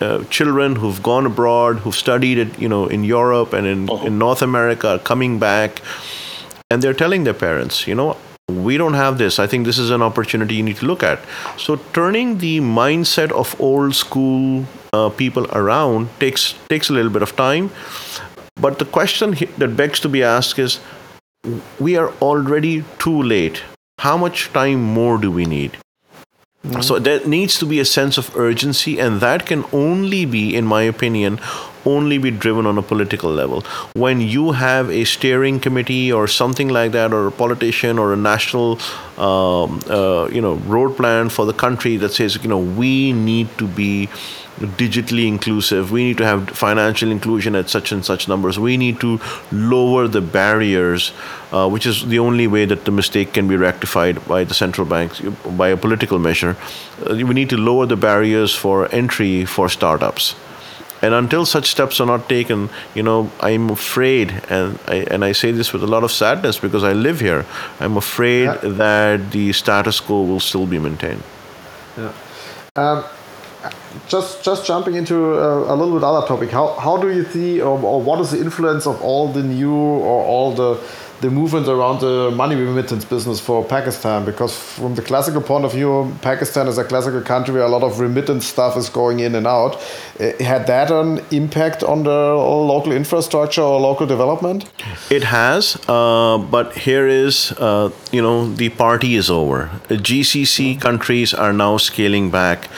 uh, 0.00 0.24
children 0.24 0.76
who've 0.76 1.02
gone 1.02 1.26
abroad, 1.26 1.78
who've 1.78 1.94
studied 1.94 2.38
it, 2.38 2.58
you 2.58 2.68
know, 2.68 2.86
in 2.86 3.04
Europe 3.04 3.52
and 3.52 3.66
in, 3.66 3.90
uh-huh. 3.90 4.06
in 4.06 4.18
North 4.18 4.42
America, 4.42 4.88
are 4.88 4.98
coming 4.98 5.38
back, 5.38 5.82
and 6.70 6.82
they're 6.82 6.94
telling 6.94 7.24
their 7.24 7.34
parents, 7.34 7.86
you 7.86 7.94
know, 7.94 8.16
we 8.48 8.76
don't 8.76 8.94
have 8.94 9.18
this. 9.18 9.38
I 9.38 9.46
think 9.46 9.66
this 9.66 9.78
is 9.78 9.90
an 9.90 10.02
opportunity 10.02 10.54
you 10.54 10.62
need 10.62 10.76
to 10.76 10.86
look 10.86 11.02
at. 11.02 11.18
So 11.58 11.76
turning 11.92 12.38
the 12.38 12.60
mindset 12.60 13.32
of 13.32 13.60
old 13.60 13.94
school 13.94 14.64
uh, 14.92 15.08
people 15.10 15.46
around 15.52 16.08
takes 16.20 16.54
takes 16.68 16.88
a 16.90 16.92
little 16.92 17.10
bit 17.10 17.22
of 17.22 17.34
time. 17.34 17.70
But 18.60 18.78
the 18.78 18.84
question 18.84 19.34
that 19.58 19.76
begs 19.76 20.00
to 20.00 20.08
be 20.08 20.22
asked 20.22 20.58
is, 20.58 20.78
we 21.78 21.96
are 21.96 22.10
already 22.22 22.84
too 22.98 23.22
late. 23.22 23.62
How 23.98 24.16
much 24.16 24.52
time 24.52 24.80
more 24.82 25.18
do 25.18 25.30
we 25.30 25.44
need? 25.44 25.76
Mm-hmm. 26.66 26.80
So 26.80 26.98
there 26.98 27.24
needs 27.26 27.58
to 27.60 27.66
be 27.66 27.78
a 27.80 27.84
sense 27.84 28.18
of 28.18 28.36
urgency, 28.36 28.98
and 28.98 29.20
that 29.20 29.46
can 29.46 29.64
only 29.72 30.24
be, 30.24 30.54
in 30.54 30.66
my 30.66 30.82
opinion, 30.82 31.38
only 31.84 32.18
be 32.18 32.32
driven 32.32 32.66
on 32.66 32.76
a 32.76 32.82
political 32.82 33.30
level. 33.30 33.60
When 33.94 34.20
you 34.20 34.52
have 34.52 34.90
a 34.90 35.04
steering 35.04 35.60
committee 35.60 36.12
or 36.12 36.26
something 36.26 36.68
like 36.68 36.90
that, 36.92 37.12
or 37.12 37.28
a 37.28 37.32
politician 37.32 37.98
or 37.98 38.12
a 38.12 38.16
national, 38.16 38.80
um, 39.16 39.80
uh, 39.88 40.28
you 40.32 40.40
know, 40.40 40.54
road 40.66 40.96
plan 40.96 41.28
for 41.28 41.46
the 41.46 41.52
country 41.52 41.96
that 41.98 42.12
says, 42.12 42.42
you 42.42 42.48
know, 42.48 42.58
we 42.58 43.12
need 43.12 43.48
to 43.58 43.68
be 43.68 44.08
digitally 44.58 45.26
inclusive. 45.26 45.90
We 45.92 46.04
need 46.04 46.18
to 46.18 46.24
have 46.24 46.48
financial 46.50 47.10
inclusion 47.10 47.54
at 47.54 47.68
such 47.68 47.92
and 47.92 48.04
such 48.04 48.26
numbers. 48.28 48.58
We 48.58 48.76
need 48.76 49.00
to 49.00 49.20
lower 49.52 50.08
the 50.08 50.20
barriers, 50.20 51.12
uh, 51.52 51.68
which 51.68 51.86
is 51.86 52.06
the 52.06 52.18
only 52.18 52.46
way 52.46 52.64
that 52.64 52.84
the 52.84 52.90
mistake 52.90 53.32
can 53.34 53.48
be 53.48 53.56
rectified 53.56 54.26
by 54.26 54.44
the 54.44 54.54
central 54.54 54.86
banks 54.86 55.20
by 55.56 55.68
a 55.68 55.76
political 55.76 56.18
measure. 56.18 56.56
Uh, 57.08 57.14
we 57.14 57.34
need 57.34 57.50
to 57.50 57.56
lower 57.56 57.86
the 57.86 57.96
barriers 57.96 58.54
for 58.54 58.88
entry 58.94 59.44
for 59.44 59.68
startups. 59.68 60.34
And 61.02 61.12
until 61.12 61.44
such 61.44 61.66
steps 61.70 62.00
are 62.00 62.06
not 62.06 62.26
taken, 62.26 62.70
you 62.94 63.02
know, 63.02 63.30
I'm 63.40 63.68
afraid, 63.68 64.30
and 64.48 64.78
I, 64.88 65.04
and 65.10 65.24
I 65.26 65.32
say 65.32 65.52
this 65.52 65.70
with 65.74 65.82
a 65.84 65.86
lot 65.86 66.02
of 66.04 66.10
sadness 66.10 66.58
because 66.58 66.82
I 66.82 66.94
live 66.94 67.20
here. 67.20 67.44
I'm 67.80 67.98
afraid 67.98 68.44
Yeah. 68.44 68.56
that 68.62 69.30
the 69.30 69.52
status 69.52 70.00
quo 70.00 70.22
will 70.22 70.40
still 70.40 70.66
be 70.66 70.78
maintained. 70.78 71.22
Yeah. 71.98 72.12
Um, 72.76 73.04
just 74.08 74.44
just 74.44 74.66
jumping 74.66 74.94
into 74.94 75.16
uh, 75.34 75.72
a 75.72 75.74
little 75.74 75.94
bit 75.94 76.04
other 76.04 76.26
topic. 76.26 76.50
How 76.50 76.74
how 76.74 76.96
do 76.96 77.12
you 77.12 77.24
see, 77.24 77.60
or, 77.60 77.78
or 77.78 78.00
what 78.00 78.20
is 78.20 78.30
the 78.30 78.40
influence 78.40 78.86
of 78.86 79.00
all 79.02 79.28
the 79.32 79.42
new 79.42 79.74
or 79.74 80.24
all 80.24 80.52
the 80.52 80.80
the 81.20 81.30
movements 81.30 81.68
around 81.68 82.00
the 82.00 82.30
money 82.30 82.54
remittance 82.54 83.04
business 83.04 83.40
for 83.40 83.64
Pakistan? 83.64 84.24
Because 84.24 84.56
from 84.56 84.94
the 84.94 85.02
classical 85.02 85.40
point 85.40 85.64
of 85.64 85.72
view, 85.72 86.14
Pakistan 86.22 86.68
is 86.68 86.78
a 86.78 86.84
classical 86.84 87.22
country 87.22 87.54
where 87.54 87.62
a 87.62 87.68
lot 87.68 87.82
of 87.82 88.00
remittance 88.00 88.46
stuff 88.46 88.76
is 88.76 88.88
going 88.88 89.20
in 89.20 89.34
and 89.34 89.46
out. 89.46 89.76
Uh, 90.20 90.32
had 90.42 90.66
that 90.66 90.90
an 90.90 91.20
impact 91.30 91.82
on 91.82 92.02
the 92.02 92.34
local 92.70 92.92
infrastructure 92.92 93.62
or 93.62 93.80
local 93.80 94.06
development? 94.06 94.70
It 95.10 95.24
has, 95.24 95.76
uh, 95.88 96.38
but 96.38 96.76
here 96.76 97.06
is, 97.06 97.52
uh, 97.52 97.90
you 98.12 98.20
know, 98.20 98.52
the 98.54 98.68
party 98.68 99.14
is 99.16 99.30
over. 99.30 99.70
GCC 99.88 100.80
countries 100.80 101.32
are 101.32 101.52
now 101.52 101.78
scaling 101.78 102.30
back. 102.30 102.68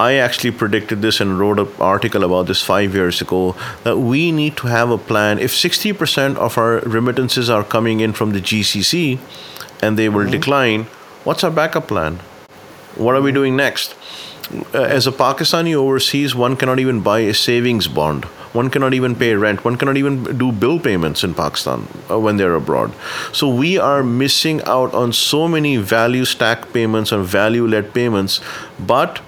I 0.00 0.14
actually 0.14 0.52
predicted 0.52 1.02
this 1.02 1.20
and 1.20 1.38
wrote 1.38 1.58
an 1.58 1.68
article 1.78 2.24
about 2.24 2.46
this 2.46 2.62
five 2.62 2.94
years 2.94 3.20
ago 3.20 3.54
that 3.84 3.98
we 3.98 4.32
need 4.32 4.56
to 4.56 4.66
have 4.68 4.90
a 4.90 4.96
plan. 4.96 5.38
If 5.38 5.52
60% 5.52 6.36
of 6.36 6.56
our 6.56 6.80
remittances 6.80 7.50
are 7.50 7.62
coming 7.62 8.00
in 8.00 8.14
from 8.14 8.32
the 8.32 8.40
GCC 8.40 9.18
and 9.82 9.98
they 9.98 10.08
will 10.08 10.30
decline, 10.30 10.84
what's 11.24 11.44
our 11.44 11.50
backup 11.50 11.88
plan? 11.88 12.20
What 12.96 13.14
are 13.14 13.20
we 13.20 13.30
doing 13.30 13.56
next? 13.56 13.94
Uh, 14.74 14.82
as 14.98 15.06
a 15.06 15.12
Pakistani 15.12 15.74
overseas, 15.74 16.34
one 16.34 16.56
cannot 16.56 16.78
even 16.78 17.02
buy 17.02 17.20
a 17.20 17.34
savings 17.34 17.86
bond. 17.86 18.24
One 18.58 18.70
cannot 18.70 18.94
even 18.94 19.14
pay 19.14 19.34
rent. 19.34 19.64
One 19.64 19.76
cannot 19.76 19.98
even 19.98 20.38
do 20.38 20.50
bill 20.50 20.80
payments 20.80 21.22
in 21.22 21.34
Pakistan 21.34 21.86
uh, 22.10 22.18
when 22.18 22.38
they're 22.38 22.54
abroad. 22.54 22.94
So 23.32 23.54
we 23.54 23.76
are 23.78 24.02
missing 24.02 24.62
out 24.62 24.94
on 24.94 25.12
so 25.12 25.46
many 25.46 25.76
value 25.76 26.24
stack 26.24 26.72
payments 26.72 27.12
and 27.12 27.24
value 27.24 27.66
led 27.66 27.92
payments. 27.92 28.40
But 28.94 29.20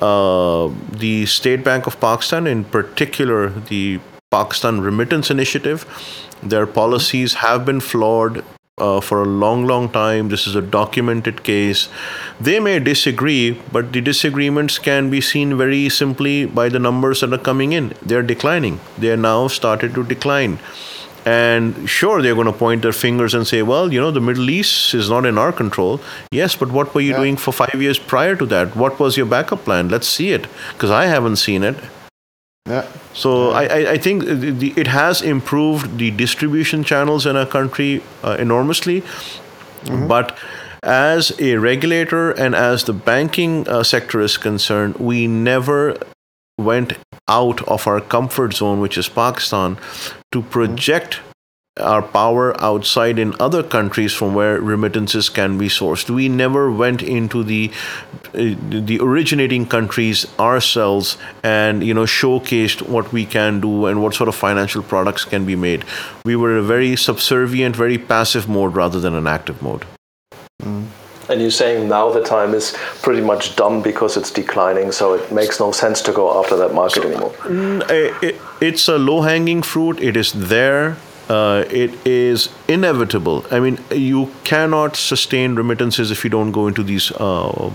uh, 0.00 0.70
the 0.90 1.26
State 1.26 1.64
Bank 1.64 1.86
of 1.86 2.00
Pakistan, 2.00 2.46
in 2.46 2.64
particular, 2.64 3.48
the 3.48 4.00
Pakistan 4.30 4.80
Remittance 4.80 5.30
Initiative, 5.30 5.84
their 6.42 6.66
policies 6.66 7.34
have 7.34 7.64
been 7.64 7.80
flawed 7.80 8.44
uh, 8.78 9.00
for 9.00 9.22
a 9.22 9.26
long, 9.26 9.66
long 9.66 9.88
time. 9.88 10.28
This 10.28 10.46
is 10.46 10.54
a 10.54 10.62
documented 10.62 11.42
case. 11.42 11.88
They 12.40 12.60
may 12.60 12.78
disagree, 12.78 13.60
but 13.72 13.92
the 13.92 14.00
disagreements 14.00 14.78
can 14.78 15.10
be 15.10 15.20
seen 15.20 15.56
very 15.56 15.88
simply 15.88 16.46
by 16.46 16.68
the 16.68 16.78
numbers 16.78 17.20
that 17.20 17.32
are 17.32 17.38
coming 17.38 17.72
in. 17.72 17.92
They're 18.02 18.22
declining. 18.22 18.80
They 18.96 19.10
are 19.10 19.16
now 19.16 19.48
started 19.48 19.94
to 19.94 20.04
decline. 20.04 20.58
And 21.26 21.88
sure, 21.88 22.22
they're 22.22 22.34
going 22.34 22.46
to 22.46 22.52
point 22.52 22.82
their 22.82 22.92
fingers 22.92 23.34
and 23.34 23.46
say, 23.46 23.62
well, 23.62 23.92
you 23.92 24.00
know, 24.00 24.10
the 24.10 24.20
Middle 24.20 24.48
East 24.48 24.94
is 24.94 25.10
not 25.10 25.26
in 25.26 25.36
our 25.36 25.52
control. 25.52 26.00
Yes, 26.32 26.56
but 26.56 26.70
what 26.72 26.94
were 26.94 27.02
you 27.02 27.10
Yeah. 27.10 27.18
doing 27.18 27.36
for 27.36 27.52
five 27.52 27.74
years 27.80 27.98
prior 27.98 28.34
to 28.36 28.46
that? 28.46 28.74
What 28.74 28.98
was 28.98 29.16
your 29.16 29.26
backup 29.26 29.64
plan? 29.64 29.88
Let's 29.88 30.08
see 30.08 30.32
it, 30.32 30.46
because 30.72 30.90
I 30.90 31.06
haven't 31.06 31.36
seen 31.36 31.62
it. 31.62 31.76
Yeah. 32.68 32.86
So 33.14 33.50
I, 33.50 33.64
I, 33.64 33.90
I 33.92 33.98
think 33.98 34.24
the, 34.24 34.72
it 34.76 34.86
has 34.86 35.20
improved 35.22 35.98
the 35.98 36.10
distribution 36.10 36.84
channels 36.84 37.26
in 37.26 37.36
our 37.36 37.46
country 37.46 38.02
uh, 38.22 38.36
enormously. 38.38 39.02
But 39.86 40.38
as 40.82 41.32
a 41.40 41.56
regulator 41.56 42.30
and 42.32 42.54
as 42.54 42.84
the 42.84 42.92
banking 42.92 43.66
uh, 43.68 43.82
sector 43.82 44.20
is 44.20 44.36
concerned, 44.36 44.96
we 44.96 45.26
never 45.26 45.96
went 46.58 46.92
out 47.30 47.66
of 47.68 47.86
our 47.86 48.00
comfort 48.00 48.54
zone, 48.54 48.80
which 48.80 48.98
is 48.98 49.08
Pakistan, 49.08 49.78
to 50.32 50.42
project 50.42 51.20
our 51.78 52.02
power 52.02 52.60
outside 52.60 53.18
in 53.18 53.34
other 53.40 53.62
countries 53.62 54.12
from 54.12 54.34
where 54.34 54.60
remittances 54.60 55.28
can 55.28 55.56
be 55.56 55.68
sourced. 55.68 56.10
We 56.10 56.28
never 56.28 56.70
went 56.70 57.02
into 57.02 57.42
the 57.44 57.70
uh, 58.34 58.54
the 58.88 58.98
originating 59.00 59.66
countries 59.66 60.26
ourselves 60.38 61.16
and 61.42 61.84
you 61.84 61.94
know 61.94 62.04
showcased 62.04 62.82
what 62.82 63.12
we 63.12 63.24
can 63.24 63.60
do 63.60 63.86
and 63.86 64.02
what 64.02 64.14
sort 64.14 64.28
of 64.28 64.34
financial 64.34 64.82
products 64.82 65.24
can 65.24 65.46
be 65.46 65.56
made. 65.56 65.84
We 66.24 66.36
were 66.36 66.56
a 66.58 66.62
very 66.62 66.96
subservient, 66.96 67.76
very 67.76 67.98
passive 67.98 68.48
mode 68.48 68.74
rather 68.74 69.00
than 69.00 69.14
an 69.14 69.26
active 69.26 69.62
mode. 69.62 69.86
And 71.30 71.40
you're 71.40 71.50
saying 71.50 71.88
now 71.88 72.10
the 72.10 72.22
time 72.22 72.54
is 72.54 72.76
pretty 73.02 73.20
much 73.22 73.54
done 73.56 73.82
because 73.82 74.16
it's 74.16 74.30
declining, 74.32 74.90
so 74.92 75.14
it 75.14 75.30
makes 75.32 75.60
no 75.60 75.70
sense 75.70 76.02
to 76.02 76.12
go 76.12 76.40
after 76.40 76.56
that 76.56 76.74
market 76.74 77.04
anymore. 77.04 77.30
Mm, 77.44 77.82
eh, 77.88 78.28
it, 78.28 78.40
it's 78.60 78.88
a 78.88 78.98
low 78.98 79.22
hanging 79.22 79.62
fruit. 79.62 80.00
It 80.00 80.16
is 80.16 80.32
there. 80.32 80.96
Uh, 81.28 81.64
it 81.70 81.94
is 82.04 82.48
inevitable. 82.66 83.44
I 83.52 83.60
mean, 83.60 83.78
you 83.92 84.32
cannot 84.42 84.96
sustain 84.96 85.54
remittances 85.54 86.10
if 86.10 86.24
you 86.24 86.30
don't 86.30 86.50
go 86.50 86.66
into 86.66 86.82
these 86.82 87.12
uh, 87.12 87.70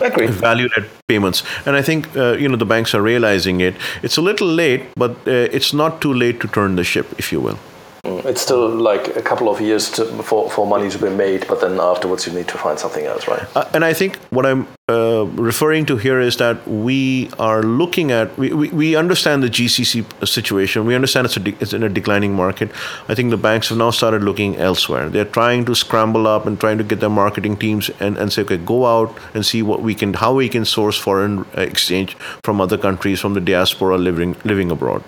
Agreed. 0.00 0.30
value-led 0.30 0.88
payments. 1.08 1.42
And 1.66 1.74
I 1.74 1.82
think 1.82 2.16
uh, 2.16 2.34
you 2.34 2.48
know 2.48 2.56
the 2.56 2.66
banks 2.66 2.94
are 2.94 3.02
realizing 3.02 3.60
it. 3.60 3.74
It's 4.02 4.16
a 4.16 4.22
little 4.22 4.46
late, 4.46 4.82
but 4.94 5.10
uh, 5.26 5.56
it's 5.56 5.72
not 5.72 6.00
too 6.00 6.14
late 6.14 6.38
to 6.40 6.48
turn 6.48 6.76
the 6.76 6.84
ship, 6.84 7.06
if 7.18 7.32
you 7.32 7.40
will. 7.40 7.58
It's 8.04 8.40
still 8.40 8.68
like 8.68 9.16
a 9.16 9.22
couple 9.22 9.48
of 9.48 9.60
years 9.60 9.90
to, 9.92 10.04
for, 10.22 10.50
for 10.50 10.66
money 10.66 10.88
to 10.90 10.98
be 10.98 11.10
made, 11.10 11.46
but 11.48 11.60
then 11.60 11.78
afterwards 11.80 12.26
you 12.26 12.32
need 12.32 12.48
to 12.48 12.58
find 12.58 12.78
something 12.78 13.04
else, 13.04 13.26
right? 13.28 13.44
Uh, 13.56 13.68
and 13.74 13.84
I 13.84 13.92
think 13.92 14.16
what 14.30 14.46
I'm 14.46 14.66
uh, 14.88 15.26
referring 15.34 15.86
to 15.86 15.96
here 15.96 16.20
is 16.20 16.36
that 16.36 16.66
we 16.66 17.30
are 17.38 17.62
looking 17.62 18.10
at, 18.10 18.36
we, 18.38 18.52
we, 18.52 18.68
we 18.70 18.96
understand 18.96 19.42
the 19.42 19.48
GCC 19.48 20.26
situation. 20.26 20.86
We 20.86 20.94
understand 20.94 21.26
it's, 21.26 21.36
a 21.36 21.40
de- 21.40 21.56
it's 21.60 21.72
in 21.72 21.82
a 21.82 21.88
declining 21.88 22.34
market. 22.34 22.70
I 23.08 23.14
think 23.14 23.30
the 23.30 23.36
banks 23.36 23.68
have 23.68 23.78
now 23.78 23.90
started 23.90 24.22
looking 24.22 24.56
elsewhere. 24.56 25.08
They're 25.08 25.24
trying 25.24 25.64
to 25.66 25.74
scramble 25.74 26.26
up 26.26 26.46
and 26.46 26.58
trying 26.58 26.78
to 26.78 26.84
get 26.84 27.00
their 27.00 27.10
marketing 27.10 27.56
teams 27.56 27.90
and, 28.00 28.16
and 28.16 28.32
say, 28.32 28.42
okay, 28.42 28.58
go 28.58 28.86
out 28.86 29.16
and 29.34 29.44
see 29.44 29.62
what 29.62 29.82
we 29.82 29.94
can, 29.94 30.14
how 30.14 30.34
we 30.34 30.48
can 30.48 30.64
source 30.64 30.98
foreign 30.98 31.40
uh, 31.56 31.62
exchange 31.62 32.16
from 32.44 32.60
other 32.60 32.78
countries, 32.78 33.20
from 33.20 33.34
the 33.34 33.40
diaspora 33.40 33.98
living, 33.98 34.36
living 34.44 34.70
abroad. 34.70 35.02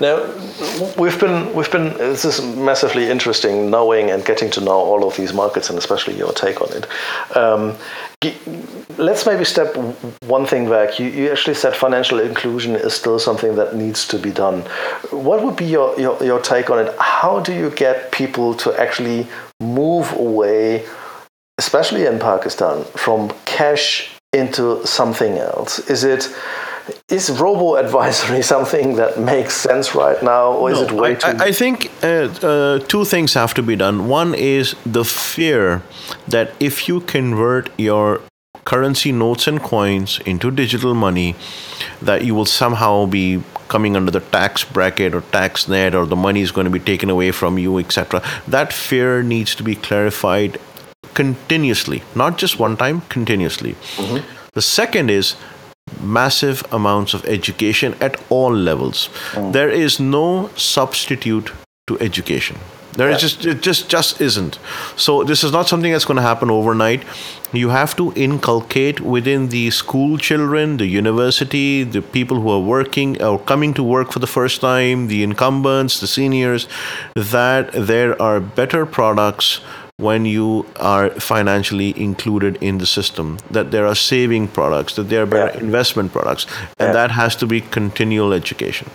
Now, 0.00 0.24
we've 0.98 1.18
been 1.20 1.54
we've 1.54 1.70
been 1.70 1.94
this 1.94 2.24
is 2.24 2.40
massively 2.56 3.10
interesting 3.10 3.70
knowing 3.70 4.10
and 4.10 4.24
getting 4.24 4.50
to 4.50 4.60
know 4.60 4.72
all 4.72 5.06
of 5.06 5.16
these 5.16 5.32
markets 5.32 5.70
and 5.70 5.78
especially 5.78 6.16
your 6.16 6.32
take 6.32 6.60
on 6.60 6.68
it. 6.72 6.86
Um, 7.36 7.76
let's 8.98 9.26
maybe 9.26 9.44
step 9.44 9.76
one 10.26 10.46
thing 10.46 10.68
back. 10.68 10.98
You, 10.98 11.06
you 11.06 11.30
actually 11.30 11.54
said 11.54 11.74
financial 11.74 12.20
inclusion 12.20 12.76
is 12.76 12.94
still 12.94 13.18
something 13.18 13.54
that 13.56 13.76
needs 13.76 14.06
to 14.08 14.18
be 14.18 14.30
done. 14.30 14.60
What 15.10 15.42
would 15.42 15.56
be 15.56 15.66
your, 15.66 15.98
your, 15.98 16.22
your 16.22 16.40
take 16.40 16.70
on 16.70 16.78
it? 16.78 16.94
How 16.98 17.40
do 17.40 17.52
you 17.52 17.70
get 17.70 18.12
people 18.12 18.54
to 18.54 18.80
actually 18.80 19.26
move 19.60 20.12
away, 20.14 20.86
especially 21.58 22.06
in 22.06 22.18
Pakistan, 22.18 22.84
from 22.96 23.32
cash 23.44 24.10
into 24.32 24.84
something 24.86 25.38
else? 25.38 25.78
Is 25.90 26.04
it 26.04 26.34
is 27.08 27.30
robo 27.30 27.76
advisory 27.76 28.42
something 28.54 28.96
that 28.96 29.18
makes 29.18 29.54
sense 29.54 29.94
right 29.94 30.22
now, 30.22 30.52
or 30.52 30.70
is 30.70 30.80
it 30.80 30.92
way 30.92 31.12
I, 31.12 31.14
too? 31.14 31.26
I, 31.38 31.44
I 31.46 31.52
think 31.52 31.90
uh, 32.02 32.06
uh, 32.06 32.78
two 32.80 33.04
things 33.04 33.34
have 33.34 33.54
to 33.54 33.62
be 33.62 33.76
done. 33.76 34.08
One 34.08 34.34
is 34.34 34.74
the 34.84 35.04
fear 35.04 35.82
that 36.28 36.52
if 36.60 36.88
you 36.88 37.00
convert 37.00 37.70
your 37.78 38.20
currency 38.64 39.12
notes 39.12 39.46
and 39.46 39.62
coins 39.62 40.20
into 40.24 40.50
digital 40.50 40.94
money, 40.94 41.36
that 42.00 42.24
you 42.24 42.34
will 42.34 42.46
somehow 42.46 43.06
be 43.06 43.42
coming 43.68 43.96
under 43.96 44.10
the 44.10 44.20
tax 44.20 44.64
bracket 44.64 45.14
or 45.14 45.20
tax 45.32 45.68
net, 45.68 45.94
or 45.94 46.06
the 46.06 46.16
money 46.16 46.40
is 46.40 46.52
going 46.52 46.64
to 46.64 46.70
be 46.70 46.80
taken 46.80 47.10
away 47.10 47.30
from 47.30 47.58
you, 47.58 47.78
etc. 47.78 48.22
That 48.46 48.72
fear 48.72 49.22
needs 49.22 49.54
to 49.56 49.62
be 49.62 49.74
clarified 49.74 50.58
continuously, 51.14 52.02
not 52.14 52.38
just 52.38 52.58
one 52.58 52.76
time, 52.76 53.02
continuously. 53.02 53.76
The 54.52 54.62
second 54.62 55.10
is 55.10 55.36
massive 56.00 56.64
amounts 56.72 57.14
of 57.14 57.24
education 57.26 57.94
at 58.00 58.20
all 58.30 58.52
levels. 58.52 59.08
Mm. 59.32 59.52
There 59.52 59.70
is 59.70 60.00
no 60.00 60.50
substitute 60.56 61.52
to 61.86 61.98
education. 62.00 62.56
There 62.96 63.10
is 63.10 63.20
just 63.20 63.44
it 63.44 63.60
just 63.60 63.88
just 63.88 64.20
isn't. 64.20 64.58
So 64.96 65.24
this 65.24 65.42
is 65.42 65.50
not 65.50 65.68
something 65.68 65.90
that's 65.90 66.04
going 66.04 66.16
to 66.16 66.22
happen 66.22 66.50
overnight. 66.50 67.02
You 67.52 67.70
have 67.70 67.96
to 67.96 68.12
inculcate 68.14 69.00
within 69.00 69.48
the 69.48 69.70
school 69.70 70.16
children, 70.16 70.76
the 70.76 70.86
university, 70.86 71.82
the 71.82 72.02
people 72.02 72.40
who 72.40 72.50
are 72.50 72.60
working 72.60 73.20
or 73.22 73.38
coming 73.38 73.74
to 73.74 73.82
work 73.82 74.12
for 74.12 74.20
the 74.20 74.26
first 74.26 74.60
time, 74.60 75.08
the 75.08 75.22
incumbents, 75.22 76.00
the 76.00 76.06
seniors, 76.06 76.68
that 77.14 77.72
there 77.72 78.20
are 78.22 78.40
better 78.40 78.86
products 78.86 79.60
when 79.98 80.24
you 80.24 80.66
are 80.80 81.10
financially 81.10 81.94
included 82.00 82.58
in 82.60 82.78
the 82.78 82.86
system, 82.86 83.38
that 83.50 83.70
there 83.70 83.86
are 83.86 83.94
saving 83.94 84.48
products, 84.48 84.94
that 84.96 85.08
there 85.08 85.22
are 85.22 85.26
better 85.26 85.52
Yeah. 85.54 85.64
investment 85.64 86.12
products, 86.12 86.46
and 86.80 86.88
Yeah. 86.88 86.92
that 86.92 87.10
has 87.12 87.36
to 87.36 87.46
be 87.46 87.60
continual 87.60 88.32
education. 88.32 88.88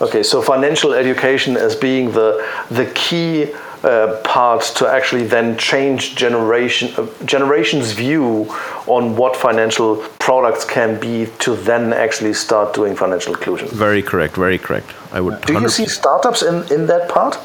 Okay, 0.00 0.22
so 0.22 0.42
financial 0.42 0.92
education 0.94 1.56
as 1.56 1.74
being 1.74 2.12
the 2.12 2.42
the 2.70 2.86
key 2.94 3.48
uh, 3.84 4.06
part 4.24 4.62
to 4.78 4.86
actually 4.96 5.26
then 5.28 5.56
change 5.56 6.00
generation 6.16 6.88
uh, 6.98 7.02
generations 7.24 7.92
view 7.92 8.46
on 8.86 9.16
what 9.16 9.36
financial 9.36 9.96
products 10.18 10.64
can 10.64 10.98
be 10.98 11.26
to 11.38 11.54
then 11.70 11.92
actually 11.92 12.34
start 12.34 12.74
doing 12.74 12.96
financial 12.96 13.32
inclusion. 13.34 13.68
Very 13.68 14.02
correct. 14.02 14.36
Very 14.36 14.58
correct. 14.58 14.88
I 15.12 15.20
would. 15.20 15.34
Do 15.46 15.52
you 15.52 15.68
see 15.68 15.86
startups 15.86 16.42
in 16.42 16.64
in 16.70 16.86
that 16.86 17.08
part? 17.08 17.38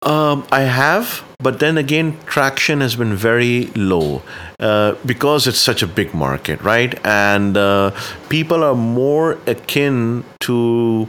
Um, 0.00 0.46
I 0.52 0.60
have, 0.60 1.24
but 1.40 1.58
then 1.58 1.76
again, 1.76 2.18
traction 2.26 2.80
has 2.82 2.94
been 2.94 3.16
very 3.16 3.66
low 3.74 4.22
uh, 4.60 4.94
because 5.04 5.48
it's 5.48 5.58
such 5.58 5.82
a 5.82 5.88
big 5.88 6.14
market, 6.14 6.60
right? 6.62 6.94
And 7.04 7.56
uh, 7.56 7.90
people 8.28 8.62
are 8.62 8.76
more 8.76 9.38
akin 9.48 10.24
to 10.40 11.08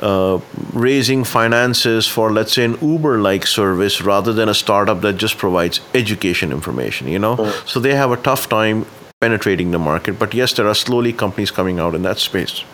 uh, 0.00 0.40
raising 0.72 1.22
finances 1.22 2.08
for, 2.08 2.32
let's 2.32 2.52
say, 2.54 2.64
an 2.64 2.76
Uber 2.82 3.18
like 3.18 3.46
service 3.46 4.02
rather 4.02 4.32
than 4.32 4.48
a 4.48 4.54
startup 4.54 5.00
that 5.02 5.16
just 5.16 5.38
provides 5.38 5.80
education 5.94 6.50
information, 6.50 7.06
you 7.06 7.20
know? 7.20 7.36
Mm. 7.36 7.68
So 7.68 7.78
they 7.78 7.94
have 7.94 8.10
a 8.10 8.16
tough 8.16 8.48
time 8.48 8.84
penetrating 9.20 9.70
the 9.70 9.78
market. 9.78 10.18
But 10.18 10.34
yes, 10.34 10.52
there 10.54 10.66
are 10.66 10.74
slowly 10.74 11.12
companies 11.12 11.52
coming 11.52 11.78
out 11.78 11.94
in 11.94 12.02
that 12.02 12.18
space. 12.18 12.64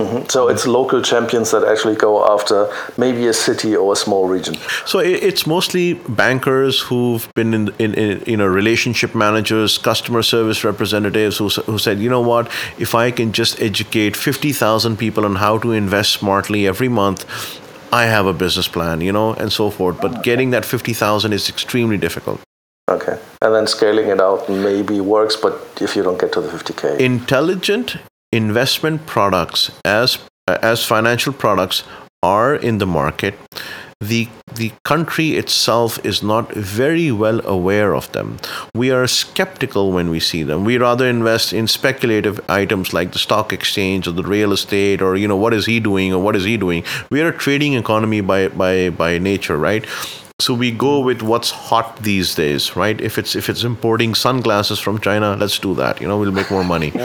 Mm-hmm. 0.00 0.28
So 0.28 0.48
it's 0.48 0.66
local 0.66 1.02
champions 1.02 1.50
that 1.50 1.62
actually 1.64 1.94
go 1.94 2.24
after 2.24 2.72
maybe 2.96 3.26
a 3.26 3.34
city 3.34 3.76
or 3.76 3.92
a 3.92 3.96
small 3.96 4.26
region. 4.26 4.54
So 4.86 4.98
it's 4.98 5.46
mostly 5.46 5.94
bankers 5.94 6.80
who've 6.80 7.28
been 7.34 7.52
in, 7.52 7.68
in, 7.78 7.94
in 7.94 8.22
you 8.26 8.36
know 8.38 8.46
relationship 8.46 9.14
managers, 9.14 9.76
customer 9.76 10.22
service 10.22 10.64
representatives 10.64 11.36
who, 11.36 11.48
who 11.48 11.78
said, 11.78 11.98
you 11.98 12.08
know 12.08 12.22
what, 12.22 12.46
if 12.78 12.94
I 12.94 13.10
can 13.10 13.32
just 13.32 13.60
educate 13.60 14.16
fifty 14.16 14.52
thousand 14.52 14.96
people 14.96 15.26
on 15.26 15.36
how 15.36 15.58
to 15.58 15.72
invest 15.72 16.12
smartly 16.14 16.66
every 16.66 16.88
month, 16.88 17.26
I 17.92 18.04
have 18.04 18.24
a 18.24 18.32
business 18.32 18.68
plan, 18.68 19.02
you 19.02 19.12
know, 19.12 19.34
and 19.34 19.52
so 19.52 19.68
forth. 19.68 20.00
But 20.00 20.22
getting 20.22 20.50
that 20.50 20.64
50,000 20.64 21.32
is 21.32 21.48
extremely 21.48 21.98
difficult. 21.98 22.40
Okay. 22.88 23.18
And 23.42 23.54
then 23.54 23.66
scaling 23.66 24.08
it 24.08 24.20
out 24.20 24.48
maybe 24.48 25.00
works, 25.00 25.36
but 25.36 25.54
if 25.80 25.94
you 25.94 26.02
don't 26.02 26.18
get 26.20 26.32
to 26.32 26.40
the 26.40 26.48
50K. 26.48 26.98
Intelligent 26.98 27.96
investment 28.32 29.06
products 29.06 29.70
as 29.84 30.18
as 30.46 30.84
financial 30.84 31.32
products 31.32 31.84
are 32.22 32.54
in 32.54 32.78
the 32.78 32.86
market 32.86 33.34
the 34.00 34.28
the 34.54 34.72
country 34.82 35.32
itself 35.36 36.04
is 36.04 36.22
not 36.22 36.52
very 36.54 37.12
well 37.12 37.46
aware 37.46 37.94
of 37.94 38.10
them. 38.12 38.38
We 38.74 38.90
are 38.90 39.06
skeptical 39.06 39.92
when 39.92 40.10
we 40.10 40.20
see 40.20 40.42
them. 40.42 40.64
We 40.64 40.78
rather 40.78 41.06
invest 41.06 41.52
in 41.52 41.68
speculative 41.68 42.40
items 42.48 42.92
like 42.92 43.12
the 43.12 43.18
stock 43.18 43.52
exchange 43.52 44.08
or 44.08 44.12
the 44.12 44.22
real 44.22 44.52
estate 44.52 45.02
or 45.02 45.16
you 45.16 45.28
know 45.28 45.36
what 45.36 45.52
is 45.52 45.66
he 45.66 45.80
doing 45.80 46.14
or 46.14 46.22
what 46.22 46.34
is 46.34 46.44
he 46.44 46.56
doing? 46.56 46.82
We 47.10 47.20
are 47.20 47.28
a 47.28 47.36
trading 47.36 47.74
economy 47.74 48.22
by 48.22 48.48
by 48.48 48.88
by 48.90 49.18
nature 49.18 49.58
right 49.58 49.84
so 50.40 50.54
we 50.54 50.70
go 50.70 51.00
with 51.00 51.22
what's 51.22 51.50
hot 51.50 51.96
these 52.02 52.34
days 52.34 52.74
right 52.76 53.00
if 53.00 53.18
it's 53.18 53.36
if 53.36 53.48
it's 53.48 53.62
importing 53.62 54.14
sunglasses 54.14 54.78
from 54.78 54.98
china 55.00 55.36
let's 55.36 55.58
do 55.58 55.74
that 55.74 56.00
you 56.00 56.08
know 56.08 56.18
we'll 56.18 56.32
make 56.32 56.50
more 56.50 56.64
money 56.64 56.92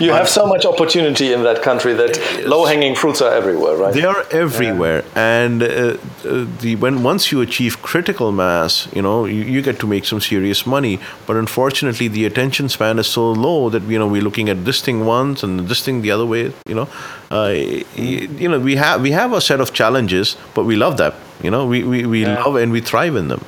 you 0.00 0.12
have 0.12 0.28
so 0.28 0.46
much 0.46 0.64
opportunity 0.64 1.32
in 1.32 1.42
that 1.42 1.62
country 1.62 1.92
that 1.94 2.44
low-hanging 2.46 2.94
fruits 2.94 3.20
are 3.20 3.32
everywhere, 3.32 3.76
right? 3.76 3.94
They 3.94 4.04
are 4.04 4.24
everywhere, 4.30 5.04
yeah. 5.04 5.44
and 5.44 5.62
uh, 5.62 5.66
uh, 5.66 6.46
the 6.60 6.76
when 6.76 7.02
once 7.02 7.32
you 7.32 7.40
achieve 7.40 7.82
critical 7.82 8.32
mass, 8.32 8.88
you 8.94 9.02
know 9.02 9.24
you, 9.24 9.42
you, 9.42 9.62
get 9.62 9.78
to 9.80 9.86
make 9.86 10.04
some 10.04 10.20
serious 10.20 10.66
money. 10.66 10.98
But 11.26 11.36
unfortunately, 11.36 12.08
the 12.08 12.24
attention 12.24 12.68
span 12.68 12.98
is 12.98 13.06
so 13.06 13.30
low 13.32 13.70
that 13.70 13.82
you 13.84 13.98
know 13.98 14.06
we're 14.06 14.22
looking 14.22 14.48
at 14.48 14.64
this 14.64 14.80
thing 14.80 15.04
once 15.04 15.42
and 15.42 15.60
this 15.68 15.84
thing 15.84 16.02
the 16.02 16.10
other 16.10 16.26
way. 16.26 16.52
You 16.66 16.74
know, 16.74 16.88
uh, 17.30 17.54
you 17.96 18.48
know 18.48 18.58
we 18.58 18.76
have 18.76 19.02
we 19.02 19.12
have 19.12 19.32
a 19.32 19.40
set 19.40 19.60
of 19.60 19.72
challenges, 19.72 20.36
but 20.54 20.64
we 20.64 20.76
love 20.76 20.96
that. 20.98 21.14
You 21.42 21.50
know, 21.50 21.66
we 21.66 21.82
we, 21.84 22.06
we 22.06 22.22
yeah. 22.22 22.42
love 22.42 22.56
and 22.56 22.72
we 22.72 22.80
thrive 22.80 23.16
in 23.16 23.28
them. 23.28 23.44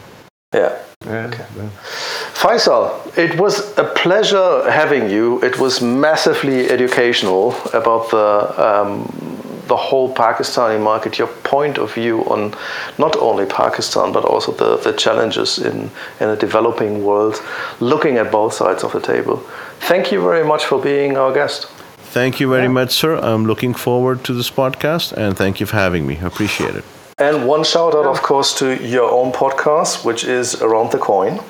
Yeah. 0.54 0.76
Yeah. 1.04 1.26
Okay. 1.26 1.44
Faisal, 2.34 3.16
it 3.16 3.38
was 3.38 3.76
a 3.78 3.84
pleasure 3.84 4.70
having 4.70 5.10
you. 5.10 5.42
It 5.42 5.58
was 5.58 5.80
massively 5.80 6.68
educational 6.70 7.54
about 7.72 8.10
the 8.10 8.28
um, 8.68 9.06
the 9.68 9.76
whole 9.76 10.14
Pakistani 10.14 10.80
market, 10.80 11.18
your 11.18 11.28
point 11.42 11.78
of 11.78 11.92
view 11.92 12.24
on 12.26 12.54
not 12.98 13.16
only 13.16 13.46
Pakistan 13.46 14.12
but 14.12 14.24
also 14.24 14.52
the, 14.52 14.76
the 14.76 14.92
challenges 14.92 15.58
in, 15.58 15.90
in 16.20 16.28
a 16.28 16.36
developing 16.36 17.04
world, 17.04 17.42
looking 17.80 18.16
at 18.16 18.30
both 18.30 18.54
sides 18.54 18.84
of 18.84 18.92
the 18.92 19.00
table. 19.00 19.38
Thank 19.80 20.12
you 20.12 20.22
very 20.22 20.44
much 20.44 20.64
for 20.64 20.80
being 20.80 21.16
our 21.16 21.32
guest. 21.32 21.66
Thank 22.12 22.40
you 22.40 22.48
very 22.48 22.62
yeah. 22.62 22.68
much, 22.68 22.92
sir. 22.92 23.16
I'm 23.16 23.44
looking 23.46 23.74
forward 23.74 24.24
to 24.24 24.32
this 24.32 24.50
podcast 24.50 25.12
and 25.12 25.36
thank 25.36 25.60
you 25.60 25.66
for 25.66 25.76
having 25.76 26.06
me. 26.06 26.16
I 26.18 26.26
appreciate 26.26 26.76
it. 26.76 26.84
And 27.18 27.48
one 27.48 27.64
shout 27.64 27.94
out, 27.94 28.04
of 28.04 28.20
course, 28.20 28.52
to 28.58 28.76
your 28.86 29.10
own 29.10 29.32
podcast, 29.32 30.04
which 30.04 30.22
is 30.22 30.60
Around 30.60 30.92
the 30.92 30.98
Coin. 30.98 31.40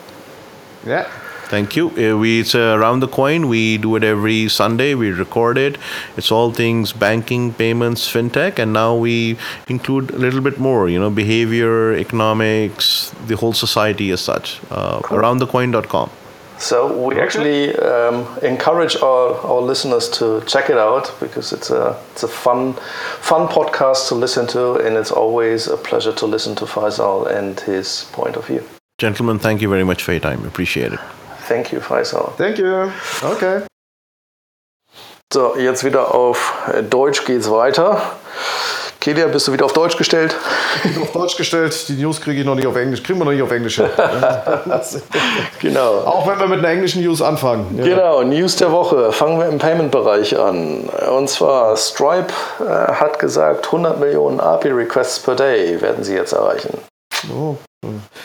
Yeah. 0.86 1.10
Thank 1.46 1.74
you. 1.74 1.88
Uh, 1.88 2.16
we 2.16 2.38
it's 2.42 2.54
uh, 2.54 2.76
around 2.78 3.00
the 3.00 3.08
coin. 3.08 3.48
We 3.48 3.76
do 3.76 3.96
it 3.96 4.04
every 4.04 4.48
Sunday. 4.48 4.94
We 4.94 5.10
record 5.10 5.58
it. 5.58 5.76
It's 6.16 6.30
all 6.30 6.52
things 6.52 6.92
banking, 6.92 7.52
payments, 7.52 8.06
fintech, 8.08 8.60
and 8.60 8.72
now 8.72 8.94
we 8.94 9.38
include 9.66 10.10
a 10.10 10.18
little 10.18 10.40
bit 10.40 10.60
more. 10.60 10.88
You 10.88 11.00
know, 11.00 11.10
behavior, 11.10 11.94
economics, 11.94 13.12
the 13.26 13.34
whole 13.34 13.52
society 13.52 14.12
as 14.12 14.20
such. 14.20 14.60
Uh, 14.70 15.00
cool. 15.00 15.18
Aroundthecoin.com. 15.18 16.10
So 16.58 16.86
we 17.08 17.20
actually 17.20 17.76
um, 17.76 18.26
encourage 18.42 18.96
our, 18.96 19.34
our 19.44 19.60
listeners 19.60 20.08
to 20.18 20.42
check 20.46 20.70
it 20.70 20.78
out 20.78 21.14
because 21.20 21.52
it's 21.52 21.70
a 21.70 21.96
it's 22.12 22.22
a 22.22 22.28
fun 22.28 22.74
fun 23.20 23.46
podcast 23.48 24.08
to 24.08 24.14
listen 24.14 24.46
to, 24.48 24.74
and 24.76 24.96
it's 24.96 25.10
always 25.10 25.68
a 25.68 25.76
pleasure 25.76 26.12
to 26.12 26.26
listen 26.26 26.54
to 26.56 26.64
Faisal 26.64 27.26
and 27.26 27.60
his 27.60 28.06
point 28.12 28.36
of 28.36 28.46
view. 28.46 28.62
Gentlemen, 28.98 29.38
thank 29.38 29.60
you 29.60 29.68
very 29.68 29.84
much 29.84 30.02
for 30.02 30.12
your 30.12 30.20
time. 30.20 30.44
Appreciate 30.46 30.92
it. 30.92 31.00
Thank 31.48 31.72
you, 31.72 31.80
Faisal. 31.80 32.34
Thank 32.36 32.58
you. 32.58 32.90
Okay. 33.22 33.66
So, 35.32 35.56
jetzt 35.58 35.84
wieder 35.84 36.14
auf 36.14 36.54
Deutsch 36.88 37.24
geht's 37.24 37.50
weiter. 37.50 38.00
Kilian, 39.06 39.30
bist 39.30 39.46
du 39.46 39.52
wieder 39.52 39.64
auf 39.64 39.72
Deutsch 39.72 39.96
gestellt? 39.96 40.34
Ich 40.82 40.92
bin 40.92 41.00
auf 41.00 41.12
Deutsch 41.12 41.36
gestellt. 41.36 41.88
Die 41.88 41.92
News 41.92 42.20
kriege 42.20 42.40
ich 42.40 42.44
noch 42.44 42.56
nicht 42.56 42.66
auf 42.66 42.74
Englisch. 42.74 43.04
Kriegen 43.04 43.20
wir 43.20 43.24
noch 43.24 43.30
nicht 43.30 43.40
auf 43.40 43.52
Englisch 43.52 43.76
hin. 43.76 43.86
genau. 45.60 45.98
Auch 45.98 46.26
wenn 46.26 46.40
wir 46.40 46.48
mit 46.48 46.58
einer 46.58 46.70
englischen 46.70 47.04
News 47.04 47.22
anfangen. 47.22 47.78
Ja. 47.78 47.84
Genau, 47.84 48.24
News 48.24 48.56
der 48.56 48.72
Woche. 48.72 49.12
Fangen 49.12 49.38
wir 49.38 49.46
im 49.46 49.58
Payment-Bereich 49.58 50.36
an. 50.36 50.88
Und 51.16 51.30
zwar 51.30 51.76
Stripe 51.76 52.32
äh, 52.58 52.64
hat 52.94 53.20
gesagt, 53.20 53.66
100 53.66 54.00
Millionen 54.00 54.40
API-Requests 54.40 55.20
per 55.20 55.36
Day 55.36 55.80
werden 55.80 56.02
sie 56.02 56.16
jetzt 56.16 56.32
erreichen. 56.32 56.76
Oh. 57.32 57.54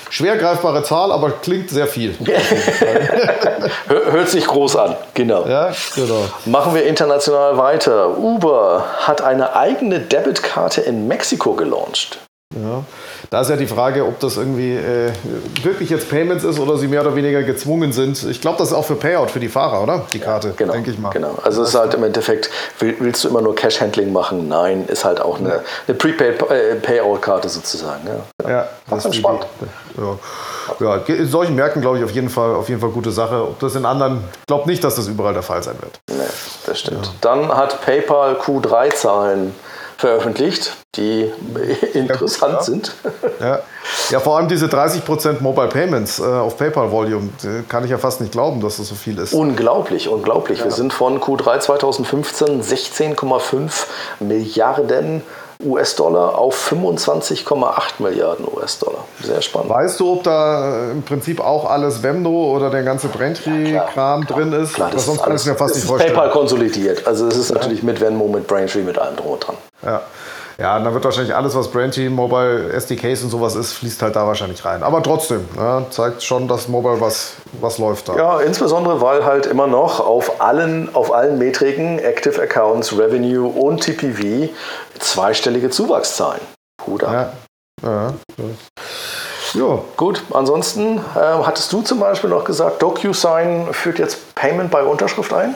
Schwer 0.09 0.37
greifbare 0.37 0.83
Zahl, 0.83 1.11
aber 1.11 1.31
klingt 1.31 1.69
sehr 1.69 1.87
viel. 1.87 2.15
Hört 3.87 4.29
sich 4.29 4.45
groß 4.45 4.75
an, 4.75 4.95
genau. 5.13 5.45
Ja, 5.47 5.71
genau. 5.95 6.25
Machen 6.45 6.73
wir 6.73 6.85
international 6.85 7.57
weiter. 7.57 8.17
Uber 8.17 8.85
hat 8.99 9.21
eine 9.21 9.55
eigene 9.55 9.99
Debitkarte 9.99 10.81
in 10.81 11.07
Mexiko 11.07 11.53
gelauncht. 11.53 12.19
Ja. 12.53 12.83
Da 13.29 13.41
ist 13.41 13.49
ja 13.49 13.55
die 13.55 13.67
Frage, 13.67 14.05
ob 14.05 14.19
das 14.19 14.37
irgendwie 14.37 14.75
äh, 14.75 15.11
wirklich 15.63 15.89
jetzt 15.89 16.09
Payments 16.09 16.43
ist 16.43 16.59
oder 16.59 16.77
sie 16.77 16.87
mehr 16.87 17.01
oder 17.01 17.15
weniger 17.15 17.43
gezwungen 17.43 17.93
sind. 17.93 18.23
Ich 18.23 18.41
glaube, 18.41 18.57
das 18.57 18.69
ist 18.69 18.73
auch 18.73 18.85
für 18.85 18.95
Payout 18.95 19.27
für 19.31 19.39
die 19.39 19.49
Fahrer, 19.49 19.83
oder? 19.83 20.05
Die 20.13 20.19
Karte, 20.19 20.49
ja, 20.49 20.53
genau, 20.57 20.73
denke 20.73 20.91
ich 20.91 20.99
mal. 20.99 21.11
Genau. 21.11 21.37
Also 21.43 21.63
es 21.63 21.69
ist 21.69 21.75
halt 21.75 21.93
im 21.93 22.03
Endeffekt, 22.03 22.49
willst 22.79 23.23
du 23.23 23.29
immer 23.29 23.41
nur 23.41 23.55
Cash-Handling 23.55 24.11
machen? 24.11 24.47
Nein, 24.47 24.85
ist 24.87 25.05
halt 25.05 25.21
auch 25.21 25.39
eine, 25.39 25.61
eine 25.87 25.97
Prepaid-Payout-Karte 25.97 27.49
sozusagen. 27.49 28.01
Ja, 28.07 28.49
ja 28.49 28.67
das 28.89 29.05
ist 29.05 29.15
spannend. 29.15 29.45
Ja. 29.97 30.17
ja, 30.79 30.95
in 31.07 31.27
solchen 31.27 31.55
Märkten 31.55 31.81
glaube 31.81 31.97
ich 31.97 32.03
auf 32.03 32.11
jeden 32.11 32.29
Fall 32.29 32.55
auf 32.55 32.69
jeden 32.69 32.81
Fall 32.81 32.89
gute 32.89 33.11
Sache. 33.11 33.43
Ob 33.43 33.59
das 33.59 33.75
in 33.75 33.85
anderen, 33.85 34.23
glaube 34.47 34.69
nicht, 34.69 34.83
dass 34.83 34.95
das 34.95 35.07
überall 35.07 35.33
der 35.33 35.43
Fall 35.43 35.61
sein 35.63 35.75
wird. 35.81 35.99
Nee, 36.09 36.23
das 36.65 36.79
stimmt. 36.79 37.11
Dann 37.21 37.49
hat 37.49 37.81
PayPal 37.81 38.35
Q3-Zahlen 38.35 39.53
veröffentlicht, 40.01 40.75
die 40.95 41.31
interessant 41.93 42.55
ja, 42.55 42.61
sind. 42.63 42.91
Ja. 43.39 43.59
ja, 44.09 44.19
vor 44.19 44.37
allem 44.37 44.47
diese 44.47 44.65
30% 44.65 45.41
Mobile 45.41 45.67
Payments 45.67 46.19
äh, 46.19 46.23
auf 46.23 46.57
PayPal 46.57 46.91
Volume, 46.91 47.29
kann 47.69 47.83
ich 47.85 47.91
ja 47.91 47.97
fast 47.97 48.19
nicht 48.19 48.31
glauben, 48.31 48.61
dass 48.61 48.77
das 48.77 48.87
so 48.87 48.95
viel 48.95 49.17
ist. 49.19 49.33
Unglaublich, 49.33 50.09
unglaublich. 50.09 50.59
Ja. 50.59 50.65
Wir 50.65 50.71
sind 50.71 50.91
von 50.91 51.19
Q3 51.21 51.59
2015 51.59 52.63
16,5 52.63 53.71
Milliarden 54.19 55.21
US-Dollar 55.63 56.39
auf 56.39 56.71
25,8 56.71 57.99
Milliarden 57.99 58.47
US-Dollar. 58.51 59.05
Sehr 59.21 59.41
spannend. 59.43 59.69
Weißt 59.69 59.99
du, 59.99 60.13
ob 60.13 60.23
da 60.23 60.91
im 60.91 61.03
Prinzip 61.03 61.39
auch 61.39 61.69
alles 61.69 62.01
Vemdo 62.01 62.55
oder 62.55 62.71
der 62.71 62.81
ganze 62.81 63.07
Braintree-Kram 63.07 64.21
ja, 64.21 64.27
drin 64.27 64.51
ist? 64.53 64.73
Klar, 64.73 64.89
das, 64.91 65.05
sonst 65.05 65.19
alles, 65.19 65.43
kann 65.43 65.53
ich 65.53 65.59
mir 65.59 65.63
fast 65.63 65.75
nicht 65.75 65.85
vorstellen. 65.85 66.15
PayPal 66.15 66.31
konsolidiert. 66.31 67.05
Also 67.05 67.27
es 67.27 67.37
ist 67.37 67.53
natürlich 67.53 67.83
mit 67.83 68.01
Venmo, 68.01 68.27
mit 68.27 68.47
Braintree, 68.47 68.81
mit 68.81 68.97
allem 68.97 69.15
drum 69.15 69.33
und 69.33 69.47
dran. 69.47 69.57
Ja. 69.83 70.01
Ja, 70.57 70.77
dann 70.77 70.93
wird 70.93 71.03
wahrscheinlich 71.03 71.33
alles, 71.33 71.55
was 71.55 71.69
Braintree, 71.69 72.07
Mobile, 72.09 72.71
SDKs 72.71 73.23
und 73.23 73.29
sowas 73.31 73.55
ist, 73.55 73.73
fließt 73.73 73.99
halt 74.03 74.15
da 74.15 74.27
wahrscheinlich 74.27 74.63
rein. 74.63 74.83
Aber 74.83 75.01
trotzdem, 75.01 75.47
ja, 75.57 75.83
zeigt 75.89 76.21
schon, 76.21 76.47
dass 76.47 76.67
Mobile 76.67 77.01
was, 77.01 77.33
was 77.59 77.79
läuft 77.79 78.09
da. 78.09 78.15
Ja, 78.15 78.39
insbesondere, 78.41 79.01
weil 79.01 79.25
halt 79.25 79.47
immer 79.47 79.65
noch 79.65 79.99
auf 79.99 80.39
allen, 80.39 80.93
auf 80.93 81.11
allen 81.11 81.39
Metriken, 81.39 81.97
Active 81.97 82.39
Accounts, 82.39 82.95
Revenue 82.95 83.47
und 83.47 83.81
TPV, 83.81 84.49
zweistellige 84.99 85.71
Zuwachszahlen. 85.71 86.41
Hut 86.85 87.03
ab. 87.03 87.11
Ja. 87.11 87.33
Ja, 87.83 88.13
ja. 89.53 89.79
Gut, 89.97 90.23
ansonsten 90.31 90.97
äh, 90.97 91.19
hattest 91.19 91.73
du 91.73 91.81
zum 91.81 91.99
Beispiel 91.99 92.29
noch 92.29 92.45
gesagt, 92.45 92.81
DocuSign 92.83 93.73
führt 93.73 93.97
jetzt 93.97 94.35
Payment 94.35 94.69
bei 94.69 94.83
Unterschrift 94.83 95.33
ein? 95.33 95.55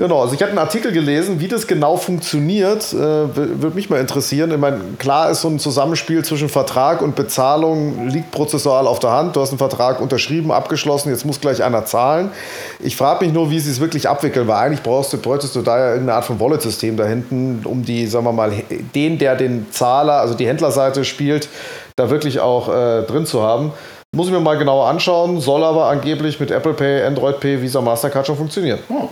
Genau, 0.00 0.22
also 0.22 0.32
ich 0.32 0.40
hatte 0.40 0.52
einen 0.52 0.58
Artikel 0.58 0.92
gelesen, 0.92 1.40
wie 1.40 1.48
das 1.48 1.66
genau 1.66 1.98
funktioniert, 1.98 2.90
äh, 2.94 2.96
würde 2.96 3.74
mich 3.74 3.90
mal 3.90 4.00
interessieren. 4.00 4.50
Ich 4.50 4.56
meine, 4.56 4.80
klar 4.98 5.28
ist 5.28 5.42
so 5.42 5.48
ein 5.48 5.58
Zusammenspiel 5.58 6.24
zwischen 6.24 6.48
Vertrag 6.48 7.02
und 7.02 7.16
Bezahlung 7.16 8.08
liegt 8.08 8.30
prozessual 8.30 8.86
auf 8.86 8.98
der 8.98 9.10
Hand. 9.10 9.36
Du 9.36 9.42
hast 9.42 9.50
einen 9.50 9.58
Vertrag 9.58 10.00
unterschrieben, 10.00 10.52
abgeschlossen, 10.52 11.10
jetzt 11.10 11.26
muss 11.26 11.38
gleich 11.38 11.62
einer 11.62 11.84
zahlen. 11.84 12.30
Ich 12.78 12.96
frage 12.96 13.26
mich 13.26 13.34
nur, 13.34 13.50
wie 13.50 13.60
sie 13.60 13.70
es 13.70 13.78
wirklich 13.78 14.08
abwickeln, 14.08 14.48
weil 14.48 14.56
eigentlich 14.56 14.82
brauchst 14.82 15.12
du, 15.12 15.18
bräuchtest 15.18 15.54
du 15.54 15.60
da 15.60 15.78
ja 15.78 15.88
irgendeine 15.90 16.14
Art 16.14 16.24
von 16.24 16.40
Wallet-System 16.40 16.96
da 16.96 17.04
hinten, 17.04 17.60
um 17.64 17.84
die, 17.84 18.06
sagen 18.06 18.24
wir 18.24 18.32
mal, 18.32 18.52
den, 18.94 19.18
der 19.18 19.36
den 19.36 19.66
Zahler, 19.70 20.14
also 20.14 20.32
die 20.32 20.46
Händlerseite 20.46 21.04
spielt, 21.04 21.50
da 21.96 22.08
wirklich 22.08 22.40
auch 22.40 22.70
äh, 22.70 23.02
drin 23.02 23.26
zu 23.26 23.42
haben. 23.42 23.72
Muss 24.16 24.28
ich 24.28 24.32
mir 24.32 24.40
mal 24.40 24.56
genauer 24.56 24.88
anschauen, 24.88 25.42
soll 25.42 25.62
aber 25.62 25.90
angeblich 25.90 26.40
mit 26.40 26.50
Apple 26.50 26.72
Pay, 26.72 27.04
Android 27.04 27.38
Pay, 27.38 27.60
Visa, 27.60 27.82
Mastercard 27.82 28.26
schon 28.26 28.38
funktionieren. 28.38 28.78
Hm. 28.88 29.10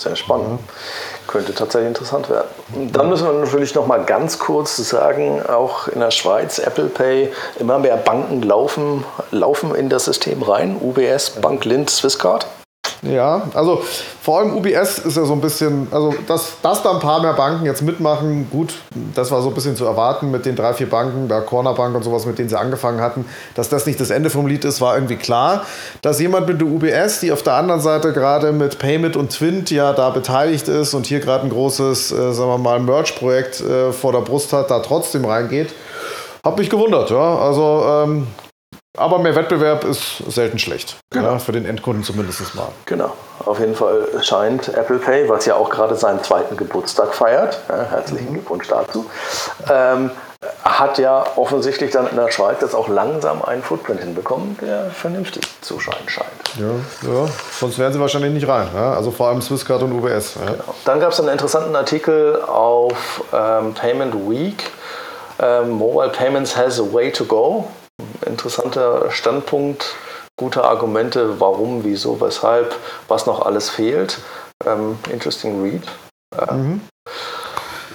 Sehr 0.00 0.16
spannend. 0.16 0.60
Könnte 1.26 1.54
tatsächlich 1.54 1.88
interessant 1.88 2.30
werden. 2.30 2.48
Dann 2.90 3.10
müssen 3.10 3.26
wir 3.26 3.34
natürlich 3.34 3.74
noch 3.74 3.86
mal 3.86 4.02
ganz 4.02 4.38
kurz 4.38 4.78
sagen, 4.78 5.42
auch 5.46 5.88
in 5.88 6.00
der 6.00 6.10
Schweiz, 6.10 6.58
Apple 6.58 6.86
Pay, 6.86 7.30
immer 7.58 7.78
mehr 7.78 7.98
Banken 7.98 8.40
laufen, 8.40 9.04
laufen 9.30 9.74
in 9.74 9.90
das 9.90 10.06
System 10.06 10.42
rein. 10.42 10.76
UBS, 10.80 11.40
Bank 11.42 11.66
Lind, 11.66 11.90
Swisscard. 11.90 12.46
Ja, 13.02 13.48
also 13.54 13.82
vor 14.20 14.40
allem 14.40 14.54
UBS 14.54 14.98
ist 14.98 15.16
ja 15.16 15.24
so 15.24 15.32
ein 15.32 15.40
bisschen, 15.40 15.88
also 15.90 16.14
dass, 16.26 16.60
dass 16.60 16.82
da 16.82 16.92
ein 16.92 16.98
paar 16.98 17.22
mehr 17.22 17.32
Banken 17.32 17.64
jetzt 17.64 17.80
mitmachen, 17.80 18.48
gut, 18.50 18.74
das 19.14 19.30
war 19.30 19.40
so 19.40 19.48
ein 19.48 19.54
bisschen 19.54 19.74
zu 19.74 19.86
erwarten 19.86 20.30
mit 20.30 20.44
den 20.44 20.54
drei, 20.54 20.74
vier 20.74 20.88
Banken, 20.88 21.26
da 21.26 21.40
Corner 21.40 21.72
Bank 21.72 21.94
und 21.94 22.02
sowas, 22.02 22.26
mit 22.26 22.38
denen 22.38 22.50
sie 22.50 22.58
angefangen 22.58 23.00
hatten, 23.00 23.24
dass 23.54 23.70
das 23.70 23.86
nicht 23.86 23.98
das 24.00 24.10
Ende 24.10 24.28
vom 24.28 24.46
Lied 24.46 24.66
ist, 24.66 24.82
war 24.82 24.96
irgendwie 24.96 25.16
klar. 25.16 25.64
Dass 26.02 26.20
jemand 26.20 26.46
mit 26.46 26.60
der 26.60 26.68
UBS, 26.68 27.20
die 27.20 27.32
auf 27.32 27.42
der 27.42 27.54
anderen 27.54 27.80
Seite 27.80 28.12
gerade 28.12 28.52
mit 28.52 28.78
Payment 28.78 29.16
und 29.16 29.30
Twint 29.30 29.70
ja 29.70 29.94
da 29.94 30.10
beteiligt 30.10 30.68
ist 30.68 30.92
und 30.92 31.06
hier 31.06 31.20
gerade 31.20 31.44
ein 31.44 31.50
großes, 31.50 32.12
äh, 32.12 32.32
sagen 32.32 32.50
wir 32.50 32.58
mal, 32.58 32.80
Merch-Projekt 32.80 33.62
äh, 33.62 33.92
vor 33.92 34.12
der 34.12 34.20
Brust 34.20 34.52
hat, 34.52 34.70
da 34.70 34.80
trotzdem 34.80 35.24
reingeht, 35.24 35.70
hat 36.44 36.58
mich 36.58 36.68
gewundert, 36.68 37.10
ja. 37.10 37.38
Also 37.38 37.82
ähm, 37.86 38.26
aber 38.96 39.18
mehr 39.18 39.36
Wettbewerb 39.36 39.84
ist 39.84 40.18
selten 40.28 40.58
schlecht. 40.58 40.96
Genau. 41.10 41.32
Ja, 41.32 41.38
für 41.38 41.52
den 41.52 41.64
Endkunden 41.64 42.02
zumindest 42.02 42.54
mal. 42.54 42.68
Genau. 42.86 43.12
Auf 43.44 43.60
jeden 43.60 43.74
Fall 43.74 44.08
scheint 44.22 44.68
Apple 44.68 44.98
Pay, 44.98 45.28
was 45.28 45.46
ja 45.46 45.54
auch 45.54 45.70
gerade 45.70 45.94
seinen 45.94 46.22
zweiten 46.22 46.56
Geburtstag 46.56 47.14
feiert, 47.14 47.60
ja, 47.68 47.86
herzlichen. 47.90 48.32
Glückwunsch 48.32 48.68
dazu, 48.68 49.06
ähm, 49.70 50.10
hat 50.64 50.98
ja 50.98 51.24
offensichtlich 51.36 51.92
dann 51.92 52.08
in 52.08 52.16
der 52.16 52.30
Schweiz 52.30 52.58
jetzt 52.60 52.74
auch 52.74 52.88
langsam 52.88 53.42
einen 53.42 53.62
Footprint 53.62 54.00
hinbekommen, 54.00 54.58
der 54.60 54.90
vernünftig 54.90 55.44
zu 55.60 55.78
scheinen 55.78 56.08
scheint. 56.08 56.28
Ja, 56.58 57.10
ja. 57.10 57.28
sonst 57.58 57.78
wären 57.78 57.92
sie 57.92 58.00
wahrscheinlich 58.00 58.32
nicht 58.32 58.48
rein. 58.48 58.68
Ja? 58.74 58.94
Also 58.94 59.10
vor 59.10 59.28
allem 59.28 59.40
Swisscard 59.40 59.82
und 59.82 59.92
UBS. 59.92 60.34
Ja. 60.34 60.52
Genau. 60.52 60.74
Dann 60.84 61.00
gab 61.00 61.12
es 61.12 61.20
einen 61.20 61.28
interessanten 61.28 61.76
Artikel 61.76 62.40
auf 62.42 63.22
ähm, 63.32 63.74
Payment 63.74 64.14
Week. 64.28 64.70
Ähm, 65.38 65.70
Mobile 65.70 66.10
Payments 66.10 66.56
has 66.56 66.80
a 66.80 66.84
way 66.92 67.10
to 67.10 67.24
go 67.24 67.66
interessanter 68.26 69.10
Standpunkt, 69.10 69.94
gute 70.36 70.64
Argumente, 70.64 71.40
warum, 71.40 71.84
wieso, 71.84 72.20
weshalb, 72.20 72.74
was 73.08 73.26
noch 73.26 73.44
alles 73.44 73.70
fehlt. 73.70 74.18
Ähm, 74.66 74.98
interesting 75.10 75.62
read. 75.62 75.82
Äh, 76.36 76.54
mhm. 76.54 76.80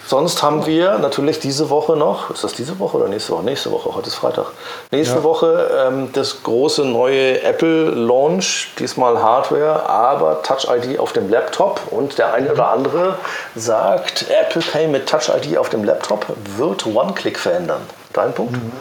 Sonst 0.08 0.44
haben 0.44 0.68
wir 0.68 1.00
natürlich 1.00 1.40
diese 1.40 1.72
Woche 1.72 1.96
noch, 1.96 2.30
ist 2.30 2.44
das 2.44 2.54
diese 2.54 2.78
Woche 2.78 2.98
oder 2.98 3.08
nächste 3.08 3.32
Woche? 3.32 3.44
Nächste 3.44 3.72
Woche, 3.72 3.96
heute 3.96 4.08
ist 4.08 4.14
Freitag. 4.14 4.46
Nächste 4.92 5.16
ja. 5.16 5.24
Woche 5.24 5.68
ähm, 5.88 6.10
das 6.14 6.44
große 6.44 6.86
neue 6.86 7.42
Apple 7.42 7.90
Launch, 7.90 8.76
diesmal 8.78 9.18
Hardware, 9.24 9.90
aber 9.90 10.44
Touch 10.44 10.68
ID 10.70 11.00
auf 11.00 11.12
dem 11.14 11.28
Laptop. 11.28 11.82
Und 11.90 12.20
der 12.20 12.34
eine 12.36 12.52
oder 12.52 12.68
andere 12.68 13.18
sagt, 13.56 14.28
Apple 14.30 14.62
Pay 14.62 14.88
mit 14.90 15.10
Touch 15.10 15.30
ID 15.30 15.58
auf 15.58 15.70
dem 15.70 15.84
Laptop 15.84 16.28
wird 16.56 16.86
One-Click 16.86 17.40
verändern. 17.40 17.82
Dein 18.14 18.32
Punkt? 18.32 18.54
Mhm 18.54 18.72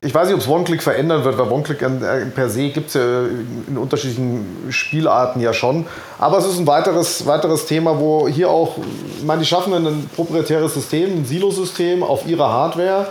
ich 0.00 0.14
weiß 0.14 0.28
nicht, 0.28 0.34
ob 0.34 0.40
es 0.40 0.48
One-Click 0.48 0.82
verändern 0.82 1.24
wird, 1.24 1.38
weil 1.38 1.50
One-Click 1.50 1.82
äh, 1.82 2.26
per 2.26 2.48
se 2.48 2.68
gibt 2.70 2.88
es 2.88 2.94
ja 2.94 3.22
in 3.68 3.76
unterschiedlichen 3.76 4.66
Spielarten 4.70 5.40
ja 5.40 5.52
schon. 5.52 5.86
Aber 6.18 6.38
es 6.38 6.46
ist 6.46 6.58
ein 6.58 6.66
weiteres, 6.66 7.26
weiteres 7.26 7.66
Thema, 7.66 7.98
wo 7.98 8.28
hier 8.28 8.50
auch, 8.50 8.76
ich 9.18 9.24
meine, 9.24 9.40
die 9.40 9.46
schaffen 9.46 9.74
ein 9.74 10.10
proprietäres 10.14 10.74
System, 10.74 11.20
ein 11.20 11.24
Silo-System 11.24 12.02
auf 12.02 12.26
ihrer 12.26 12.50
Hardware. 12.50 13.06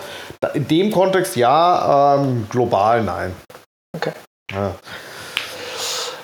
In 0.53 0.67
dem 0.67 0.91
Kontext 0.91 1.35
ja, 1.35 2.15
ähm, 2.15 2.47
global 2.49 3.03
nein. 3.03 3.33
Okay. 3.95 4.11
Ja. 4.51 4.75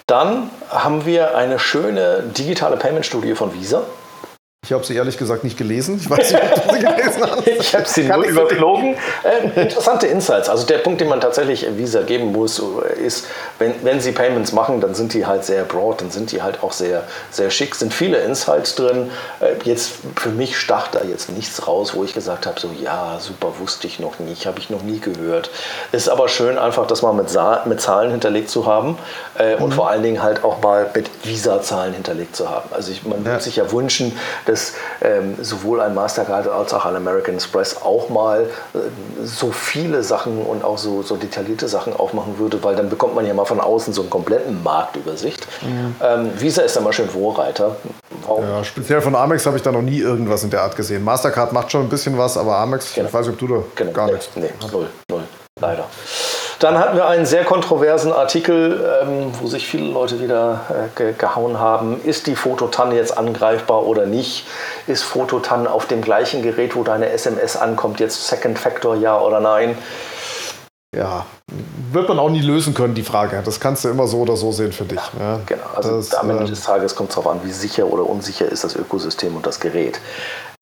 Dann 0.08 0.50
haben 0.70 1.06
wir 1.06 1.36
eine 1.38 1.60
schöne 1.60 2.24
digitale 2.38 2.78
Payment-Studie 2.78 3.36
von 3.36 3.54
Visa. 3.54 3.84
Ich 4.66 4.72
habe 4.72 4.84
sie 4.86 4.96
ehrlich 4.96 5.18
gesagt 5.18 5.44
nicht 5.44 5.58
gelesen. 5.58 5.98
Ich 6.02 6.10
weiß 6.10 6.32
nicht, 6.32 6.42
ob 6.42 6.68
du 6.68 6.74
sie 6.74 6.80
gelesen. 6.86 7.13
Ich 7.46 7.76
habe 7.76 7.86
sie 7.88 8.04
nur 8.08 8.24
überflogen. 8.24 8.96
Äh, 9.24 9.62
interessante 9.62 10.08
Insights. 10.08 10.50
Also 10.50 10.66
der 10.66 10.80
Punkt, 10.80 11.02
den 11.02 11.10
man 11.10 11.22
tatsächlich 11.22 11.66
Visa 11.78 12.02
geben 12.02 12.32
muss, 12.32 12.62
ist, 13.04 13.26
wenn, 13.60 13.74
wenn 13.84 14.00
sie 14.00 14.12
Payments 14.12 14.52
machen, 14.52 14.82
dann 14.82 14.96
sind 14.96 15.14
die 15.14 15.26
halt 15.26 15.46
sehr 15.46 15.64
broad, 15.64 16.02
dann 16.02 16.12
sind 16.12 16.32
die 16.32 16.42
halt 16.42 16.64
auch 16.64 16.72
sehr, 16.72 17.04
sehr 17.32 17.50
schick, 17.50 17.76
sind 17.76 17.94
viele 17.94 18.18
Insights 18.20 18.76
drin. 18.76 19.12
Äh, 19.40 19.54
jetzt 19.64 19.94
für 20.16 20.30
mich 20.30 20.58
stach 20.58 20.88
da 20.90 21.04
jetzt 21.04 21.30
nichts 21.32 21.68
raus, 21.68 21.96
wo 21.96 22.04
ich 22.04 22.14
gesagt 22.14 22.46
habe, 22.46 22.60
so 22.60 22.70
ja, 22.82 23.18
super, 23.20 23.54
wusste 23.60 23.88
ich 23.88 24.00
noch 24.00 24.20
nicht, 24.20 24.46
habe 24.46 24.60
ich 24.60 24.70
noch 24.70 24.84
nie 24.84 25.00
gehört. 25.00 25.50
Ist 25.92 26.10
aber 26.10 26.28
schön 26.28 26.58
einfach, 26.58 26.88
das 26.88 27.02
mal 27.02 27.14
mit, 27.14 27.30
Sa 27.30 27.64
mit 27.66 27.82
Zahlen 27.82 28.12
hinterlegt 28.12 28.50
zu 28.50 28.66
haben 28.66 28.98
äh, 29.38 29.56
mhm. 29.56 29.64
und 29.64 29.74
vor 29.74 29.90
allen 29.90 30.04
Dingen 30.04 30.22
halt 30.22 30.44
auch 30.44 30.62
mal 30.62 30.90
mit 30.94 31.10
Visa-Zahlen 31.24 31.94
hinterlegt 31.94 32.36
zu 32.36 32.50
haben. 32.50 32.70
Also 32.72 32.92
ich, 32.92 33.04
man 33.04 33.20
ja. 33.20 33.32
würde 33.32 33.44
sich 33.44 33.56
ja 33.56 33.72
wünschen, 33.72 34.18
dass 34.46 34.74
ähm, 35.02 35.36
sowohl 35.42 35.82
ein 35.82 35.94
Mastercard 35.94 36.48
als 36.48 36.74
auch 36.74 36.86
ein 36.86 36.96
American 36.96 37.13
Express 37.20 37.82
auch 37.82 38.10
mal 38.10 38.48
äh, 38.74 38.78
so 39.24 39.52
viele 39.52 40.04
Sachen 40.04 40.42
und 40.42 40.64
auch 40.64 40.78
so, 40.78 41.02
so 41.02 41.16
detaillierte 41.16 41.68
Sachen 41.68 41.94
aufmachen 41.94 42.40
würde, 42.40 42.64
weil 42.64 42.76
dann 42.76 42.90
bekommt 42.90 43.16
man 43.16 43.26
ja 43.26 43.34
mal 43.34 43.46
von 43.46 43.60
außen 43.60 43.94
so 43.94 44.02
einen 44.02 44.10
kompletten 44.10 44.64
Marktübersicht. 44.64 45.48
Mhm. 45.62 45.96
Ähm, 46.02 46.32
Visa 46.40 46.62
ist 46.62 46.76
da 46.76 46.82
mal 46.82 46.94
schön 46.94 47.10
Vorreiter. 47.10 47.76
Ja, 48.28 48.64
speziell 48.64 49.02
von 49.02 49.16
Amex 49.16 49.46
habe 49.46 49.58
ich 49.58 49.64
da 49.64 49.72
noch 49.72 49.82
nie 49.82 50.00
irgendwas 50.00 50.44
in 50.44 50.50
der 50.50 50.62
Art 50.62 50.76
gesehen. 50.76 51.04
Mastercard 51.04 51.54
macht 51.54 51.72
schon 51.72 51.84
ein 51.84 51.90
bisschen 51.90 52.18
was, 52.18 52.38
aber 52.38 52.58
Amex, 52.58 52.94
genau. 52.94 53.08
ich 53.08 53.14
weiß 53.14 53.28
nicht, 53.28 53.34
ob 53.34 53.48
du 53.48 53.56
da 53.56 53.64
genau. 53.76 53.92
gar 53.92 54.06
nee, 54.08 54.14
nichts. 54.14 54.30
Nee, 54.36 54.50
null, 54.72 54.88
null, 55.10 55.24
leider. 55.60 55.86
Dann 56.64 56.80
hatten 56.80 56.96
wir 56.96 57.06
einen 57.08 57.26
sehr 57.26 57.44
kontroversen 57.44 58.14
Artikel, 58.14 59.02
ähm, 59.02 59.34
wo 59.42 59.48
sich 59.48 59.68
viele 59.68 59.92
Leute 59.92 60.22
wieder 60.22 60.62
äh, 60.70 60.98
ge 60.98 61.12
gehauen 61.12 61.60
haben. 61.60 62.00
Ist 62.06 62.26
die 62.26 62.38
Fototanne 62.38 62.96
jetzt 62.96 63.18
angreifbar 63.18 63.86
oder 63.86 64.06
nicht? 64.06 64.48
Ist 64.88 65.04
Fototanne 65.04 65.70
auf 65.70 65.88
dem 65.88 66.02
gleichen 66.02 66.42
Gerät, 66.42 66.78
wo 66.78 66.84
deine 66.84 67.10
SMS 67.10 67.58
ankommt, 67.58 68.00
jetzt 68.00 68.26
Second 68.30 68.58
Factor, 68.58 68.96
ja 68.96 69.20
oder 69.20 69.42
nein? 69.42 69.78
Ja, 70.96 71.26
wird 71.92 72.08
man 72.08 72.18
auch 72.18 72.30
nie 72.30 72.42
lösen 72.42 72.74
können, 72.74 72.94
die 72.94 73.04
Frage. 73.04 73.42
Das 73.44 73.60
kannst 73.60 73.84
du 73.84 73.90
immer 73.90 74.08
so 74.08 74.20
oder 74.20 74.38
so 74.38 74.54
sehen 74.54 74.72
für 74.72 74.86
dich. 74.86 75.02
Ja, 75.20 75.32
ja. 75.32 75.40
Genau, 75.46 75.66
also 75.76 75.98
das, 75.98 76.14
am 76.14 76.30
Ende 76.30 76.46
äh, 76.46 76.48
des 76.48 76.62
Tages 76.62 76.96
kommt 76.96 77.10
es 77.10 77.16
darauf 77.18 77.30
an, 77.30 77.42
wie 77.44 77.52
sicher 77.52 77.88
oder 77.88 78.10
unsicher 78.10 78.46
ist 78.46 78.64
das 78.64 78.78
Ökosystem 78.78 79.36
und 79.36 79.46
das 79.46 79.60
Gerät. 79.60 80.00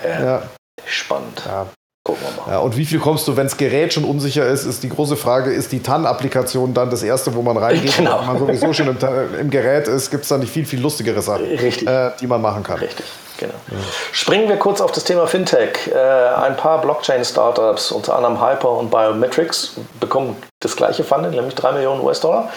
Äh, 0.02 0.26
ja. 0.26 0.42
Spannend. 0.84 1.44
Ja. 1.46 1.68
Gucken 2.04 2.24
wir 2.24 2.44
mal. 2.44 2.52
Ja, 2.52 2.60
und 2.60 2.76
wie 2.78 2.86
viel 2.86 3.00
kommst 3.00 3.28
du, 3.28 3.38
wenn 3.38 3.46
das 3.46 3.58
Gerät 3.58 3.94
schon 3.94 4.06
unsicher 4.06 4.48
ist, 4.48 4.66
ist 4.66 4.82
die 4.82 4.90
große 4.90 5.16
Frage, 5.16 5.54
ist 5.54 5.72
die 5.72 5.84
TAN-Applikation 5.84 6.74
dann 6.74 6.90
das 6.90 7.04
erste, 7.04 7.36
wo 7.36 7.42
man 7.42 7.58
reingeht? 7.58 7.92
Genau. 8.02 8.20
Wenn 8.20 8.26
man 8.26 8.40
sowieso 8.40 8.74
schon 8.74 8.88
im, 8.88 9.40
im 9.40 9.50
Gerät 9.52 9.88
ist, 9.88 10.10
gibt 10.10 10.24
es 10.24 10.30
da 10.30 10.38
nicht 10.38 10.52
viel, 10.52 10.66
viel 10.66 10.82
lustigere 10.82 11.22
Sachen, 11.22 11.46
äh, 11.46 12.12
die 12.20 12.26
man 12.26 12.42
machen 12.42 12.64
kann. 12.64 12.80
Richtig. 12.80 13.06
Genau. 13.38 13.54
Ja. 13.70 13.78
Springen 14.12 14.50
wir 14.50 14.58
kurz 14.58 14.82
auf 14.82 14.92
das 14.92 15.04
Thema 15.04 15.28
Fintech. 15.28 15.92
Äh, 15.94 15.98
ein 15.98 16.58
paar 16.58 16.82
Blockchain-Startups, 16.82 17.92
unter 17.92 18.16
anderem 18.16 18.42
Hyper 18.42 18.72
und 18.72 18.90
Biometrics, 18.90 19.74
bekommen 20.00 20.36
das 20.60 20.76
gleiche 20.76 21.04
Funding, 21.04 21.32
nämlich 21.32 21.54
3 21.54 21.74
Millionen 21.74 22.02
US-Dollar. 22.02 22.50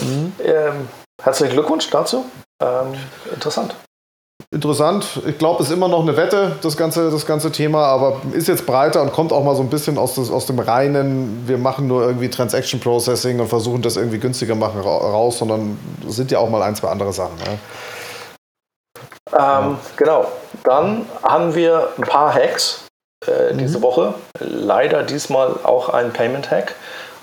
Mhm. 0.00 0.32
Ähm, 0.42 0.88
herzlichen 1.22 1.52
Glückwunsch 1.52 1.90
dazu. 1.90 2.24
Ähm, 2.60 2.94
interessant 3.34 3.74
interessant. 4.50 5.20
Ich 5.26 5.38
glaube, 5.38 5.62
es 5.62 5.68
ist 5.68 5.74
immer 5.74 5.88
noch 5.88 6.02
eine 6.02 6.16
Wette, 6.16 6.56
das 6.62 6.76
ganze, 6.76 7.10
das 7.10 7.26
ganze 7.26 7.52
Thema, 7.52 7.84
aber 7.86 8.20
ist 8.32 8.48
jetzt 8.48 8.66
breiter 8.66 9.02
und 9.02 9.12
kommt 9.12 9.32
auch 9.32 9.44
mal 9.44 9.54
so 9.54 9.62
ein 9.62 9.70
bisschen 9.70 9.98
aus, 9.98 10.14
des, 10.14 10.30
aus 10.30 10.46
dem 10.46 10.58
reinen, 10.58 11.44
wir 11.46 11.58
machen 11.58 11.86
nur 11.86 12.02
irgendwie 12.02 12.30
Transaction 12.30 12.80
Processing 12.80 13.40
und 13.40 13.48
versuchen 13.48 13.82
das 13.82 13.96
irgendwie 13.96 14.18
günstiger 14.18 14.54
machen 14.54 14.80
raus, 14.80 15.38
sondern 15.38 15.78
sind 16.06 16.30
ja 16.30 16.38
auch 16.38 16.48
mal 16.48 16.62
ein, 16.62 16.74
zwei 16.74 16.88
andere 16.88 17.12
Sachen. 17.12 17.36
Ne? 17.38 17.58
Ähm, 19.38 19.78
genau. 19.96 20.26
Dann 20.64 21.06
haben 21.22 21.54
wir 21.54 21.88
ein 21.96 22.04
paar 22.04 22.32
Hacks 22.32 22.86
äh, 23.26 23.54
diese 23.54 23.78
mhm. 23.78 23.82
Woche. 23.82 24.14
Leider 24.40 25.02
diesmal 25.02 25.56
auch 25.62 25.88
ein 25.88 26.12
Payment-Hack. 26.12 26.74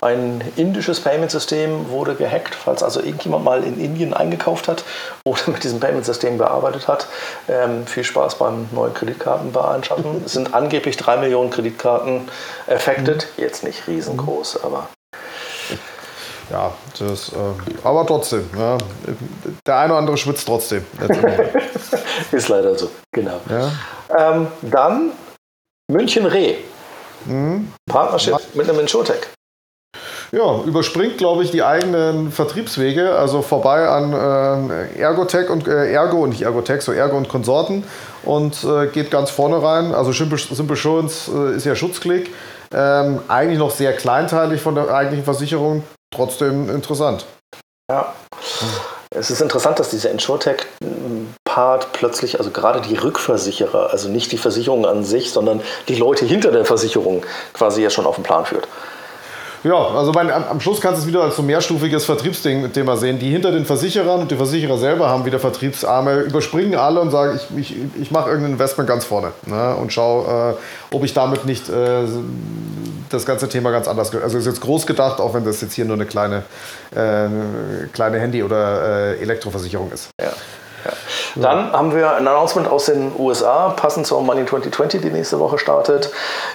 Ein 0.04 0.44
indisches 0.56 1.00
Payment-System 1.00 1.88
wurde 1.88 2.14
gehackt, 2.14 2.54
falls 2.54 2.82
also 2.82 3.00
irgendjemand 3.00 3.42
mal 3.42 3.64
in 3.64 3.80
Indien 3.80 4.12
eingekauft 4.12 4.68
hat 4.68 4.84
oder 5.24 5.40
mit 5.46 5.64
diesem 5.64 5.80
Payment-System 5.80 6.36
gearbeitet 6.36 6.88
hat. 6.88 7.06
Ähm, 7.48 7.86
viel 7.86 8.04
Spaß 8.04 8.36
beim 8.36 8.68
neuen 8.72 8.92
Kreditkartenbeinschaffen. 8.92 10.22
es 10.26 10.34
sind 10.34 10.52
angeblich 10.52 10.98
drei 10.98 11.16
Millionen 11.16 11.48
Kreditkarten 11.48 12.28
affected. 12.66 13.28
Mhm. 13.38 13.42
Jetzt 13.42 13.64
nicht 13.64 13.88
riesengroß, 13.88 14.62
aber 14.62 14.88
ja, 16.50 16.72
das, 16.98 17.30
äh, 17.30 17.36
aber 17.82 18.06
trotzdem, 18.06 18.50
ja, 18.58 18.76
der 19.66 19.78
eine 19.78 19.92
oder 19.94 20.00
andere 20.00 20.18
schwitzt 20.18 20.46
trotzdem. 20.46 20.84
Ist 22.30 22.48
leider 22.48 22.76
so, 22.76 22.90
genau. 23.10 23.40
Ja. 23.48 23.72
Ähm, 24.14 24.48
dann 24.60 25.12
München 25.90 26.26
Reh. 26.26 26.56
Mhm. 27.24 27.72
Partnership 27.86 28.36
mit 28.54 28.68
einem 28.68 28.80
Insurtech. 28.80 29.28
Ja, 30.34 30.62
überspringt, 30.64 31.16
glaube 31.16 31.44
ich, 31.44 31.52
die 31.52 31.62
eigenen 31.62 32.32
Vertriebswege, 32.32 33.14
also 33.14 33.40
vorbei 33.40 33.86
an 33.86 34.12
äh, 34.12 34.98
Ergotech 34.98 35.48
und 35.48 35.68
äh, 35.68 35.92
Ergo, 35.92 36.26
nicht 36.26 36.42
Ergotech, 36.42 36.82
so 36.82 36.90
Ergo 36.90 37.16
und 37.16 37.28
Konsorten 37.28 37.84
und 38.24 38.64
äh, 38.64 38.88
geht 38.88 39.12
ganz 39.12 39.30
vorne 39.30 39.62
rein. 39.62 39.94
Also 39.94 40.10
Simple, 40.10 40.38
Simple 40.38 40.74
Insurance 40.74 41.30
äh, 41.30 41.56
ist 41.56 41.66
ja 41.66 41.76
Schutzklick. 41.76 42.32
Ähm, 42.72 43.20
eigentlich 43.28 43.60
noch 43.60 43.70
sehr 43.70 43.92
kleinteilig 43.92 44.60
von 44.60 44.74
der 44.74 44.92
eigentlichen 44.92 45.24
Versicherung, 45.24 45.84
trotzdem 46.12 46.68
interessant. 46.68 47.26
Ja. 47.88 48.12
Es 49.10 49.30
ist 49.30 49.40
interessant, 49.40 49.78
dass 49.78 49.90
dieser 49.90 50.10
Insurtech-Part 50.10 51.92
plötzlich, 51.92 52.40
also 52.40 52.50
gerade 52.50 52.80
die 52.80 52.96
Rückversicherer, 52.96 53.90
also 53.90 54.08
nicht 54.08 54.32
die 54.32 54.38
Versicherung 54.38 54.84
an 54.84 55.04
sich, 55.04 55.30
sondern 55.30 55.60
die 55.86 55.94
Leute 55.94 56.24
hinter 56.24 56.50
der 56.50 56.64
Versicherung 56.64 57.22
quasi 57.52 57.82
ja 57.82 57.90
schon 57.90 58.06
auf 58.06 58.16
den 58.16 58.24
Plan 58.24 58.44
führt. 58.44 58.66
Ja, 59.64 59.74
also 59.76 60.12
mein, 60.12 60.30
am 60.30 60.60
Schluss 60.60 60.78
kannst 60.78 60.98
du 60.98 61.02
es 61.02 61.08
wieder 61.08 61.22
als 61.22 61.36
so 61.36 61.42
mehrstufiges 61.42 62.04
Vertriebsthema 62.04 62.96
sehen. 62.96 63.18
Die 63.18 63.30
hinter 63.30 63.50
den 63.50 63.64
Versicherern 63.64 64.20
und 64.20 64.30
die 64.30 64.36
Versicherer 64.36 64.76
selber 64.76 65.08
haben 65.08 65.24
wieder 65.24 65.38
Vertriebsarme, 65.38 66.20
überspringen 66.20 66.74
alle 66.74 67.00
und 67.00 67.10
sagen, 67.10 67.40
ich, 67.56 67.72
ich, 67.72 67.76
ich 67.98 68.10
mache 68.10 68.28
irgendein 68.28 68.52
Investment 68.52 68.88
ganz 68.88 69.06
vorne 69.06 69.32
ne, 69.46 69.74
und 69.76 69.90
schaue, 69.90 70.56
äh, 70.90 70.94
ob 70.94 71.02
ich 71.02 71.14
damit 71.14 71.46
nicht 71.46 71.70
äh, 71.70 72.02
das 73.08 73.24
ganze 73.24 73.48
Thema 73.48 73.70
ganz 73.70 73.88
anders. 73.88 74.14
Also 74.14 74.36
ist 74.36 74.44
jetzt 74.46 74.60
groß 74.60 74.86
gedacht, 74.86 75.18
auch 75.18 75.32
wenn 75.32 75.46
das 75.46 75.62
jetzt 75.62 75.72
hier 75.72 75.86
nur 75.86 75.96
eine 75.96 76.04
kleine, 76.04 76.42
äh, 76.94 77.28
kleine 77.94 78.18
Handy- 78.20 78.42
oder 78.42 79.14
äh, 79.14 79.22
Elektroversicherung 79.22 79.90
ist. 79.92 80.10
Ja. 80.20 80.32
Dann 81.36 81.72
haben 81.72 81.94
wir 81.94 82.12
ein 82.12 82.28
Announcement 82.28 82.68
aus 82.68 82.86
den 82.86 83.12
USA, 83.18 83.70
passend 83.70 84.06
zur 84.06 84.22
Money 84.22 84.46
2020, 84.46 85.00
die 85.00 85.10
nächste 85.10 85.40
Woche 85.40 85.58
startet. 85.58 86.10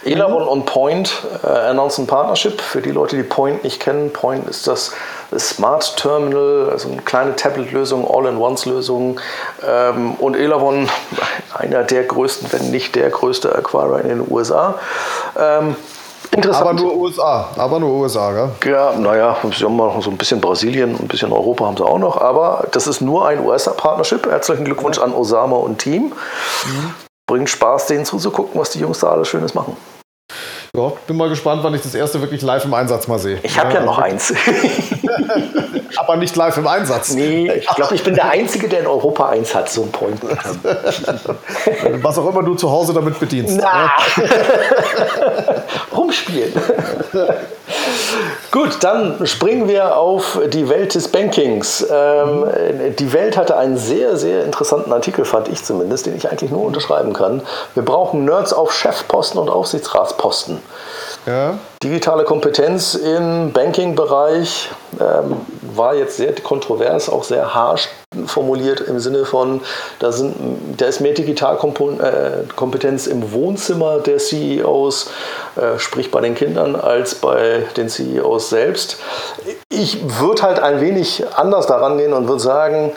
Elavon 0.05 0.43
mhm. 0.43 0.47
und 0.47 0.65
Point 0.65 1.23
äh, 1.43 1.47
announcen 1.47 2.07
Partnership. 2.07 2.61
Für 2.61 2.81
die 2.81 2.91
Leute, 2.91 3.17
die 3.17 3.23
Point 3.23 3.63
nicht 3.63 3.81
kennen, 3.81 4.13
Point 4.13 4.47
ist 4.47 4.67
das 4.67 4.91
Smart 5.37 5.97
Terminal, 5.97 6.69
also 6.71 6.89
eine 6.89 7.01
kleine 7.01 7.35
Tablet-Lösung, 7.35 8.07
All-in-Ones-Lösung. 8.09 9.19
Ähm, 9.67 10.15
und 10.15 10.35
Elavon, 10.35 10.89
einer 11.53 11.83
der 11.83 12.03
größten, 12.03 12.51
wenn 12.51 12.71
nicht 12.71 12.95
der 12.95 13.09
größte 13.09 13.53
Acquirer 13.53 14.01
in 14.01 14.09
den 14.09 14.27
USA. 14.29 14.75
Ähm, 15.37 15.75
Interessant. 16.31 16.67
Aber 16.67 16.73
nur 16.73 16.95
USA, 16.95 17.49
aber 17.57 17.79
nur 17.79 17.91
USA, 17.91 18.31
gell? 18.31 18.71
Ja, 18.71 18.93
naja, 18.93 19.37
sie 19.57 19.65
haben 19.65 19.75
noch 19.75 20.01
so 20.01 20.11
ein 20.11 20.17
bisschen 20.17 20.39
Brasilien 20.39 20.91
und 20.93 21.01
ein 21.01 21.07
bisschen 21.07 21.31
Europa 21.31 21.65
haben 21.65 21.77
sie 21.77 21.85
auch 21.85 21.97
noch, 21.97 22.21
aber 22.21 22.67
das 22.71 22.87
ist 22.87 23.01
nur 23.01 23.27
ein 23.27 23.43
US-Partnership. 23.45 24.27
Herzlichen 24.27 24.65
Glückwunsch 24.65 24.99
an 24.99 25.13
Osama 25.13 25.57
und 25.57 25.79
Team. 25.79 26.13
Mhm. 26.65 26.93
Bringt 27.27 27.49
Spaß, 27.49 27.87
denen 27.87 28.05
zuzugucken, 28.05 28.59
was 28.59 28.71
die 28.71 28.79
Jungs 28.79 28.99
da 28.99 29.09
alles 29.09 29.27
Schönes 29.27 29.53
machen. 29.53 29.75
Ja, 30.75 30.91
bin 31.07 31.17
mal 31.17 31.29
gespannt, 31.29 31.63
wann 31.63 31.73
ich 31.73 31.81
das 31.81 31.95
erste 31.95 32.21
wirklich 32.21 32.43
live 32.43 32.63
im 32.65 32.73
Einsatz 32.75 33.07
mal 33.07 33.17
sehe. 33.17 33.39
Ich 33.41 33.57
habe 33.57 33.73
ja, 33.73 33.79
ja, 33.79 33.85
noch 33.85 33.97
eins. 33.97 34.31
Aber 35.97 36.15
nicht 36.15 36.35
live 36.35 36.57
im 36.57 36.67
Einsatz. 36.67 37.13
Nee, 37.13 37.51
ich 37.59 37.67
glaube, 37.67 37.95
ich 37.95 38.03
bin 38.03 38.13
der 38.13 38.29
Einzige, 38.29 38.69
der 38.69 38.81
in 38.81 38.87
Europa 38.87 39.29
eins 39.29 39.55
hat, 39.55 39.69
so 39.69 39.81
ein 39.81 39.91
Point. 39.91 40.19
Was 42.03 42.19
auch 42.19 42.29
immer 42.29 42.43
du 42.43 42.53
zu 42.53 42.69
Hause 42.69 42.93
damit 42.93 43.19
bedienst. 43.19 43.59
Na. 43.59 43.91
Rumspielen. 45.95 46.53
Gut, 48.51 48.77
dann 48.81 49.25
springen 49.25 49.67
wir 49.67 49.97
auf 49.97 50.39
die 50.47 50.69
Welt 50.69 50.95
des 50.95 51.07
Bankings. 51.07 51.85
Ähm, 51.91 52.45
die 52.97 53.13
Welt 53.13 53.37
hatte 53.37 53.57
einen 53.57 53.77
sehr, 53.77 54.17
sehr 54.17 54.43
interessanten 54.45 54.91
Artikel, 54.93 55.25
fand 55.25 55.47
ich 55.49 55.63
zumindest, 55.63 56.05
den 56.05 56.15
ich 56.15 56.29
eigentlich 56.29 56.51
nur 56.51 56.63
unterschreiben 56.63 57.13
kann. 57.13 57.41
Wir 57.73 57.83
brauchen 57.83 58.25
Nerds 58.25 58.53
auf 58.53 58.71
Chefposten 58.73 59.39
und 59.39 59.49
Aufsichtsratsposten. 59.49 60.58
Ja. 61.25 61.59
Digitale 61.83 62.23
Kompetenz 62.23 62.95
im 62.95 63.51
Banking-Bereich 63.51 64.69
ähm, 64.99 65.37
war 65.75 65.95
jetzt 65.95 66.17
sehr 66.17 66.33
kontrovers, 66.33 67.09
auch 67.09 67.23
sehr 67.23 67.53
harsch 67.53 67.89
formuliert 68.25 68.81
im 68.81 68.99
Sinne 68.99 69.23
von, 69.25 69.61
da, 69.99 70.11
sind, 70.11 70.35
da 70.77 70.87
ist 70.87 70.99
mehr 70.99 71.13
Digitalkompetenz 71.13 73.07
äh, 73.07 73.11
im 73.11 73.31
Wohnzimmer 73.31 73.99
der 73.99 74.17
CEOs, 74.17 75.11
äh, 75.55 75.77
sprich 75.77 76.09
bei 76.09 76.19
den 76.21 76.35
Kindern, 76.35 76.75
als 76.75 77.15
bei 77.15 77.63
den 77.77 77.87
CEOs 77.87 78.49
selbst. 78.49 78.97
Ich 79.69 80.19
würde 80.19 80.41
halt 80.41 80.59
ein 80.59 80.81
wenig 80.81 81.23
anders 81.35 81.67
daran 81.67 81.97
gehen 81.97 82.13
und 82.13 82.27
würde 82.27 82.41
sagen, 82.41 82.93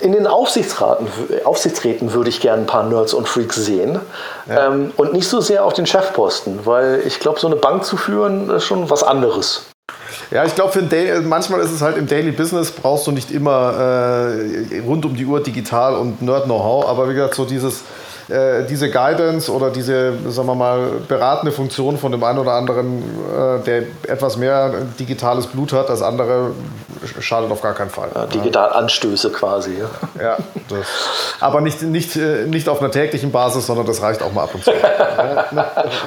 in 0.00 0.12
den 0.12 0.26
Aufsichtsraten, 0.26 1.06
Aufsichtsräten 1.44 2.12
würde 2.12 2.30
ich 2.30 2.40
gerne 2.40 2.62
ein 2.62 2.66
paar 2.66 2.84
Nerds 2.84 3.14
und 3.14 3.28
Freaks 3.28 3.56
sehen. 3.56 4.00
Ja. 4.48 4.68
Ähm, 4.68 4.92
und 4.96 5.12
nicht 5.12 5.28
so 5.28 5.40
sehr 5.40 5.64
auf 5.64 5.72
den 5.72 5.86
Chefposten, 5.86 6.60
weil 6.64 7.02
ich 7.06 7.20
glaube, 7.20 7.40
so 7.40 7.46
eine 7.46 7.56
Bank 7.56 7.84
zu 7.84 7.96
führen 7.96 8.50
ist 8.50 8.64
schon 8.64 8.90
was 8.90 9.02
anderes. 9.02 9.66
Ja, 10.30 10.44
ich 10.44 10.54
glaube, 10.54 10.82
manchmal 11.22 11.60
ist 11.60 11.72
es 11.72 11.80
halt 11.80 11.96
im 11.96 12.06
Daily 12.06 12.32
Business, 12.32 12.70
brauchst 12.70 13.06
du 13.06 13.12
nicht 13.12 13.30
immer 13.30 14.28
äh, 14.70 14.80
rund 14.80 15.06
um 15.06 15.16
die 15.16 15.24
Uhr 15.24 15.42
digital 15.42 15.94
und 15.94 16.20
Nerd-Know-how, 16.20 16.86
aber 16.86 17.08
wie 17.08 17.14
gesagt, 17.14 17.34
so 17.34 17.44
dieses 17.44 17.82
äh, 18.28 18.64
diese 18.68 18.90
Guidance 18.90 19.50
oder 19.50 19.70
diese, 19.70 20.12
sagen 20.30 20.48
wir 20.48 20.54
mal, 20.54 20.90
beratende 21.08 21.50
Funktion 21.50 21.96
von 21.96 22.12
dem 22.12 22.22
einen 22.22 22.38
oder 22.38 22.52
anderen, 22.52 23.02
äh, 23.02 23.64
der 23.64 23.82
etwas 24.06 24.36
mehr 24.36 24.70
digitales 24.98 25.46
Blut 25.46 25.72
hat 25.72 25.88
als 25.88 26.02
andere, 26.02 26.50
schadet 27.20 27.50
auf 27.50 27.62
gar 27.62 27.74
keinen 27.74 27.90
Fall. 27.90 28.10
Ja, 28.14 28.26
digital 28.26 28.72
Anstöße 28.72 29.30
quasi. 29.30 29.78
Ja, 29.78 30.22
ja 30.22 30.36
das, 30.68 30.86
aber 31.40 31.62
nicht, 31.62 31.82
nicht, 31.82 32.16
äh, 32.16 32.44
nicht 32.44 32.68
auf 32.68 32.80
einer 32.80 32.90
täglichen 32.90 33.32
Basis, 33.32 33.66
sondern 33.66 33.86
das 33.86 34.02
reicht 34.02 34.22
auch 34.22 34.32
mal 34.32 34.44
ab 34.44 34.50
und 34.54 34.64
zu. 34.64 34.72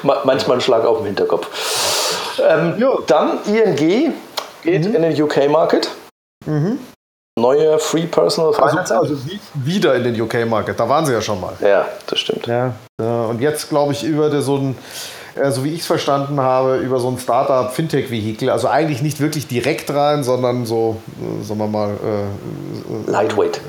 Manchmal 0.23 0.57
ein 0.57 0.61
Schlag 0.61 0.85
auf 0.85 0.97
den 0.97 1.07
Hinterkopf. 1.07 1.47
Ähm, 2.47 2.83
dann 3.07 3.39
ING 3.45 3.75
geht 3.75 4.85
mhm. 4.85 4.95
in 4.95 5.01
den 5.01 5.21
UK-Market. 5.21 5.89
Mhm 6.45 6.77
neue 7.41 7.79
Free 7.79 8.05
Personal 8.05 8.53
also, 8.53 8.61
Finance 8.61 8.95
also, 8.95 9.13
also 9.13 9.25
wieder 9.53 9.95
in 9.95 10.03
den 10.03 10.21
UK-Market, 10.21 10.79
da 10.79 10.87
waren 10.87 11.05
sie 11.05 11.13
ja 11.13 11.21
schon 11.21 11.41
mal. 11.41 11.53
Ja, 11.59 11.87
das 12.07 12.19
stimmt. 12.19 12.47
Ja, 12.47 12.73
und 12.97 13.41
jetzt 13.41 13.69
glaube 13.69 13.93
ich 13.93 14.03
über 14.03 14.41
so 14.41 14.57
ein 14.57 14.77
äh, 15.35 15.51
so 15.51 15.63
wie 15.63 15.73
ich 15.73 15.81
es 15.81 15.85
verstanden 15.85 16.39
habe, 16.39 16.77
über 16.77 16.99
so 16.99 17.09
ein 17.09 17.17
Startup-Fintech-Vehikel. 17.17 18.49
Also 18.49 18.67
eigentlich 18.67 19.01
nicht 19.01 19.19
wirklich 19.19 19.47
direkt 19.47 19.93
rein, 19.93 20.23
sondern 20.23 20.65
so, 20.65 20.97
äh, 21.19 21.43
sagen 21.43 21.59
wir 21.59 21.67
mal. 21.67 21.89
Äh, 21.91 23.11
Lightweight. 23.11 23.61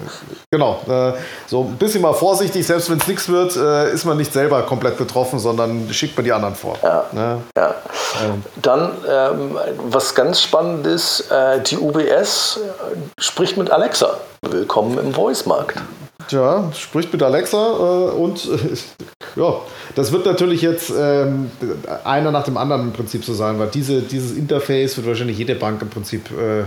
Genau. 0.50 0.80
Äh, 0.88 1.12
so 1.46 1.62
ein 1.62 1.76
bisschen 1.76 2.02
mal 2.02 2.12
vorsichtig, 2.12 2.66
selbst 2.66 2.90
wenn 2.90 2.98
es 2.98 3.06
nichts 3.06 3.28
wird, 3.28 3.56
ist 3.56 4.04
man 4.04 4.16
nicht 4.16 4.32
selber 4.32 4.62
komplett 4.62 4.98
betroffen, 4.98 5.38
sondern 5.38 5.88
schickt 5.92 6.16
man 6.16 6.24
die 6.24 6.32
anderen 6.32 6.54
vor. 6.54 6.76
Ja. 6.82 7.04
Ne? 7.12 7.38
ja. 7.56 7.74
Ähm. 8.24 8.42
Dann, 8.60 8.92
ähm, 9.08 9.58
was 9.88 10.14
ganz 10.14 10.40
spannend 10.40 10.86
ist, 10.86 11.30
die 11.70 11.76
UBS 11.76 12.60
spricht 13.18 13.56
mit 13.56 13.70
Alexa. 13.70 14.18
Willkommen 14.42 14.98
im 14.98 15.14
Voice-Markt. 15.14 15.78
Ja, 16.30 16.70
spricht 16.74 17.12
mit 17.12 17.22
Alexa 17.22 17.56
äh, 17.56 18.10
und 18.12 18.44
äh, 18.46 18.76
ja, 19.40 19.54
das 19.94 20.12
wird 20.12 20.26
natürlich 20.26 20.62
jetzt 20.62 20.92
ähm, 20.96 21.50
einer 22.04 22.30
nach 22.30 22.44
dem 22.44 22.56
anderen 22.56 22.82
im 22.82 22.92
Prinzip 22.92 23.24
so 23.24 23.34
sein, 23.34 23.58
weil 23.58 23.68
diese, 23.68 24.02
dieses 24.02 24.32
Interface 24.32 24.96
wird 24.96 25.06
wahrscheinlich 25.06 25.38
jede 25.38 25.54
Bank 25.54 25.82
im 25.82 25.88
Prinzip 25.88 26.30
äh, 26.30 26.64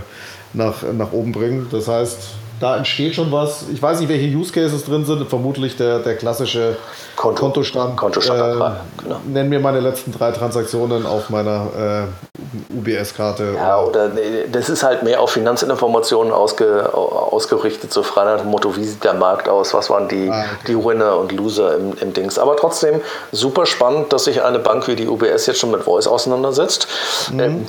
nach, 0.52 0.82
nach 0.92 1.12
oben 1.12 1.32
bringen. 1.32 1.66
Das 1.70 1.88
heißt, 1.88 2.18
da 2.60 2.76
entsteht 2.76 3.14
schon 3.14 3.30
was. 3.32 3.66
Ich 3.72 3.82
weiß 3.82 4.00
nicht, 4.00 4.08
welche 4.08 4.34
Use 4.34 4.52
Cases 4.52 4.84
drin 4.84 5.04
sind. 5.04 5.28
Vermutlich 5.28 5.76
der, 5.76 5.98
der 5.98 6.16
klassische 6.16 6.76
Konto, 7.16 7.42
Kontostand. 7.42 7.96
Kontostand 7.96 8.40
äh, 8.40 9.02
genau. 9.02 9.20
Nenn 9.26 9.48
mir 9.48 9.58
meine 9.58 9.80
letzten 9.80 10.12
drei 10.12 10.32
Transaktionen 10.32 11.06
auf 11.06 11.30
meiner 11.30 12.08
äh, 12.12 12.76
UBS-Karte. 12.76 13.54
Ja, 13.56 13.80
oder 13.80 14.10
das 14.52 14.68
ist 14.68 14.82
halt 14.82 15.02
mehr 15.02 15.20
auf 15.20 15.30
Finanzinformationen 15.30 16.32
ausge, 16.32 16.90
ausgerichtet, 16.92 17.92
so 17.92 18.02
frei 18.02 18.24
nach 18.24 18.40
dem 18.40 18.50
Motto, 18.50 18.76
wie 18.76 18.84
sieht 18.84 19.02
der 19.02 19.14
Markt 19.14 19.48
aus, 19.48 19.72
was 19.74 19.88
waren 19.90 20.08
die, 20.08 20.28
ah, 20.30 20.40
okay. 20.40 20.46
die 20.68 20.84
Winner 20.84 21.16
und 21.16 21.32
Loser 21.32 21.76
im, 21.76 21.94
im 22.00 22.12
Dings. 22.12 22.38
Aber 22.38 22.56
trotzdem 22.56 23.00
super 23.32 23.66
spannend, 23.66 24.12
dass 24.12 24.24
sich 24.24 24.42
eine 24.42 24.58
Bank 24.58 24.86
wie 24.88 24.96
die 24.96 25.08
UBS 25.08 25.46
jetzt 25.46 25.58
schon 25.58 25.70
mit 25.70 25.82
Voice 25.82 26.06
auseinandersetzt. 26.06 26.86
Mhm. 27.32 27.40
Ähm, 27.40 27.66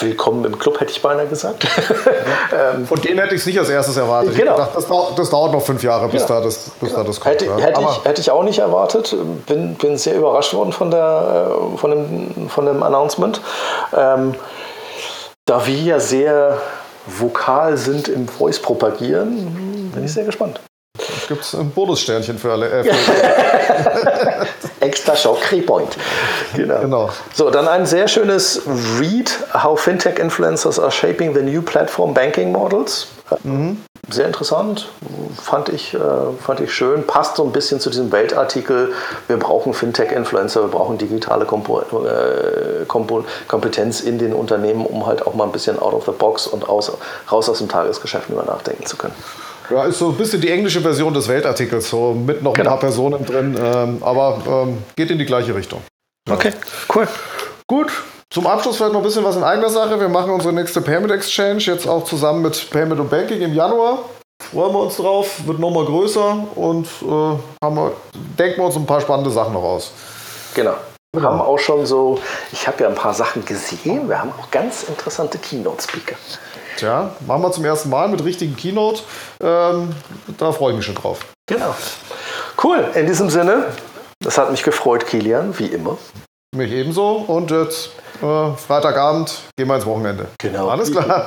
willkommen 0.00 0.44
im 0.44 0.58
Club, 0.58 0.80
hätte 0.80 0.92
ich 0.92 1.02
beinahe 1.02 1.26
gesagt. 1.26 1.64
Ja. 1.64 2.70
ähm, 2.74 2.86
Von 2.86 3.00
denen 3.00 3.18
hätte 3.18 3.34
ich 3.34 3.42
es 3.42 3.46
nicht 3.46 3.58
als 3.58 3.68
erstes 3.68 3.96
erwartet. 3.96 4.34
Genau. 4.34 4.56
Dachte, 4.56 4.74
das, 4.76 4.86
dauert, 4.86 5.18
das, 5.18 5.30
dauert 5.30 5.52
noch 5.52 5.62
fünf 5.62 5.82
Jahre, 5.82 6.08
bis, 6.08 6.26
genau. 6.26 6.40
da, 6.40 6.44
das, 6.44 6.70
bis 6.80 6.88
genau. 6.88 7.02
da 7.02 7.06
das 7.06 7.20
kommt. 7.20 7.34
Hätte, 7.34 7.44
ja. 7.46 7.56
hätte, 7.58 7.80
ich, 7.80 8.04
hätte, 8.04 8.20
ich, 8.20 8.30
auch 8.30 8.42
nicht 8.42 8.58
erwartet. 8.58 8.85
Bin, 9.46 9.74
bin 9.74 9.98
sehr 9.98 10.14
überrascht 10.16 10.54
worden 10.54 10.72
von, 10.72 10.90
der, 10.90 11.48
äh, 11.74 11.76
von, 11.78 11.90
dem, 11.90 12.48
von 12.48 12.66
dem 12.66 12.82
Announcement. 12.82 13.40
Ähm, 13.96 14.34
Da 15.48 15.64
wir 15.64 15.76
ja 15.76 16.00
sehr 16.00 16.60
vokal 17.06 17.76
sind 17.76 18.08
im 18.08 18.26
Voice 18.26 18.58
propagieren, 18.60 19.92
bin 19.94 20.04
ich 20.04 20.12
sehr 20.12 20.24
gespannt. 20.24 20.58
Gibt 21.28 21.42
es 21.42 21.54
ein 21.54 21.70
Bonussternchen 21.70 22.36
für 22.36 22.52
alle? 22.52 22.68
Äh, 22.68 22.84
für 22.84 24.46
Extra 24.80 25.14
Shock 25.14 25.38
Point. 25.66 25.96
Genau. 26.54 26.80
Genau. 26.80 27.10
So, 27.34 27.50
dann 27.50 27.68
ein 27.68 27.86
sehr 27.86 28.08
schönes 28.08 28.62
Read, 28.98 29.30
How 29.54 29.78
Fintech 29.78 30.18
Influencers 30.18 30.80
are 30.80 30.90
shaping 30.90 31.32
the 31.34 31.42
new 31.42 31.62
platform 31.62 32.12
banking 32.12 32.50
models. 32.50 33.06
Sehr 34.08 34.26
interessant, 34.26 34.88
fand 35.42 35.68
ich, 35.68 35.92
äh, 35.94 35.98
fand 36.40 36.60
ich 36.60 36.72
schön. 36.72 37.04
Passt 37.08 37.36
so 37.36 37.44
ein 37.44 37.50
bisschen 37.50 37.80
zu 37.80 37.90
diesem 37.90 38.12
Weltartikel. 38.12 38.92
Wir 39.26 39.36
brauchen 39.36 39.74
Fintech-Influencer, 39.74 40.62
wir 40.62 40.68
brauchen 40.68 40.96
digitale 40.96 41.44
Kompo 41.44 41.80
äh, 41.80 42.84
Kompo 42.86 43.24
Kompetenz 43.48 44.00
in 44.00 44.18
den 44.18 44.32
Unternehmen, 44.32 44.86
um 44.86 45.06
halt 45.06 45.26
auch 45.26 45.34
mal 45.34 45.44
ein 45.44 45.50
bisschen 45.52 45.78
out 45.80 45.92
of 45.92 46.04
the 46.06 46.12
box 46.12 46.46
und 46.46 46.68
aus, 46.68 46.92
raus 47.32 47.48
aus 47.48 47.58
dem 47.58 47.68
Tagesgeschäft 47.68 48.30
über 48.30 48.44
nachdenken 48.44 48.86
zu 48.86 48.96
können. 48.96 49.14
ja, 49.70 49.84
ist 49.86 49.98
so 49.98 50.10
ein 50.10 50.16
bisschen 50.16 50.40
die 50.40 50.50
englische 50.50 50.80
Version 50.80 51.12
des 51.12 51.26
Weltartikels, 51.26 51.90
so 51.90 52.12
mit 52.12 52.42
noch 52.44 52.52
Genau. 52.54 52.70
ein 52.70 52.72
paar 52.74 52.80
Personen 52.80 53.26
drin, 53.26 53.58
ähm, 53.60 53.98
aber 54.04 54.38
ähm, 54.46 54.78
geht 54.94 55.10
in 55.10 55.18
die 55.18 55.26
gleiche 55.26 55.52
Richtung. 55.52 55.82
Okay, 56.30 56.52
cool. 56.94 57.08
Gut, 57.66 57.90
zum 58.30 58.46
Abschluss 58.46 58.76
vielleicht 58.76 58.92
noch 58.92 59.00
ein 59.00 59.04
bisschen 59.04 59.24
was 59.24 59.36
in 59.36 59.44
eigener 59.44 59.70
Sache. 59.70 59.98
Wir 60.00 60.08
machen 60.08 60.30
unsere 60.30 60.52
nächste 60.52 60.80
Payment 60.80 61.12
Exchange 61.12 61.58
jetzt 61.60 61.88
auch 61.88 62.04
zusammen 62.04 62.42
mit 62.42 62.70
Payment 62.70 63.00
und 63.00 63.10
Banking 63.10 63.40
im 63.40 63.54
Januar. 63.54 64.00
Freuen 64.50 64.72
wir 64.72 64.80
uns 64.80 64.96
drauf, 64.96 65.46
wird 65.46 65.58
nochmal 65.58 65.86
größer 65.86 66.46
und 66.54 66.86
äh, 67.02 67.64
haben 67.64 67.76
wir, 67.76 67.92
denken 68.38 68.58
wir 68.58 68.66
uns 68.66 68.76
ein 68.76 68.86
paar 68.86 69.00
spannende 69.00 69.30
Sachen 69.30 69.54
noch 69.54 69.62
aus. 69.62 69.90
Genau. 70.54 70.74
Wir 71.14 71.22
haben 71.22 71.40
auch 71.40 71.58
schon 71.58 71.86
so, 71.86 72.18
ich 72.52 72.66
habe 72.66 72.82
ja 72.82 72.90
ein 72.90 72.94
paar 72.94 73.14
Sachen 73.14 73.44
gesehen, 73.44 74.08
wir 74.08 74.20
haben 74.20 74.32
auch 74.38 74.50
ganz 74.50 74.82
interessante 74.82 75.38
Keynote-Speaker. 75.38 76.16
Tja, 76.76 77.10
machen 77.26 77.42
wir 77.42 77.52
zum 77.52 77.64
ersten 77.64 77.88
Mal 77.88 78.08
mit 78.08 78.22
richtigen 78.22 78.54
Keynote. 78.54 79.00
Ähm, 79.40 79.94
da 80.36 80.52
freue 80.52 80.72
ich 80.72 80.76
mich 80.76 80.84
schon 80.84 80.94
drauf. 80.94 81.20
Genau. 81.46 81.74
Cool, 82.62 82.90
in 82.94 83.06
diesem 83.06 83.30
Sinne, 83.30 83.72
das 84.20 84.36
hat 84.36 84.50
mich 84.50 84.62
gefreut, 84.62 85.06
Kilian, 85.06 85.58
wie 85.58 85.68
immer. 85.68 85.96
Mich 86.56 86.72
ebenso. 86.72 87.16
Und 87.26 87.50
jetzt 87.50 87.90
äh, 88.22 88.52
Freitagabend 88.56 89.42
gehen 89.56 89.68
wir 89.68 89.76
ins 89.76 89.86
Wochenende. 89.86 90.28
Genau. 90.38 90.68
Alles 90.68 90.90
klar. 90.90 91.26